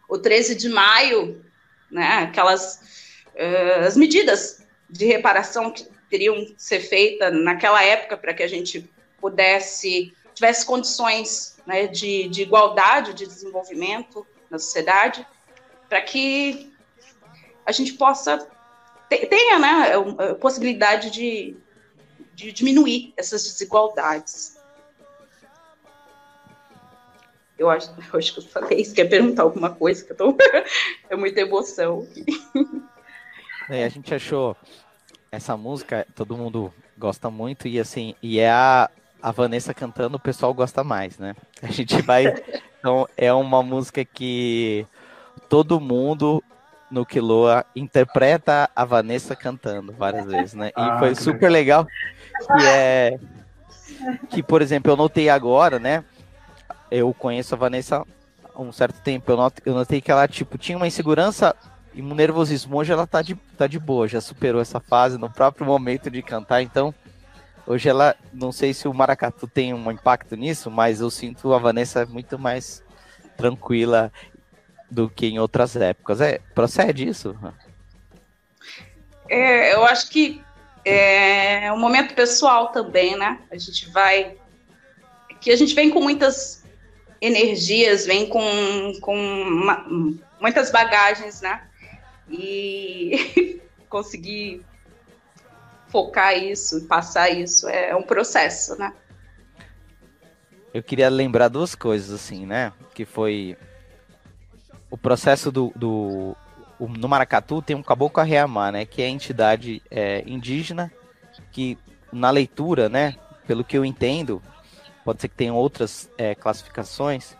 o 0.09 0.19
13 0.19 0.57
de 0.57 0.69
maio, 0.69 1.45
né, 1.91 2.25
aquelas 2.29 2.92
uh, 3.35 3.87
as 3.87 3.97
medidas 3.97 4.67
de 4.89 5.07
reparação 5.07 5.71
que 5.71 5.89
teriam 6.11 6.35
que 6.45 6.55
ser 6.59 6.81
feitas 6.81 7.33
naquela 7.33 7.83
época 7.83 8.17
para 8.17 8.35
que 8.35 8.43
a 8.43 8.49
gente 8.49 8.91
pudesse 9.21 10.13
tivesse 10.35 10.65
condições 10.65 11.59
né, 11.67 11.87
de, 11.87 12.29
de 12.29 12.43
igualdade, 12.43 13.15
de 13.15 13.27
desenvolvimento 13.27 14.27
na 14.51 14.59
sociedade, 14.59 15.27
para 15.89 16.01
que 16.01 16.73
a 17.67 17.73
gente 17.73 17.93
possa 17.95 18.49
tenha 19.09 19.59
né, 19.59 19.93
a 20.31 20.35
possibilidade 20.35 21.11
de, 21.11 21.55
de 22.35 22.51
diminuir 22.51 23.13
essas 23.17 23.43
desigualdades. 23.45 24.57
Eu 27.59 27.69
acho, 27.71 27.95
eu 28.13 28.19
acho 28.19 28.33
que 28.33 28.41
eu 28.41 28.45
falei 28.45 28.81
isso, 28.81 28.95
quer 28.95 29.05
perguntar 29.05 29.43
alguma 29.43 29.71
coisa, 29.71 30.03
que 30.03 30.13
eu 30.13 30.17
tô... 30.17 30.37
é 31.11 31.15
muita 31.15 31.41
emoção. 31.43 32.09
É, 33.73 33.85
a 33.85 33.89
gente 33.89 34.15
achou 34.15 34.55
essa 35.31 35.57
música, 35.57 36.07
todo 36.15 36.37
mundo 36.37 36.71
gosta 36.99 37.31
muito, 37.31 37.67
e 37.67 37.81
assim, 37.81 38.15
e 38.23 38.39
é 38.39 38.51
a, 38.51 38.91
a 39.23 39.33
Vanessa 39.33 39.73
cantando, 39.73 40.19
o 40.19 40.21
pessoal 40.21 40.53
gosta 40.53 40.85
mais, 40.85 41.17
né? 41.17 41.35
A 41.63 41.69
gente 41.69 42.03
vai. 42.03 42.27
Então, 42.83 43.09
é 43.17 43.33
uma 43.33 43.63
música 43.63 44.05
que 44.05 44.85
todo 45.49 45.79
mundo 45.79 46.43
no 46.91 47.07
Quiloa 47.07 47.65
interpreta 47.77 48.69
a 48.75 48.85
Vanessa 48.85 49.37
cantando 49.37 49.93
várias 49.93 50.27
vezes, 50.27 50.55
né? 50.55 50.71
E 50.71 50.73
ah, 50.75 50.99
foi 50.99 51.15
super 51.15 51.49
legal. 51.49 51.87
Que 51.87 52.67
é. 52.67 53.21
Que, 54.31 54.43
por 54.43 54.61
exemplo, 54.61 54.91
eu 54.91 54.97
notei 54.97 55.29
agora, 55.29 55.79
né? 55.79 56.03
Eu 56.91 57.15
conheço 57.15 57.55
a 57.55 57.59
Vanessa 57.59 58.05
há 58.53 58.61
um 58.61 58.73
certo 58.73 59.01
tempo. 59.01 59.31
Eu 59.31 59.37
notei, 59.37 59.63
eu 59.65 59.75
notei 59.75 60.01
que 60.01 60.11
ela, 60.11 60.27
tipo, 60.27 60.59
tinha 60.59 60.77
uma 60.77 60.89
insegurança 60.89 61.55
e 61.95 62.03
um 62.03 62.15
nervosismo. 62.15 62.77
Hoje 62.77 62.93
ela 62.93 63.07
tá 63.07 63.23
de, 63.23 63.35
tá 63.57 63.67
de 63.67 63.79
boa, 63.79 64.09
já 64.09 64.21
superou 64.21 64.61
essa 64.61 64.81
fase 64.81 65.19
no 65.19 65.31
próprio 65.31 65.67
momento 65.67 66.11
de 66.11 66.23
cantar. 66.23 66.63
Então, 66.63 66.95
hoje 67.67 67.89
ela, 67.89 68.17
não 68.33 68.53
sei 68.53 68.73
se 68.73 68.89
o 68.89 68.95
maracatu 68.95 69.47
tem 69.47 69.75
um 69.75 69.91
impacto 69.91 70.37
nisso, 70.37 70.71
mas 70.71 71.01
eu 71.01 71.11
sinto 71.11 71.53
a 71.53 71.59
Vanessa 71.59 72.07
muito 72.07 72.39
mais 72.39 72.83
tranquila 73.37 74.13
do 74.91 75.09
que 75.09 75.27
em 75.27 75.39
outras 75.39 75.77
épocas. 75.77 76.21
É, 76.21 76.39
procede 76.55 77.09
isso? 77.09 77.37
É, 79.29 79.75
eu 79.75 79.85
acho 79.85 80.11
que 80.11 80.43
é 80.85 81.73
um 81.73 81.79
momento 81.79 82.15
pessoal 82.15 82.69
também, 82.69 83.17
né? 83.17 83.39
A 83.51 83.57
gente 83.57 83.89
vai. 83.91 84.37
Que 85.41 85.51
a 85.51 85.57
gente 85.57 85.75
vem 85.75 85.91
com 85.91 86.01
muitas 86.01 86.65
energias, 87.21 88.05
vem 88.05 88.29
com, 88.29 88.93
com 89.01 89.17
uma, 89.17 89.87
muitas 90.41 90.71
bagagens, 90.71 91.41
né? 91.41 91.63
E 92.33 93.61
conseguir 93.89 94.65
focar 95.89 96.37
isso, 96.37 96.87
passar 96.87 97.29
isso, 97.29 97.69
é 97.69 97.95
um 97.95 98.03
processo, 98.03 98.75
né? 98.77 98.95
Eu 100.73 100.83
queria 100.83 101.11
lembrar 101.11 101.49
duas 101.49 101.75
coisas, 101.75 102.11
assim, 102.11 102.47
né? 102.47 102.73
Que 102.95 103.05
foi 103.05 103.57
o 104.91 104.97
processo 104.97 105.53
do, 105.53 105.71
do 105.77 106.35
o, 106.79 106.89
no 106.89 107.09
Maracatu 107.09 107.63
tem 107.63 107.77
um 107.77 107.83
Caboclo 107.83 108.21
Arreamá, 108.21 108.73
né? 108.73 108.87
Que 108.87 109.03
é 109.03 109.07
a 109.07 109.11
entidade 109.11 109.83
é, 109.91 110.25
indígena 110.27 110.91
que 111.53 111.79
na 112.11 112.31
leitura, 112.31 112.89
né? 112.89 113.15
Pelo 113.47 113.63
que 113.63 113.77
eu 113.77 113.85
entendo, 113.85 114.43
pode 115.05 115.21
ser 115.21 115.29
que 115.29 115.35
tenha 115.35 115.53
outras 115.53 116.11
é, 116.17 116.35
classificações, 116.35 117.37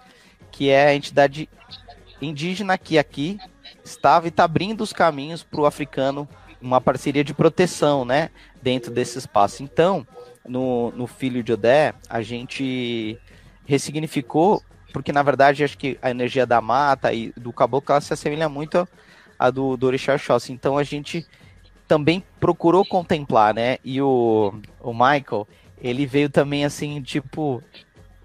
que 0.51 0.69
é 0.69 0.89
a 0.89 0.95
entidade 0.95 1.49
indígena 2.21 2.77
que 2.77 2.99
aqui 2.99 3.39
estava 3.85 4.27
e 4.27 4.29
está 4.29 4.45
abrindo 4.45 4.83
os 4.83 4.93
caminhos 4.93 5.43
para 5.43 5.61
o 5.61 5.67
africano, 5.67 6.29
uma 6.61 6.81
parceria 6.81 7.25
de 7.25 7.35
proteção, 7.35 8.05
né, 8.05 8.31
dentro 8.63 8.91
desse 8.91 9.19
espaço. 9.19 9.63
Então, 9.63 10.07
no, 10.47 10.93
no 10.93 11.07
Filho 11.07 11.43
de 11.43 11.53
Odé, 11.53 11.95
a 12.09 12.23
gente 12.23 13.19
ressignificou, 13.65 14.63
porque 14.93 15.13
na 15.13 15.23
verdade 15.23 15.65
acho 15.65 15.79
que 15.79 15.99
a 16.03 16.11
energia 16.11 16.47
da 16.47 16.61
mata 16.61 17.13
e 17.13 17.33
do 17.37 17.53
caboclo 17.53 18.01
se 18.01 18.13
assemelha 18.13 18.49
muito 18.49 18.87
à 19.39 19.51
do, 19.51 19.77
do 19.77 19.87
Orixá 19.87 20.15
Oxóssi. 20.15 20.53
Então 20.53 20.77
a 20.77 20.83
gente 20.83 21.27
também 21.89 22.25
procurou 22.41 22.85
contemplar, 22.85 23.55
né, 23.55 23.79
e 23.85 24.01
o, 24.01 24.55
o 24.81 24.93
Michael, 24.93 25.47
ele 25.79 26.07
veio 26.07 26.31
também 26.31 26.65
assim, 26.65 27.03
tipo, 27.03 27.63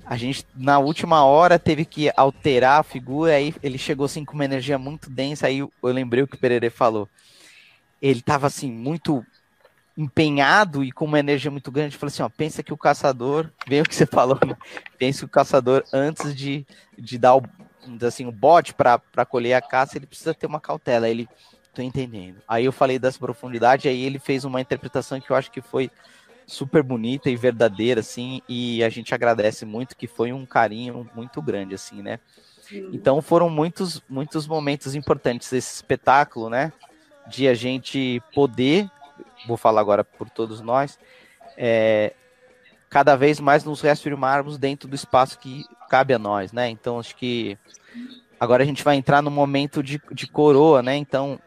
a 0.10 0.16
gente 0.16 0.46
na 0.56 0.80
última 0.80 1.26
hora 1.26 1.60
teve 1.60 1.84
que 1.84 2.10
alterar 2.16 2.80
a 2.80 2.84
figura, 2.84 3.34
aí 3.34 3.54
ele 3.62 3.78
chegou 3.78 4.06
assim 4.06 4.24
com 4.24 4.34
uma 4.34 4.46
energia 4.46 4.78
muito 4.78 5.10
densa, 5.10 5.48
aí 5.48 5.60
eu 5.60 5.72
lembrei 5.84 6.24
o 6.24 6.28
que 6.28 6.36
o 6.36 6.40
Pereira 6.40 6.72
falou. 6.72 7.10
Ele 8.02 8.22
tava 8.22 8.48
assim 8.48 8.72
muito 8.72 9.26
empenhado 9.98 10.84
e 10.84 10.92
com 10.92 11.06
uma 11.06 11.20
energia 11.20 11.52
muito 11.52 11.72
grande, 11.72 11.98
falou 11.98 12.08
assim, 12.08 12.24
ó, 12.24 12.30
pensa 12.30 12.64
que 12.64 12.72
o 12.72 12.78
caçador, 12.78 13.50
vem 13.68 13.82
o 13.82 13.84
que 13.84 13.94
você 13.94 14.06
falou, 14.06 14.40
né? 14.46 14.56
pensa 14.98 15.20
que 15.20 15.26
o 15.26 15.30
caçador 15.30 15.84
antes 15.92 16.34
de, 16.34 16.66
de 16.98 17.18
dar 17.18 17.36
o 17.36 17.44
assim, 18.06 18.26
o 18.26 18.32
bote 18.32 18.74
para 18.74 19.26
colher 19.26 19.54
a 19.54 19.62
caça, 19.62 19.98
ele 19.98 20.06
precisa 20.06 20.34
ter 20.34 20.46
uma 20.46 20.60
cautela. 20.60 21.08
Ele, 21.08 21.28
tô 21.74 21.82
entendendo. 21.82 22.42
Aí 22.48 22.66
eu 22.66 22.72
falei 22.72 23.00
dessa 23.00 23.18
profundidade, 23.18 23.88
aí 23.88 24.04
ele 24.04 24.20
fez 24.20 24.44
uma 24.44 24.60
interpretação 24.60 25.22
que 25.22 25.30
eu 25.30 25.36
acho 25.36 25.52
que 25.52 25.62
foi 25.62 25.90
super 26.48 26.82
bonita 26.82 27.30
e 27.30 27.36
verdadeira, 27.36 28.00
assim, 28.00 28.42
e 28.48 28.82
a 28.82 28.90
gente 28.90 29.14
agradece 29.14 29.66
muito 29.66 29.98
que 29.98 30.08
foi 30.08 30.32
um 30.32 30.46
carinho 30.46 31.08
muito 31.14 31.42
grande, 31.42 31.76
assim, 31.76 32.02
né? 32.02 32.20
Sim. 32.62 32.90
Então 32.94 33.22
foram 33.22 33.50
muitos, 33.50 34.02
muitos 34.10 34.48
momentos 34.48 34.96
importantes 34.96 35.52
esse 35.52 35.76
espetáculo, 35.76 36.50
né? 36.50 36.72
De 37.28 37.50
a 37.50 37.54
gente 37.54 38.22
poder, 38.34 38.90
vou 39.46 39.58
falar 39.58 39.82
agora 39.82 40.06
por 40.06 40.30
todos 40.30 40.62
nós, 40.62 40.98
é, 41.58 42.14
cada 42.90 43.18
vez 43.18 43.42
mais 43.42 43.66
nos 43.66 43.82
reafirmarmos 43.82 44.58
dentro 44.58 44.88
do 44.88 44.96
espaço 44.96 45.38
que 45.38 45.66
cabe 45.90 46.14
a 46.14 46.20
nós, 46.20 46.54
né? 46.54 46.70
Então 46.70 46.98
acho 46.98 47.16
que 47.18 47.58
agora 48.40 48.64
a 48.64 48.66
gente 48.66 48.84
vai 48.84 48.96
entrar 48.96 49.22
no 49.22 49.32
momento 49.32 49.84
de, 49.84 50.02
de 50.14 50.28
coroa, 50.28 50.82
né? 50.82 50.96
Então, 50.96 51.40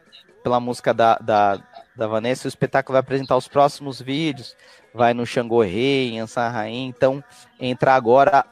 pela 0.43 0.59
música 0.59 0.93
da, 0.93 1.15
da, 1.17 1.63
da 1.95 2.07
Vanessa, 2.07 2.47
o 2.47 2.49
espetáculo 2.49 2.93
vai 2.93 2.99
apresentar 2.99 3.37
os 3.37 3.47
próximos 3.47 4.01
vídeos, 4.01 4.55
vai 4.93 5.13
no 5.13 5.25
Xangô 5.25 5.61
Rei, 5.61 6.11
em 6.11 6.19
Ansan 6.19 6.51
então 6.69 7.23
entra 7.59 7.93
agora 7.95 8.45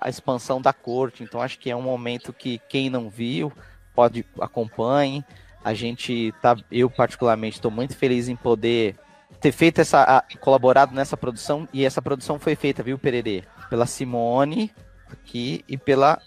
a 0.00 0.08
expansão 0.08 0.60
da 0.60 0.72
corte, 0.72 1.22
então 1.22 1.40
acho 1.40 1.58
que 1.58 1.70
é 1.70 1.76
um 1.76 1.82
momento 1.82 2.32
que 2.32 2.60
quem 2.68 2.90
não 2.90 3.08
viu 3.08 3.52
pode 3.94 4.24
acompanhe. 4.40 5.24
A 5.64 5.72
gente 5.72 6.34
tá, 6.42 6.56
eu 6.70 6.90
particularmente 6.90 7.56
estou 7.56 7.70
muito 7.70 7.96
feliz 7.96 8.28
em 8.28 8.36
poder 8.36 8.96
ter 9.40 9.50
feito 9.50 9.80
essa, 9.80 10.22
colaborado 10.40 10.94
nessa 10.94 11.16
produção 11.16 11.66
e 11.72 11.84
essa 11.84 12.02
produção 12.02 12.38
foi 12.38 12.54
feita, 12.54 12.82
viu, 12.82 12.98
Pererê? 12.98 13.44
Pela 13.70 13.86
Simone 13.86 14.70
aqui 15.10 15.64
e 15.66 15.78
pela 15.78 16.20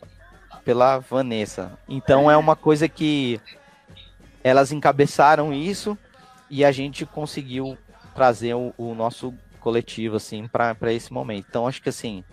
pela 0.63 0.97
Vanessa. 0.97 1.79
Então 1.87 2.29
é 2.29 2.35
uma 2.35 2.53
coisa 2.53 2.89
que 2.89 3.39
elas 4.43 4.73
encabeçaram 4.73 5.53
isso 5.53 5.97
e 6.49 6.65
a 6.65 6.73
gente 6.73 7.05
conseguiu 7.05 7.77
trazer 8.17 8.55
o, 8.55 8.73
o 8.75 8.95
nosso 8.95 9.31
coletivo, 9.59 10.15
assim, 10.15 10.47
para 10.47 10.91
esse 10.91 11.13
momento. 11.13 11.45
Então, 11.47 11.67
acho 11.67 11.79
que, 11.79 11.89
assim, 11.89 12.23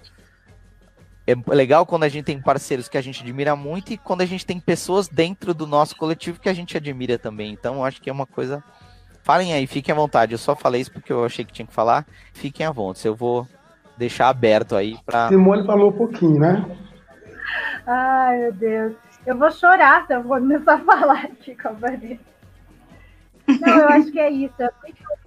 é 1.27 1.35
legal 1.55 1.85
quando 1.85 2.05
a 2.05 2.09
gente 2.09 2.25
tem 2.25 2.41
parceiros 2.41 2.89
que 2.89 2.97
a 2.97 3.03
gente 3.03 3.23
admira 3.23 3.55
muito 3.55 3.93
e 3.93 3.99
quando 3.99 4.23
a 4.23 4.27
gente 4.27 4.47
tem 4.47 4.59
pessoas 4.59 5.09
dentro 5.09 5.53
do 5.53 5.67
nosso 5.67 5.95
coletivo 5.95 6.41
que 6.41 6.49
a 6.49 6.55
gente 6.55 6.75
admira 6.75 7.19
também. 7.19 7.53
Então, 7.53 7.85
acho 7.85 8.01
que 8.01 8.09
é 8.09 8.13
uma 8.13 8.25
coisa. 8.25 8.65
Falem 9.23 9.53
aí, 9.53 9.67
fiquem 9.67 9.93
à 9.93 9.97
vontade. 9.97 10.33
Eu 10.33 10.39
só 10.39 10.57
falei 10.57 10.81
isso 10.81 10.91
porque 10.91 11.13
eu 11.13 11.23
achei 11.23 11.45
que 11.45 11.53
tinha 11.53 11.67
que 11.67 11.75
falar. 11.75 12.07
Fiquem 12.33 12.65
à 12.65 12.71
vontade. 12.71 13.07
Eu 13.07 13.15
vou 13.15 13.47
deixar 13.99 14.31
aberto 14.31 14.75
aí 14.75 14.97
para. 15.05 15.29
Simone 15.29 15.67
falou 15.67 15.91
um 15.91 15.97
pouquinho, 15.97 16.41
né? 16.41 16.65
Ai, 17.87 18.39
meu 18.39 18.53
Deus. 18.55 18.95
Eu 19.27 19.37
vou 19.37 19.51
chorar 19.51 20.07
se 20.07 20.15
eu 20.15 20.23
vou 20.23 20.39
começar 20.39 20.77
a 20.77 20.79
falar 20.79 21.25
aqui 21.27 21.55
com 21.55 21.69
a 21.69 21.73
Vanessa. 21.73 22.35
Não, 23.61 23.79
eu 23.79 23.89
acho 23.89 24.11
que 24.11 24.19
é 24.19 24.31
isso. 24.31 24.55
É 24.59 24.71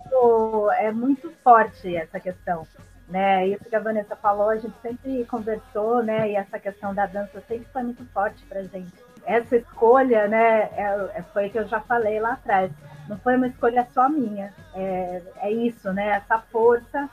muito, 0.07 0.71
é 0.71 0.91
muito 0.91 1.31
forte 1.43 1.95
essa 1.95 2.19
questão. 2.19 2.65
Né? 3.07 3.47
Isso 3.47 3.63
que 3.63 3.75
a 3.75 3.79
Vanessa 3.79 4.15
falou, 4.15 4.49
a 4.49 4.57
gente 4.57 4.75
sempre 4.81 5.23
conversou, 5.25 6.03
né? 6.03 6.29
E 6.29 6.35
essa 6.35 6.59
questão 6.59 6.93
da 6.93 7.05
dança 7.05 7.41
sempre 7.47 7.65
foi 7.71 7.83
muito 7.83 8.05
forte 8.07 8.43
para 8.45 8.63
gente. 8.63 8.91
Essa 9.25 9.55
escolha, 9.55 10.27
né? 10.27 10.69
É, 10.73 11.11
é, 11.15 11.23
foi 11.33 11.49
que 11.49 11.57
eu 11.57 11.67
já 11.67 11.79
falei 11.79 12.19
lá 12.19 12.33
atrás. 12.33 12.69
não 13.07 13.17
foi 13.19 13.37
uma 13.37 13.47
escolha 13.47 13.87
só 13.93 14.09
minha. 14.09 14.53
É, 14.75 15.21
é 15.37 15.51
isso, 15.51 15.91
né? 15.93 16.17
Essa 16.17 16.39
força 16.39 17.09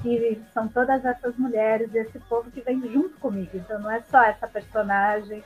que 0.00 0.40
são 0.54 0.68
todas 0.68 1.04
essas 1.04 1.36
mulheres, 1.36 1.92
esse 1.92 2.20
povo 2.20 2.48
que 2.48 2.60
vem 2.60 2.80
junto 2.92 3.18
comigo. 3.18 3.50
Então 3.54 3.80
não 3.80 3.90
é 3.90 4.00
só 4.02 4.22
essa 4.22 4.46
personagem 4.46 5.42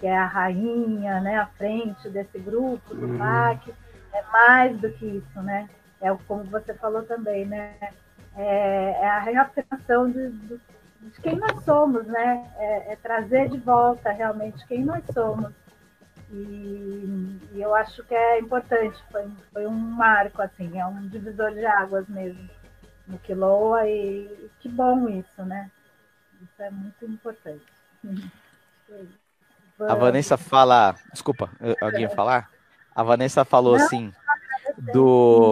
que 0.00 0.06
é 0.06 0.16
a 0.16 0.26
rainha, 0.26 1.20
né, 1.20 1.38
à 1.38 1.46
frente 1.46 2.08
desse 2.08 2.38
grupo 2.38 2.94
do 2.94 3.06
uhum. 3.06 3.18
PAC, 3.18 3.74
é 4.12 4.22
mais 4.30 4.78
do 4.78 4.90
que 4.92 5.04
isso, 5.04 5.42
né? 5.42 5.68
É 6.00 6.14
como 6.26 6.44
você 6.44 6.74
falou 6.74 7.02
também, 7.02 7.44
né? 7.44 7.74
É, 8.36 8.90
é 9.02 9.08
a 9.08 9.18
reafirmação 9.18 10.10
de, 10.10 10.30
de, 10.30 10.60
de, 11.00 11.20
quem 11.20 11.36
nós 11.36 11.64
somos, 11.64 12.06
né? 12.06 12.48
É, 12.56 12.92
é, 12.92 12.96
trazer 12.96 13.48
de 13.48 13.58
volta 13.58 14.10
realmente 14.12 14.64
quem 14.66 14.84
nós 14.84 15.02
somos. 15.12 15.52
E, 16.30 17.40
e, 17.52 17.60
eu 17.60 17.74
acho 17.74 18.04
que 18.04 18.14
é 18.14 18.38
importante, 18.38 19.02
foi, 19.10 19.26
foi 19.52 19.66
um 19.66 19.72
marco, 19.72 20.42
assim, 20.42 20.78
é 20.78 20.86
um 20.86 21.08
divisor 21.08 21.52
de 21.52 21.64
águas 21.64 22.06
mesmo 22.06 22.48
no 23.06 23.18
Quiloa 23.18 23.88
e 23.88 24.50
que 24.60 24.68
bom 24.68 25.08
isso, 25.08 25.42
né? 25.42 25.70
Isso 26.40 26.62
é 26.62 26.70
muito 26.70 27.04
importante. 27.06 27.64
A 29.80 29.94
Vanessa 29.94 30.36
fala. 30.36 30.94
Desculpa, 31.12 31.50
alguém 31.80 32.08
falar? 32.10 32.50
A 32.94 33.02
Vanessa 33.02 33.44
falou 33.44 33.76
Não, 33.76 33.84
assim 33.84 34.12
do 34.76 35.47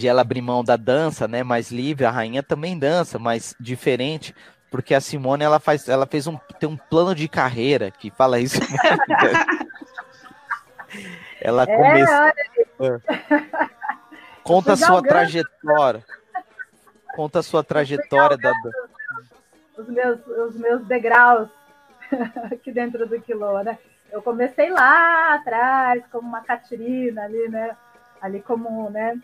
de 0.00 0.08
ela 0.08 0.22
abrir 0.22 0.40
mão 0.40 0.64
da 0.64 0.76
dança, 0.76 1.28
né, 1.28 1.42
mais 1.42 1.70
livre, 1.70 2.06
a 2.06 2.10
rainha 2.10 2.42
também 2.42 2.78
dança, 2.78 3.18
mas 3.18 3.54
diferente, 3.60 4.34
porque 4.70 4.94
a 4.94 5.00
Simone 5.00 5.44
ela 5.44 5.60
faz, 5.60 5.86
ela 5.88 6.06
fez 6.06 6.26
um 6.26 6.38
tem 6.58 6.68
um 6.68 6.76
plano 6.76 7.14
de 7.14 7.28
carreira 7.28 7.90
que 7.90 8.10
fala 8.10 8.40
isso. 8.40 8.60
ela 11.40 11.64
é, 11.64 11.76
começou 11.76 12.32
Conta 14.42 14.72
a 14.72 14.76
sua 14.76 15.02
trajetória. 15.02 16.02
Conta 17.14 17.40
a 17.40 17.42
sua 17.42 17.62
trajetória 17.62 18.38
da 18.38 18.54
os 19.76 19.86
meus 19.88 20.26
os 20.26 20.56
meus 20.56 20.82
degraus 20.86 21.50
aqui 22.50 22.72
dentro 22.72 23.06
do 23.06 23.20
Quilô, 23.20 23.62
né? 23.62 23.78
Eu 24.10 24.22
comecei 24.22 24.70
lá 24.70 25.34
atrás, 25.34 26.02
como 26.10 26.26
uma 26.26 26.40
catirina 26.40 27.24
ali, 27.24 27.46
né? 27.48 27.76
Ali 28.20 28.40
como, 28.40 28.90
né? 28.90 29.20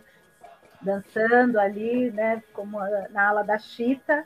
Dançando 0.87 1.59
ali, 1.59 2.13
né? 2.13 2.41
Como 2.53 2.79
na 3.11 3.29
ala 3.29 3.43
da 3.43 3.59
Chita. 3.59 4.25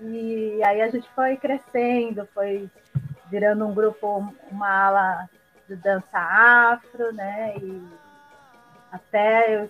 E 0.00 0.60
aí 0.64 0.82
a 0.82 0.88
gente 0.88 1.08
foi 1.10 1.36
crescendo, 1.36 2.26
foi 2.34 2.68
virando 3.30 3.64
um 3.64 3.72
grupo, 3.72 4.34
uma 4.50 4.86
ala 4.86 5.28
de 5.68 5.76
dança 5.76 6.18
afro, 6.18 7.12
né? 7.12 7.54
E 7.58 7.88
até 8.90 9.68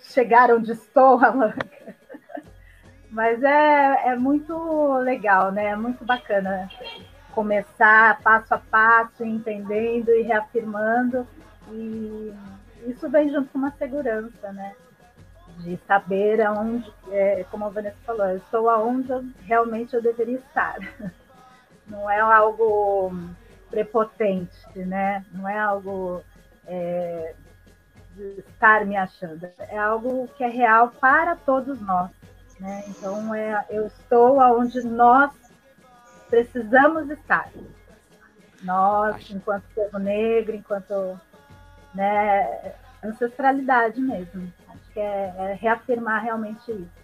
chegaram 0.00 0.60
de 0.60 0.74
Stoa, 0.74 1.54
mas 3.08 3.42
é, 3.42 4.08
é 4.08 4.16
muito 4.16 4.92
legal, 4.98 5.50
né? 5.50 5.68
É 5.68 5.76
muito 5.76 6.04
bacana 6.04 6.68
começar 7.34 8.20
passo 8.20 8.52
a 8.52 8.58
passo, 8.58 9.24
entendendo 9.24 10.10
e 10.10 10.20
reafirmando. 10.20 11.26
E 11.70 12.34
isso 12.86 13.08
vem 13.08 13.30
junto 13.30 13.48
com 13.50 13.58
uma 13.58 13.70
segurança, 13.70 14.52
né? 14.52 14.74
De 15.58 15.78
saber 15.86 16.40
aonde, 16.40 16.92
é, 17.10 17.44
como 17.50 17.66
a 17.66 17.68
Vanessa 17.68 17.96
falou, 18.04 18.26
eu 18.26 18.38
estou 18.38 18.68
aonde 18.68 19.10
eu, 19.10 19.24
realmente 19.42 19.94
eu 19.94 20.02
deveria 20.02 20.38
estar. 20.38 20.78
Não 21.86 22.10
é 22.10 22.20
algo 22.20 23.12
prepotente, 23.70 24.56
né? 24.76 25.24
Não 25.32 25.48
é 25.48 25.58
algo 25.58 26.22
é, 26.66 27.34
de 28.14 28.40
estar 28.40 28.84
me 28.86 28.96
achando. 28.96 29.48
É 29.58 29.78
algo 29.78 30.28
que 30.36 30.44
é 30.44 30.48
real 30.48 30.90
para 31.00 31.36
todos 31.36 31.80
nós. 31.80 32.10
Né? 32.60 32.84
Então, 32.88 33.34
é, 33.34 33.64
eu 33.70 33.86
estou 33.86 34.40
aonde 34.40 34.82
nós 34.82 35.32
precisamos 36.30 37.10
estar. 37.10 37.50
Nós, 38.62 39.30
enquanto 39.30 39.64
povo 39.74 39.98
negro, 39.98 40.54
enquanto 40.54 41.20
né, 41.94 42.74
ancestralidade 43.02 44.00
mesmo. 44.00 44.52
Que 44.92 45.00
é, 45.00 45.34
é 45.38 45.58
reafirmar 45.60 46.22
realmente 46.22 46.70
isso. 46.70 47.02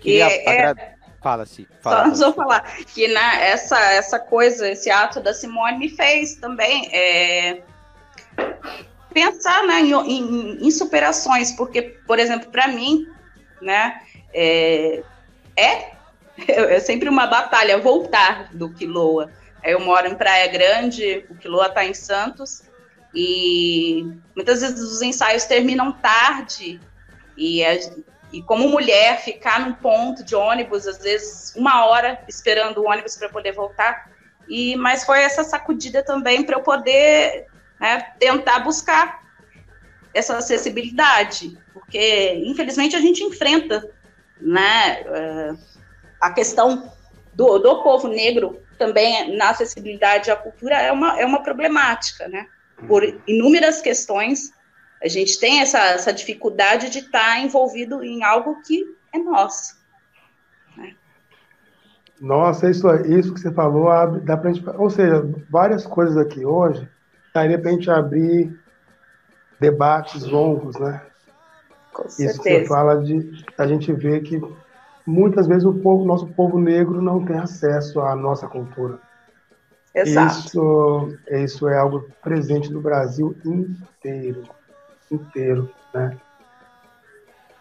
Que 0.00 0.22
é, 0.22 0.96
Fala-se. 1.20 1.68
Fala, 1.82 2.14
só, 2.14 2.14
só 2.14 2.32
falar 2.32 2.62
que 2.86 3.06
né, 3.08 3.50
essa, 3.50 3.78
essa 3.92 4.18
coisa, 4.18 4.70
esse 4.70 4.90
ato 4.90 5.20
da 5.20 5.34
Simone 5.34 5.76
me 5.78 5.88
fez 5.90 6.36
também 6.36 6.88
é, 6.94 7.62
pensar 9.12 9.66
né, 9.66 9.80
em, 9.80 9.92
em, 9.92 10.66
em, 10.66 10.70
superações, 10.70 11.52
porque, 11.52 11.82
por 12.06 12.18
exemplo, 12.18 12.50
para 12.50 12.68
mim, 12.68 13.06
né, 13.60 14.00
é, 14.32 15.02
é 15.54 16.00
é 16.48 16.80
sempre 16.80 17.08
uma 17.08 17.26
batalha 17.26 17.78
voltar 17.78 18.48
do 18.54 18.72
Quiloa. 18.72 19.30
Eu 19.62 19.80
moro 19.80 20.06
em 20.06 20.14
Praia 20.14 20.46
Grande, 20.46 21.26
o 21.28 21.34
Quiloa 21.34 21.66
está 21.66 21.84
em 21.84 21.92
Santos, 21.92 22.62
e 23.14 24.06
muitas 24.34 24.60
vezes 24.60 24.80
os 24.80 25.02
ensaios 25.02 25.44
terminam 25.44 25.92
tarde, 25.92 26.80
e, 27.36 27.62
e 28.32 28.42
como 28.42 28.68
mulher, 28.68 29.20
ficar 29.20 29.60
num 29.60 29.74
ponto 29.74 30.22
de 30.22 30.34
ônibus, 30.34 30.86
às 30.86 30.98
vezes 30.98 31.54
uma 31.56 31.86
hora 31.86 32.22
esperando 32.28 32.78
o 32.78 32.88
ônibus 32.88 33.16
para 33.16 33.28
poder 33.28 33.52
voltar, 33.52 34.10
e 34.48 34.76
mas 34.76 35.04
foi 35.04 35.22
essa 35.22 35.44
sacudida 35.44 36.02
também 36.02 36.44
para 36.44 36.56
eu 36.56 36.62
poder 36.62 37.46
né, 37.80 38.12
tentar 38.18 38.60
buscar 38.60 39.20
essa 40.12 40.36
acessibilidade, 40.36 41.56
porque 41.72 42.42
infelizmente 42.44 42.96
a 42.96 43.00
gente 43.00 43.22
enfrenta 43.22 43.88
né, 44.40 45.02
uh, 45.02 45.58
a 46.20 46.30
questão 46.30 46.92
do, 47.32 47.58
do 47.58 47.82
povo 47.82 48.08
negro 48.08 48.60
também 48.76 49.36
na 49.36 49.50
acessibilidade 49.50 50.30
à 50.30 50.36
cultura 50.36 50.76
é 50.76 50.90
uma, 50.90 51.20
é 51.20 51.24
uma 51.24 51.42
problemática, 51.42 52.26
né? 52.28 52.46
Por 52.86 53.02
inúmeras 53.26 53.80
questões, 53.80 54.52
a 55.02 55.08
gente 55.08 55.38
tem 55.38 55.60
essa, 55.60 55.78
essa 55.78 56.12
dificuldade 56.12 56.90
de 56.90 56.98
estar 56.98 57.42
envolvido 57.42 58.02
em 58.04 58.22
algo 58.22 58.60
que 58.62 58.84
é 59.12 59.18
nosso. 59.18 59.76
Né? 60.76 60.94
Nossa, 62.20 62.68
isso, 62.68 62.86
isso 63.06 63.32
que 63.32 63.40
você 63.40 63.52
falou, 63.52 63.88
dá 64.20 64.36
pra 64.36 64.52
gente, 64.52 64.68
ou 64.70 64.90
seja, 64.90 65.26
várias 65.48 65.86
coisas 65.86 66.16
aqui 66.16 66.44
hoje, 66.44 66.88
daria 67.34 67.58
para 67.58 67.70
a 67.70 67.72
gente 67.72 67.90
abrir 67.90 68.58
debates 69.58 70.24
longos, 70.24 70.78
né? 70.78 71.02
Com 71.92 72.08
certeza. 72.08 72.30
Isso 72.30 72.42
que 72.42 72.50
você 72.50 72.66
fala 72.66 73.02
de 73.02 73.44
a 73.58 73.66
gente 73.66 73.92
ver 73.92 74.22
que 74.22 74.40
muitas 75.06 75.46
vezes 75.46 75.64
o 75.64 75.74
povo, 75.74 76.04
nosso 76.04 76.26
povo 76.28 76.58
negro 76.58 77.02
não 77.02 77.24
tem 77.24 77.38
acesso 77.38 78.00
à 78.00 78.14
nossa 78.14 78.46
cultura. 78.46 78.98
Exato. 79.94 80.38
Isso, 80.38 81.18
isso 81.30 81.68
é 81.68 81.76
algo 81.76 82.08
presente 82.22 82.70
no 82.70 82.80
Brasil 82.80 83.36
inteiro, 83.44 84.44
inteiro, 85.10 85.70
né? 85.92 86.16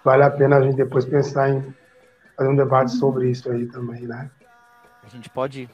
Vale 0.03 0.23
a 0.23 0.29
pena 0.29 0.57
a 0.57 0.61
gente 0.61 0.75
depois 0.75 1.05
pensar 1.05 1.49
em 1.49 1.73
fazer 2.37 2.49
um 2.49 2.55
debate 2.55 2.91
sobre 2.91 3.29
isso 3.29 3.51
aí 3.51 3.65
também, 3.65 4.03
né? 4.03 4.29
A 5.03 5.07
gente 5.09 5.29
pode 5.29 5.69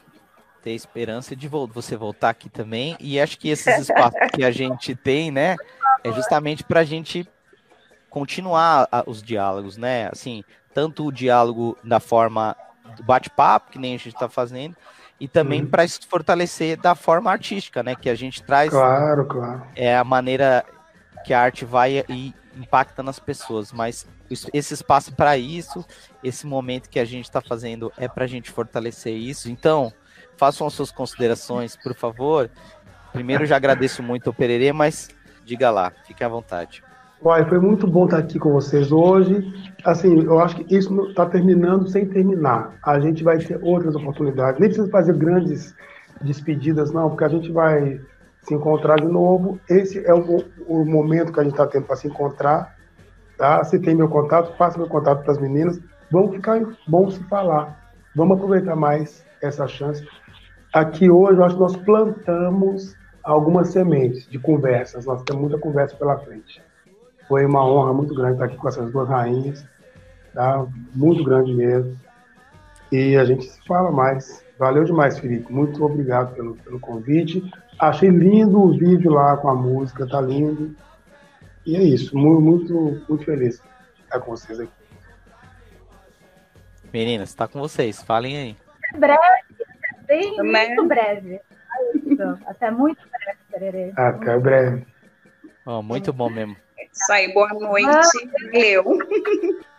ter 0.64 0.72
esperança 0.72 1.36
de 1.36 1.48
você 1.48 1.96
voltar 1.96 2.30
aqui 2.30 2.50
também 2.50 2.98
e 3.00 3.20
acho 3.20 3.38
que 3.38 3.50
esses 3.50 3.78
espaços 3.78 4.20
que 4.34 4.44
a 4.44 4.50
gente 4.50 4.96
tem, 4.98 5.30
né, 5.30 5.56
é 6.04 6.12
justamente 6.12 6.64
para 6.64 6.80
a 6.80 6.84
gente 6.84 7.30
continuar 8.10 8.88
os 9.06 9.22
diálogos, 9.22 9.78
né? 9.78 10.10
Assim, 10.12 10.44
tanto 10.74 11.06
o 11.06 11.12
diálogo 11.12 11.78
da 11.84 12.00
forma 12.00 12.56
do 12.98 13.04
bate-papo, 13.04 13.72
que 13.72 13.78
nem 13.78 13.94
a 13.94 13.98
gente 13.98 14.16
está 14.16 14.30
fazendo, 14.30 14.76
e 15.20 15.28
também 15.28 15.62
uhum. 15.62 15.68
para 15.68 15.88
fortalecer 16.10 16.78
da 16.78 16.94
forma 16.94 17.32
artística, 17.32 17.82
né? 17.82 17.96
Que 17.96 18.10
a 18.10 18.16
gente 18.16 18.44
traz. 18.44 18.70
Claro, 18.70 19.26
claro. 19.26 19.66
É 19.76 19.96
a 19.96 20.04
maneira 20.04 20.66
que 21.24 21.34
a 21.34 21.42
arte 21.42 21.66
vai 21.66 22.04
e 22.10 22.34
impacta 22.56 23.02
nas 23.02 23.20
pessoas, 23.20 23.72
mas 23.72 24.08
esse 24.54 24.74
espaço 24.74 25.14
para 25.14 25.38
isso, 25.38 25.86
esse 26.24 26.46
momento 26.46 26.90
que 26.90 27.00
a 27.00 27.06
gente 27.06 27.26
está 27.26 27.42
fazendo 27.42 27.92
é 27.98 28.08
para 28.08 28.26
a 28.26 28.28
gente 28.28 28.52
fortalecer 28.52 29.14
isso. 29.14 29.50
Então, 29.50 29.92
façam 30.38 30.68
as 30.68 30.74
suas 30.74 30.92
considerações, 30.92 31.76
por 31.76 31.96
favor. 31.96 32.50
Primeiro, 33.12 33.46
já 33.46 33.56
agradeço 33.56 34.04
muito 34.04 34.28
ao 34.28 34.34
Pererê, 34.34 34.72
mas 34.74 35.10
diga 35.44 35.70
lá, 35.72 35.92
fique 36.06 36.24
à 36.24 36.28
vontade. 36.28 36.84
Uai, 37.24 37.46
foi 37.48 37.60
muito 37.60 37.88
bom 37.88 38.06
estar 38.06 38.18
aqui 38.18 38.38
com 38.38 38.52
vocês 38.52 38.92
hoje. 38.92 39.42
Assim, 39.86 40.22
eu 40.26 40.40
acho 40.40 40.58
que 40.58 40.76
isso 40.76 41.08
está 41.08 41.26
terminando 41.26 41.88
sem 41.88 42.06
terminar. 42.06 42.74
A 42.84 43.00
gente 43.00 43.24
vai 43.24 43.38
ter 43.38 43.58
outras 43.64 43.96
oportunidades. 43.96 44.60
Nem 44.60 44.70
precisa 44.70 44.90
fazer 44.92 45.16
grandes 45.16 45.74
despedidas, 46.22 46.92
não, 46.92 47.10
porque 47.10 47.24
a 47.24 47.30
gente 47.30 47.52
vai 47.52 48.02
se 48.42 48.54
encontrar 48.54 48.98
de 48.98 49.08
novo. 49.08 49.60
Esse 49.70 50.06
é 50.06 50.14
o, 50.14 50.44
o 50.68 50.86
momento 50.86 51.32
que 51.32 51.40
a 51.40 51.44
gente 51.44 51.54
está 51.54 51.66
tendo 51.66 51.86
para 51.86 51.96
se 51.96 52.08
encontrar. 52.08 52.76
Tá? 53.38 53.64
Se 53.64 53.80
tem 53.80 53.96
meu 53.96 54.10
contato, 54.10 54.56
faça 54.58 54.78
meu 54.78 54.88
contato 54.88 55.24
para 55.24 55.32
as 55.32 55.40
meninas. 55.40 55.80
Vamos 56.12 56.36
ficar 56.36 56.62
bom 56.86 57.10
se 57.10 57.24
falar. 57.24 57.80
Vamos 58.14 58.38
aproveitar 58.38 58.76
mais 58.76 59.26
essa 59.42 59.68
chance. 59.68 60.06
Aqui 60.74 61.10
hoje, 61.10 61.40
eu 61.40 61.46
acho 61.46 61.56
que 61.56 61.62
nós 61.62 61.78
plantamos 61.78 62.94
algumas 63.24 63.70
sementes 63.70 64.28
de 64.28 64.38
conversas. 64.38 65.06
Nós 65.06 65.24
temos 65.24 65.44
muita 65.44 65.58
conversa 65.58 65.96
pela 65.96 66.18
frente. 66.20 66.62
Foi 67.28 67.46
uma 67.46 67.66
honra 67.66 67.94
muito 67.94 68.14
grande 68.14 68.34
estar 68.34 68.46
aqui 68.46 68.58
com 68.58 68.68
essas 68.68 68.92
duas 68.92 69.10
rainhas, 69.10 69.66
tá? 70.34 70.66
Muito 70.94 71.24
grande 71.24 71.54
mesmo. 71.54 71.98
E 72.92 73.16
a 73.18 73.26
gente 73.26 73.46
se 73.46 73.66
fala 73.66 73.92
mais. 73.92 74.46
Valeu 74.58 74.84
demais, 74.86 75.20
Felipe. 75.20 75.52
Muito 75.52 75.84
obrigado 75.84 76.34
pelo, 76.36 76.56
pelo 76.56 76.80
convite. 76.80 77.44
Achei 77.80 78.10
lindo 78.10 78.62
o 78.62 78.72
vídeo 78.72 79.12
lá 79.12 79.36
com 79.38 79.50
a 79.50 79.56
música, 79.56 80.08
tá 80.08 80.22
lindo. 80.22 80.76
E 81.66 81.76
é 81.76 81.82
isso, 81.82 82.16
muito, 82.16 82.42
muito, 82.42 83.06
muito 83.10 83.26
feliz 83.26 83.62
de 83.96 84.04
estar 84.04 84.20
com 84.20 84.32
vocês 84.32 84.60
aqui. 84.60 84.72
Meninas, 86.94 87.34
tá 87.34 87.48
com 87.48 87.60
vocês, 87.60 88.02
falem 88.04 88.38
aí. 88.38 88.58
Breve, 88.98 89.20
bem, 90.08 90.38
muito 90.42 90.88
breve. 90.88 91.42
Até 92.46 92.72
muito 92.72 93.02
breve, 93.10 93.40
Tererê. 93.52 93.92
Até 93.98 94.32
muito 94.32 94.44
breve. 94.44 94.88
Oh, 95.66 95.82
muito 95.82 96.14
bom 96.14 96.30
mesmo. 96.30 96.56
Isso 96.96 97.12
aí, 97.12 97.34
boa 97.34 97.50
noite. 97.50 97.86
Valeu. 98.52 99.00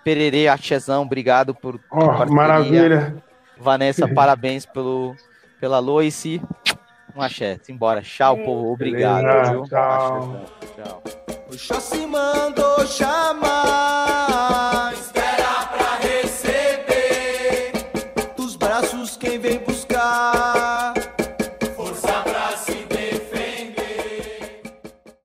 Pererê, 0.04 0.48
Artesão, 0.48 1.02
obrigado 1.02 1.54
por. 1.54 1.80
Oh, 1.90 2.26
maravilha. 2.26 3.16
Vanessa, 3.58 4.06
parabéns 4.06 4.66
pelo, 4.66 5.16
pela 5.58 5.78
Loice. 5.78 6.40
Um 7.16 7.22
axé, 7.22 7.58
simbora. 7.62 8.02
Tchau, 8.02 8.36
povo. 8.36 8.72
Obrigado. 8.72 9.24
Beleza, 9.24 9.62
tchau. 9.68 10.46
Tchau. 10.76 11.02
Oxóssi 11.48 12.06
mandou 12.06 12.86
chamar. 12.86 13.95